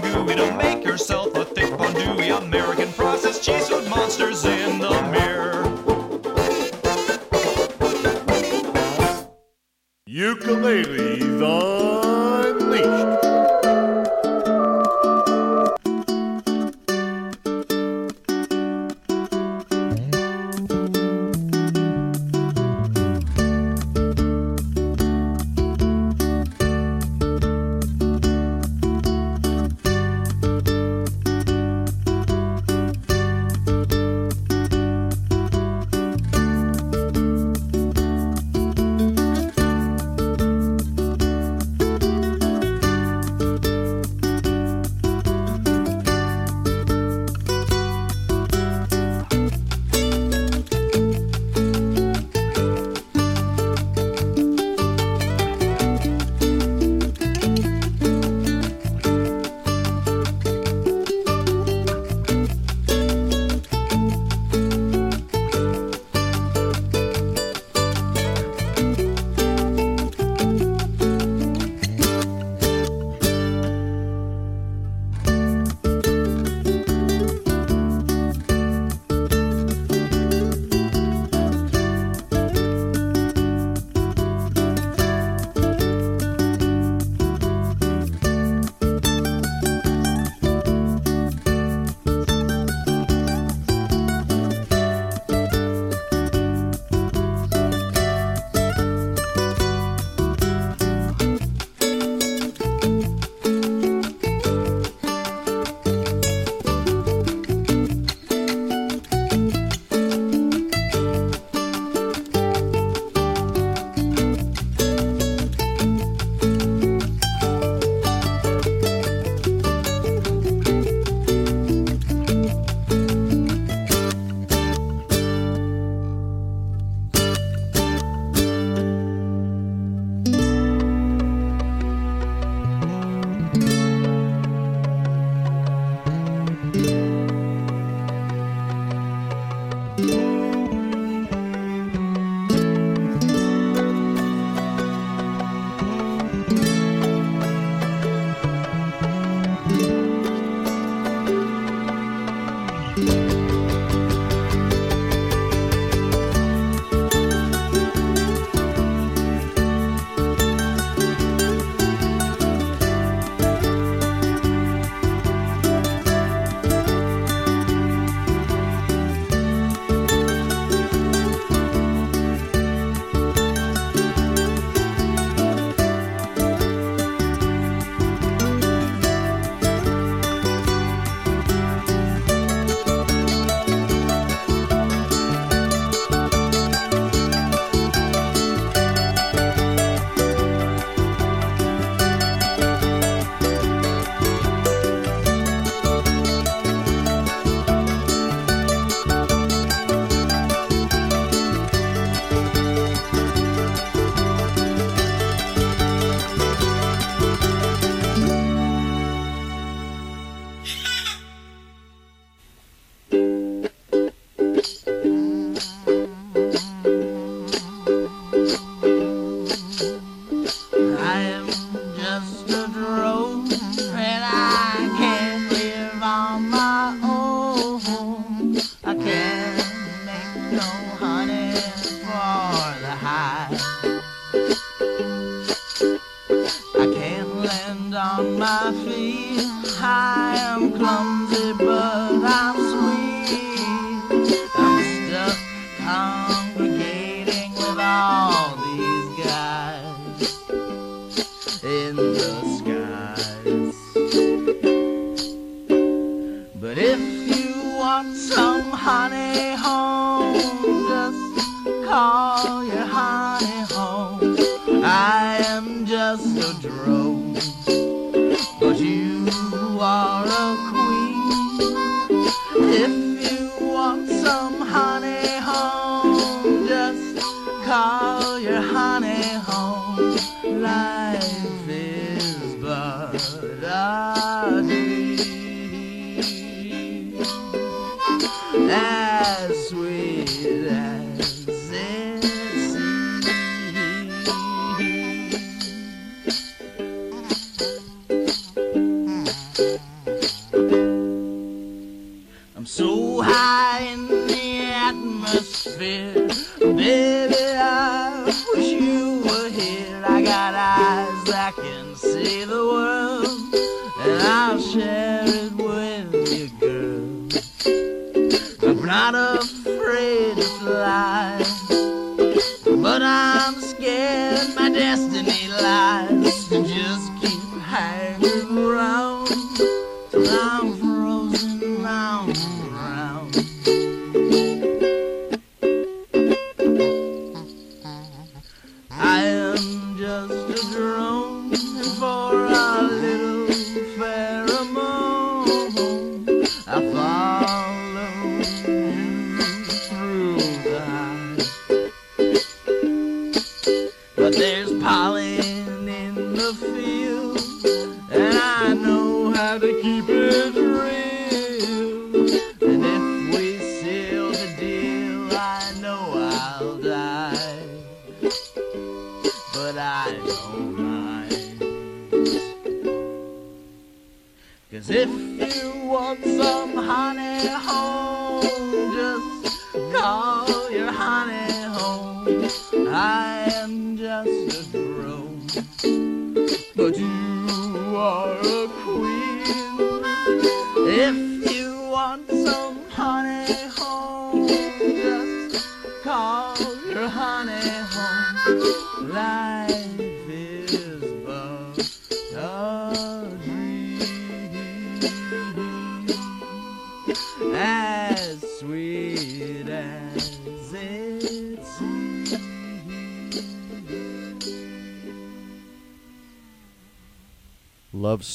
gooey. 0.00 0.34
Don't 0.34 0.56
make 0.56 0.84
yourself 0.84 1.34
a 1.34 1.44
thick, 1.44 1.70
fondue. 1.76 2.10
American 2.34 2.92
process 2.92 3.38
cheese. 3.38 3.79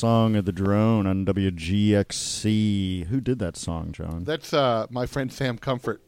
Song 0.06 0.36
of 0.36 0.46
the 0.46 0.52
Drone 0.52 1.08
on 1.08 1.26
WGXC. 1.26 3.08
Who 3.08 3.20
did 3.20 3.40
that 3.40 3.58
song, 3.58 3.92
John? 3.92 4.24
That's 4.24 4.54
uh, 4.54 4.86
my 4.92 5.08
friend 5.08 5.34
Sam 5.34 5.58
Comfort. 5.58 6.08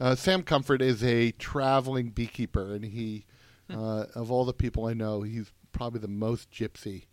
Uh, 0.00 0.16
Sam 0.16 0.42
Comfort 0.42 0.82
is 0.82 1.04
a 1.04 1.30
traveling 1.30 2.08
beekeeper, 2.08 2.74
and 2.74 2.84
he, 2.84 3.26
uh, 3.72 4.06
of 4.16 4.32
all 4.32 4.44
the 4.44 4.52
people 4.52 4.86
I 4.86 4.92
know, 4.92 5.22
he's 5.22 5.52
probably 5.70 6.00
the 6.00 6.08
most 6.08 6.50
gypsy. 6.50 7.04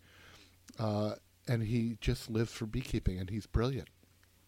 Uh, 0.80 1.12
and 1.46 1.62
he 1.62 1.96
just 2.00 2.28
lives 2.28 2.50
for 2.50 2.66
beekeeping, 2.66 3.20
and 3.20 3.30
he's 3.30 3.46
brilliant. 3.46 3.88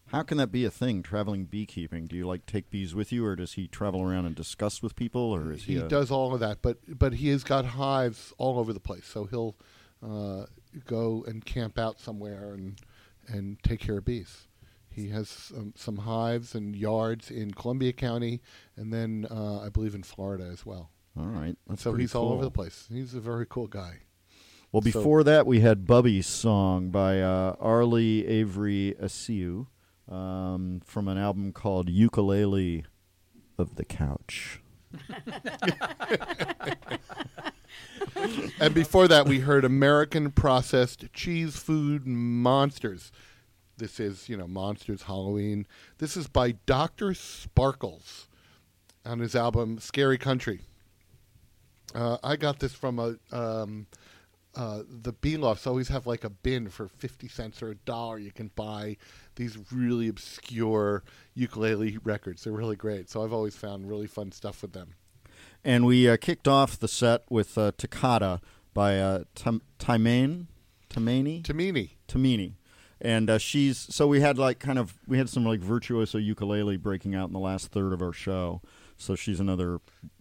How 0.07 0.23
can 0.23 0.37
that 0.37 0.51
be 0.51 0.65
a 0.65 0.71
thing? 0.71 1.01
Traveling 1.01 1.45
beekeeping? 1.45 2.07
Do 2.07 2.17
you 2.17 2.27
like 2.27 2.45
take 2.45 2.69
bees 2.69 2.93
with 2.93 3.13
you, 3.13 3.25
or 3.25 3.37
does 3.37 3.53
he 3.53 3.69
travel 3.69 4.01
around 4.01 4.25
and 4.25 4.35
discuss 4.35 4.83
with 4.83 4.97
people, 4.97 5.21
or 5.21 5.53
is 5.53 5.63
he? 5.63 5.75
He 5.75 5.79
a- 5.79 5.87
does 5.87 6.11
all 6.11 6.33
of 6.33 6.41
that, 6.41 6.61
but 6.61 6.79
but 6.89 7.13
he 7.13 7.29
has 7.29 7.45
got 7.45 7.63
hives 7.63 8.33
all 8.37 8.59
over 8.59 8.73
the 8.73 8.81
place. 8.81 9.05
So 9.05 9.23
he'll 9.23 9.55
uh, 10.03 10.45
go 10.85 11.23
and 11.27 11.43
camp 11.45 11.79
out 11.79 11.99
somewhere 11.99 12.53
and 12.53 12.79
and 13.27 13.61
take 13.63 13.79
care 13.79 13.97
of 13.99 14.05
bees. 14.05 14.47
He 14.89 15.09
has 15.09 15.51
um, 15.55 15.73
some 15.75 15.97
hives 15.97 16.55
and 16.55 16.75
yards 16.75 17.29
in 17.29 17.51
Columbia 17.51 17.93
County, 17.93 18.41
and 18.75 18.91
then 18.91 19.27
uh, 19.29 19.59
I 19.61 19.69
believe 19.69 19.93
in 19.95 20.03
Florida 20.03 20.45
as 20.51 20.65
well. 20.65 20.89
All 21.17 21.27
right, 21.27 21.55
that's 21.67 21.83
so 21.83 21.91
pretty 21.91 22.03
he's 22.03 22.15
all 22.15 22.33
over 22.33 22.43
the 22.43 22.51
place. 22.51 22.87
He's 22.91 23.13
a 23.13 23.19
very 23.19 23.45
cool 23.47 23.67
guy. 23.67 23.99
Well, 24.71 24.81
So- 24.81 24.99
before 24.99 25.23
that, 25.23 25.45
we 25.47 25.61
had 25.61 25.85
Bubby's 25.85 26.27
song 26.27 26.89
by 26.89 27.21
uh, 27.21 27.55
Arlie 27.59 28.27
Avery 28.27 28.95
Asiu 29.01 29.67
um, 30.07 30.81
from 30.85 31.07
an 31.07 31.17
album 31.17 31.53
called 31.53 31.89
Ukulele 31.89 32.85
of 33.57 33.75
the 33.75 33.85
Couch. 33.85 34.61
and 38.59 38.73
before 38.73 39.07
that, 39.07 39.25
we 39.27 39.39
heard 39.39 39.65
American 39.65 40.31
Processed 40.31 41.11
Cheese 41.13 41.57
Food 41.57 42.05
Monsters. 42.05 43.11
This 43.77 43.99
is, 43.99 44.27
you 44.27 44.35
know, 44.35 44.47
Monsters 44.47 45.03
Halloween. 45.03 45.65
This 45.99 46.17
is 46.17 46.27
by 46.27 46.51
Dr. 46.65 47.13
Sparkles 47.13 48.27
on 49.05 49.19
his 49.19 49.35
album 49.35 49.79
Scary 49.79 50.17
Country. 50.17 50.61
Uh, 51.95 52.17
I 52.23 52.35
got 52.35 52.59
this 52.59 52.73
from 52.73 52.99
a 52.99 53.15
um, 53.35 53.87
uh, 54.55 54.83
the 54.87 55.13
Beelofts 55.13 55.67
always 55.67 55.87
have 55.87 56.05
like 56.07 56.23
a 56.23 56.29
bin 56.29 56.69
for 56.69 56.87
fifty 56.87 57.27
cents 57.27 57.61
or 57.61 57.69
a 57.71 57.75
dollar. 57.75 58.19
You 58.19 58.31
can 58.31 58.51
buy 58.55 58.97
these 59.35 59.57
really 59.71 60.07
obscure 60.07 61.03
ukulele 61.33 61.97
records. 62.03 62.43
They're 62.43 62.53
really 62.53 62.75
great. 62.75 63.09
So 63.09 63.23
I've 63.23 63.33
always 63.33 63.55
found 63.55 63.87
really 63.87 64.07
fun 64.07 64.31
stuff 64.31 64.61
with 64.61 64.73
them. 64.73 64.95
And 65.63 65.85
we 65.85 66.09
uh, 66.09 66.17
kicked 66.17 66.47
off 66.47 66.79
the 66.79 66.87
set 66.87 67.23
with 67.29 67.57
uh, 67.57 67.71
Toccata 67.77 68.39
by 68.73 68.97
uh, 68.97 69.23
Tam- 69.35 69.61
Timane, 69.77 70.47
Tamani, 70.89 71.43
Tamini, 71.43 71.91
Tamini, 72.07 72.53
and 73.01 73.29
uh, 73.29 73.37
she's 73.37 73.77
so 73.77 74.07
we 74.07 74.21
had 74.21 74.37
like 74.37 74.59
kind 74.59 74.79
of 74.79 74.97
we 75.07 75.17
had 75.17 75.29
some 75.29 75.45
like 75.45 75.59
virtuoso 75.59 76.17
ukulele 76.17 76.77
breaking 76.77 77.13
out 77.15 77.27
in 77.27 77.33
the 77.33 77.39
last 77.39 77.67
third 77.71 77.93
of 77.93 78.01
our 78.01 78.13
show. 78.13 78.61
So 78.97 79.15
she's 79.15 79.39
another 79.39 79.79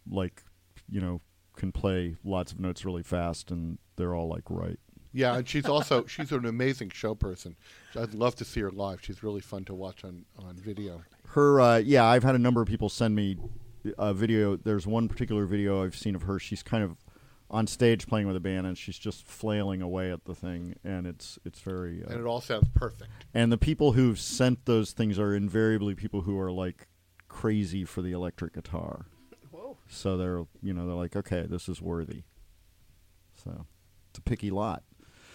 like 0.08 0.42
you 0.88 1.00
know 1.00 1.20
can 1.56 1.72
play 1.72 2.16
lots 2.24 2.52
of 2.52 2.60
notes 2.60 2.84
really 2.84 3.02
fast, 3.02 3.50
and 3.50 3.78
they're 3.96 4.14
all 4.14 4.28
like 4.28 4.44
right. 4.48 4.78
Yeah, 5.12 5.36
and 5.36 5.48
she's 5.48 5.66
also 5.66 6.04
she's 6.06 6.32
an 6.32 6.46
amazing 6.46 6.90
show 6.90 7.14
person. 7.14 7.56
I'd 7.98 8.14
love 8.14 8.36
to 8.36 8.44
see 8.44 8.60
her 8.60 8.70
live. 8.70 9.00
She's 9.02 9.22
really 9.22 9.40
fun 9.40 9.64
to 9.66 9.74
watch 9.74 10.04
on 10.04 10.24
on 10.38 10.54
video. 10.56 11.02
Her, 11.28 11.60
uh, 11.60 11.76
yeah, 11.76 12.06
I've 12.06 12.22
had 12.22 12.34
a 12.34 12.38
number 12.38 12.62
of 12.62 12.68
people 12.68 12.88
send 12.88 13.14
me 13.14 13.36
a 13.96 14.14
video. 14.14 14.56
There's 14.56 14.86
one 14.86 15.08
particular 15.08 15.46
video 15.46 15.84
I've 15.84 15.96
seen 15.96 16.14
of 16.14 16.22
her. 16.22 16.38
She's 16.38 16.62
kind 16.62 16.82
of 16.84 16.96
on 17.50 17.66
stage 17.66 18.06
playing 18.06 18.26
with 18.26 18.36
a 18.36 18.40
band, 18.40 18.66
and 18.66 18.76
she's 18.76 18.98
just 18.98 19.26
flailing 19.26 19.80
away 19.80 20.10
at 20.12 20.24
the 20.24 20.34
thing, 20.34 20.76
and 20.84 21.06
it's 21.06 21.38
it's 21.44 21.60
very. 21.60 22.04
Uh, 22.04 22.10
And 22.10 22.20
it 22.20 22.26
all 22.26 22.40
sounds 22.40 22.68
perfect. 22.74 23.10
And 23.32 23.50
the 23.50 23.58
people 23.58 23.92
who've 23.92 24.18
sent 24.18 24.66
those 24.66 24.92
things 24.92 25.18
are 25.18 25.34
invariably 25.34 25.94
people 25.94 26.22
who 26.22 26.38
are 26.38 26.52
like 26.52 26.88
crazy 27.28 27.84
for 27.84 28.02
the 28.02 28.12
electric 28.12 28.54
guitar. 28.54 29.06
Whoa. 29.50 29.76
So 29.88 30.16
they're 30.16 30.44
you 30.62 30.72
know 30.74 30.86
they're 30.86 30.96
like 30.96 31.16
okay 31.16 31.46
this 31.48 31.68
is 31.68 31.80
worthy. 31.80 32.24
So 33.42 33.66
it's 34.10 34.18
a 34.18 34.22
picky 34.22 34.50
lot. 34.50 34.82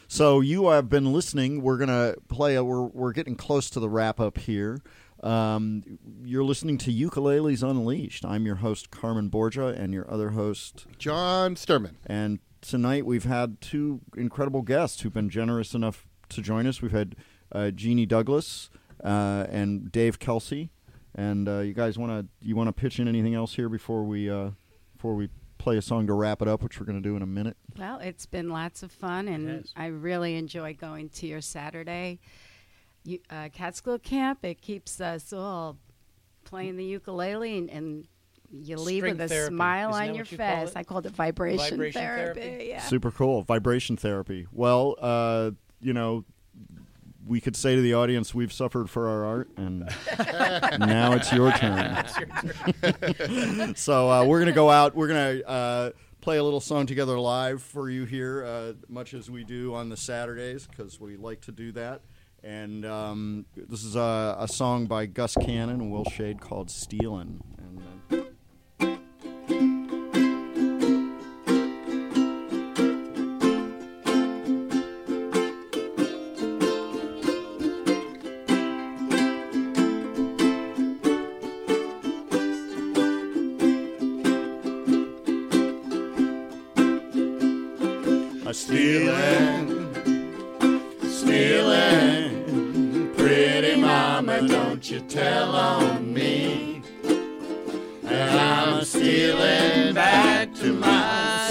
So 0.07 0.41
you 0.41 0.67
have 0.69 0.89
been 0.89 1.11
listening. 1.13 1.61
We're 1.61 1.77
gonna 1.77 2.15
play. 2.27 2.55
A, 2.55 2.63
we're 2.63 2.83
we're 2.83 3.13
getting 3.13 3.35
close 3.35 3.69
to 3.71 3.79
the 3.79 3.89
wrap 3.89 4.19
up 4.19 4.37
here. 4.37 4.79
Um, 5.23 5.83
you're 6.25 6.43
listening 6.43 6.77
to 6.79 6.91
Ukuleles 6.91 7.63
Unleashed. 7.63 8.25
I'm 8.25 8.45
your 8.45 8.57
host, 8.57 8.91
Carmen 8.91 9.29
Borgia, 9.29 9.67
and 9.67 9.93
your 9.93 10.09
other 10.11 10.31
host, 10.31 10.85
John 10.97 11.55
Sturman. 11.55 11.95
And 12.05 12.39
tonight 12.59 13.05
we've 13.05 13.23
had 13.23 13.61
two 13.61 14.01
incredible 14.17 14.61
guests 14.63 15.01
who've 15.01 15.13
been 15.13 15.29
generous 15.29 15.73
enough 15.73 16.07
to 16.29 16.41
join 16.41 16.67
us. 16.67 16.81
We've 16.81 16.91
had 16.91 17.15
uh, 17.53 17.71
Jeannie 17.71 18.05
Douglas 18.05 18.69
uh, 19.01 19.45
and 19.49 19.91
Dave 19.91 20.19
Kelsey. 20.19 20.71
And 21.15 21.47
uh, 21.47 21.59
you 21.59 21.73
guys 21.73 21.97
want 21.97 22.11
to 22.11 22.45
you 22.45 22.55
want 22.55 22.67
to 22.67 22.73
pitch 22.73 22.99
in 22.99 23.07
anything 23.07 23.35
else 23.35 23.53
here 23.53 23.69
before 23.69 24.03
we 24.03 24.29
uh, 24.29 24.49
before 24.95 25.13
we 25.13 25.29
play 25.57 25.77
a 25.77 25.81
song 25.81 26.07
to 26.07 26.13
wrap 26.13 26.41
it 26.41 26.47
up, 26.49 26.63
which 26.63 26.79
we're 26.79 26.85
going 26.85 27.01
to 27.01 27.07
do 27.07 27.15
in 27.15 27.21
a 27.21 27.27
minute. 27.27 27.55
Well, 27.77 27.99
it's 27.99 28.25
been 28.25 28.49
lots 28.49 28.83
of 28.83 28.91
fun, 28.91 29.27
and 29.27 29.69
I 29.77 29.85
really 29.85 30.35
enjoy 30.35 30.73
going 30.73 31.09
to 31.09 31.27
your 31.27 31.39
Saturday 31.39 32.19
you, 33.03 33.19
uh, 33.29 33.49
Catskill 33.51 33.99
camp. 33.99 34.39
It 34.43 34.61
keeps 34.61 34.99
us 35.01 35.33
all 35.33 35.77
playing 36.45 36.77
the 36.77 36.85
ukulele, 36.85 37.57
and, 37.57 37.69
and 37.69 38.07
you 38.51 38.77
leave 38.77 38.99
String 39.01 39.17
with 39.17 39.21
a 39.21 39.27
therapy. 39.27 39.55
smile 39.55 39.89
Isn't 39.91 40.01
on 40.01 40.07
your 40.15 40.23
what 40.23 40.31
you 40.31 40.37
call 40.37 40.59
face. 40.61 40.69
it? 40.69 40.77
I 40.77 40.83
called 40.83 41.05
it 41.05 41.11
vibration, 41.13 41.69
Vibration 41.77 42.01
therapy. 42.01 42.41
therapy? 42.41 42.65
Yeah. 42.65 42.81
Super 42.81 43.11
cool. 43.11 43.41
Vibration 43.41 43.97
therapy. 43.97 44.47
Well, 44.51 44.95
uh, 45.01 45.51
you 45.81 45.93
know, 45.93 46.23
we 47.25 47.39
could 47.41 47.55
say 47.55 47.75
to 47.75 47.81
the 47.81 47.93
audience, 47.93 48.35
we've 48.35 48.51
suffered 48.53 48.89
for 48.89 49.07
our 49.07 49.25
art, 49.25 49.49
and 49.57 49.79
now 50.79 51.13
it's 51.13 51.31
your 51.31 51.51
turn. 51.53 51.97
It's 51.97 52.17
your 52.19 52.91
turn. 52.91 53.75
so 53.75 54.09
uh, 54.11 54.25
we're 54.25 54.39
going 54.39 54.47
to 54.51 54.55
go 54.55 54.69
out. 54.69 54.93
We're 54.95 55.07
going 55.07 55.39
to 55.39 55.47
uh, 55.47 55.91
play 56.21 56.37
a 56.37 56.43
little 56.43 56.59
song 56.59 56.85
together 56.85 57.17
live 57.17 57.61
for 57.63 57.89
you 57.89 58.03
here, 58.05 58.45
uh, 58.45 58.73
much 58.89 59.13
as 59.13 59.31
we 59.31 59.43
do 59.45 59.73
on 59.73 59.87
the 59.89 59.97
Saturdays, 59.97 60.67
because 60.67 60.99
we 60.99 61.15
like 61.15 61.41
to 61.41 61.51
do 61.51 61.71
that. 61.73 62.01
And 62.43 62.85
um, 62.85 63.45
this 63.55 63.85
is 63.85 63.95
a, 63.95 64.35
a 64.37 64.47
song 64.49 64.85
by 64.85 65.05
Gus 65.05 65.35
Cannon 65.35 65.79
and 65.81 65.91
Will 65.91 66.03
Shade 66.03 66.41
called 66.41 66.69
Stealin'. 66.69 67.41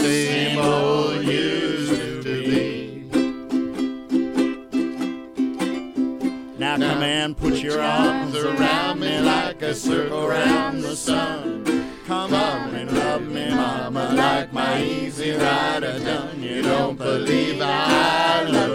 Same 0.02 0.58
old 0.58 1.22
used 1.24 2.22
to 2.24 2.32
be. 2.50 3.04
Now 6.58 6.76
come 6.76 7.02
and 7.04 7.36
put 7.36 7.62
your 7.62 7.80
arms 7.80 8.34
around 8.34 8.98
me 8.98 9.20
like 9.20 9.62
a 9.62 9.72
circle 9.74 10.24
around 10.24 10.80
the 10.80 10.96
sun. 10.96 11.64
Come 12.06 12.34
on 12.34 12.74
and 12.74 12.90
love 12.92 13.22
me, 13.22 13.48
mama, 13.50 14.12
like 14.14 14.52
my 14.52 14.82
easy 14.82 15.30
rider 15.30 16.00
done. 16.00 16.42
You 16.42 16.62
don't 16.62 16.98
believe 16.98 17.60
I 17.62 18.42
love 18.42 18.71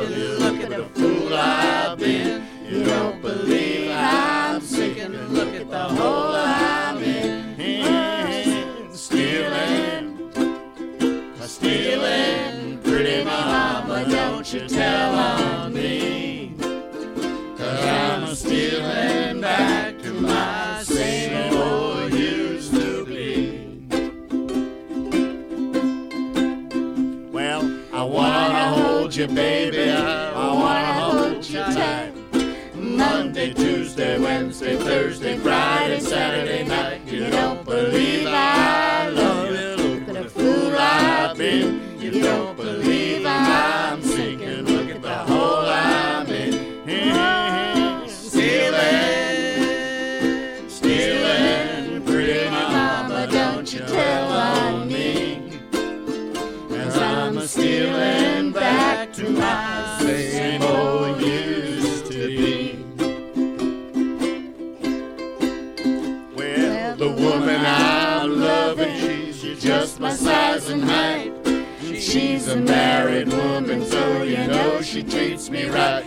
baby. 29.37 29.91
I 29.91 30.53
wanna 30.61 30.93
hold 30.99 31.45
you 31.47 31.59
tight. 31.59 32.11
Monday, 32.75 33.53
Tuesday, 33.53 34.17
Wednesday, 34.19 34.75
Thursday, 34.77 35.37
Friday, 35.37 35.99
Saturday 35.99 36.63
night. 36.63 37.01
You 37.05 37.29
don't 37.29 37.63
believe 37.63 38.25
I 38.27 38.86
treats 75.77 76.06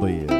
You 0.00 0.39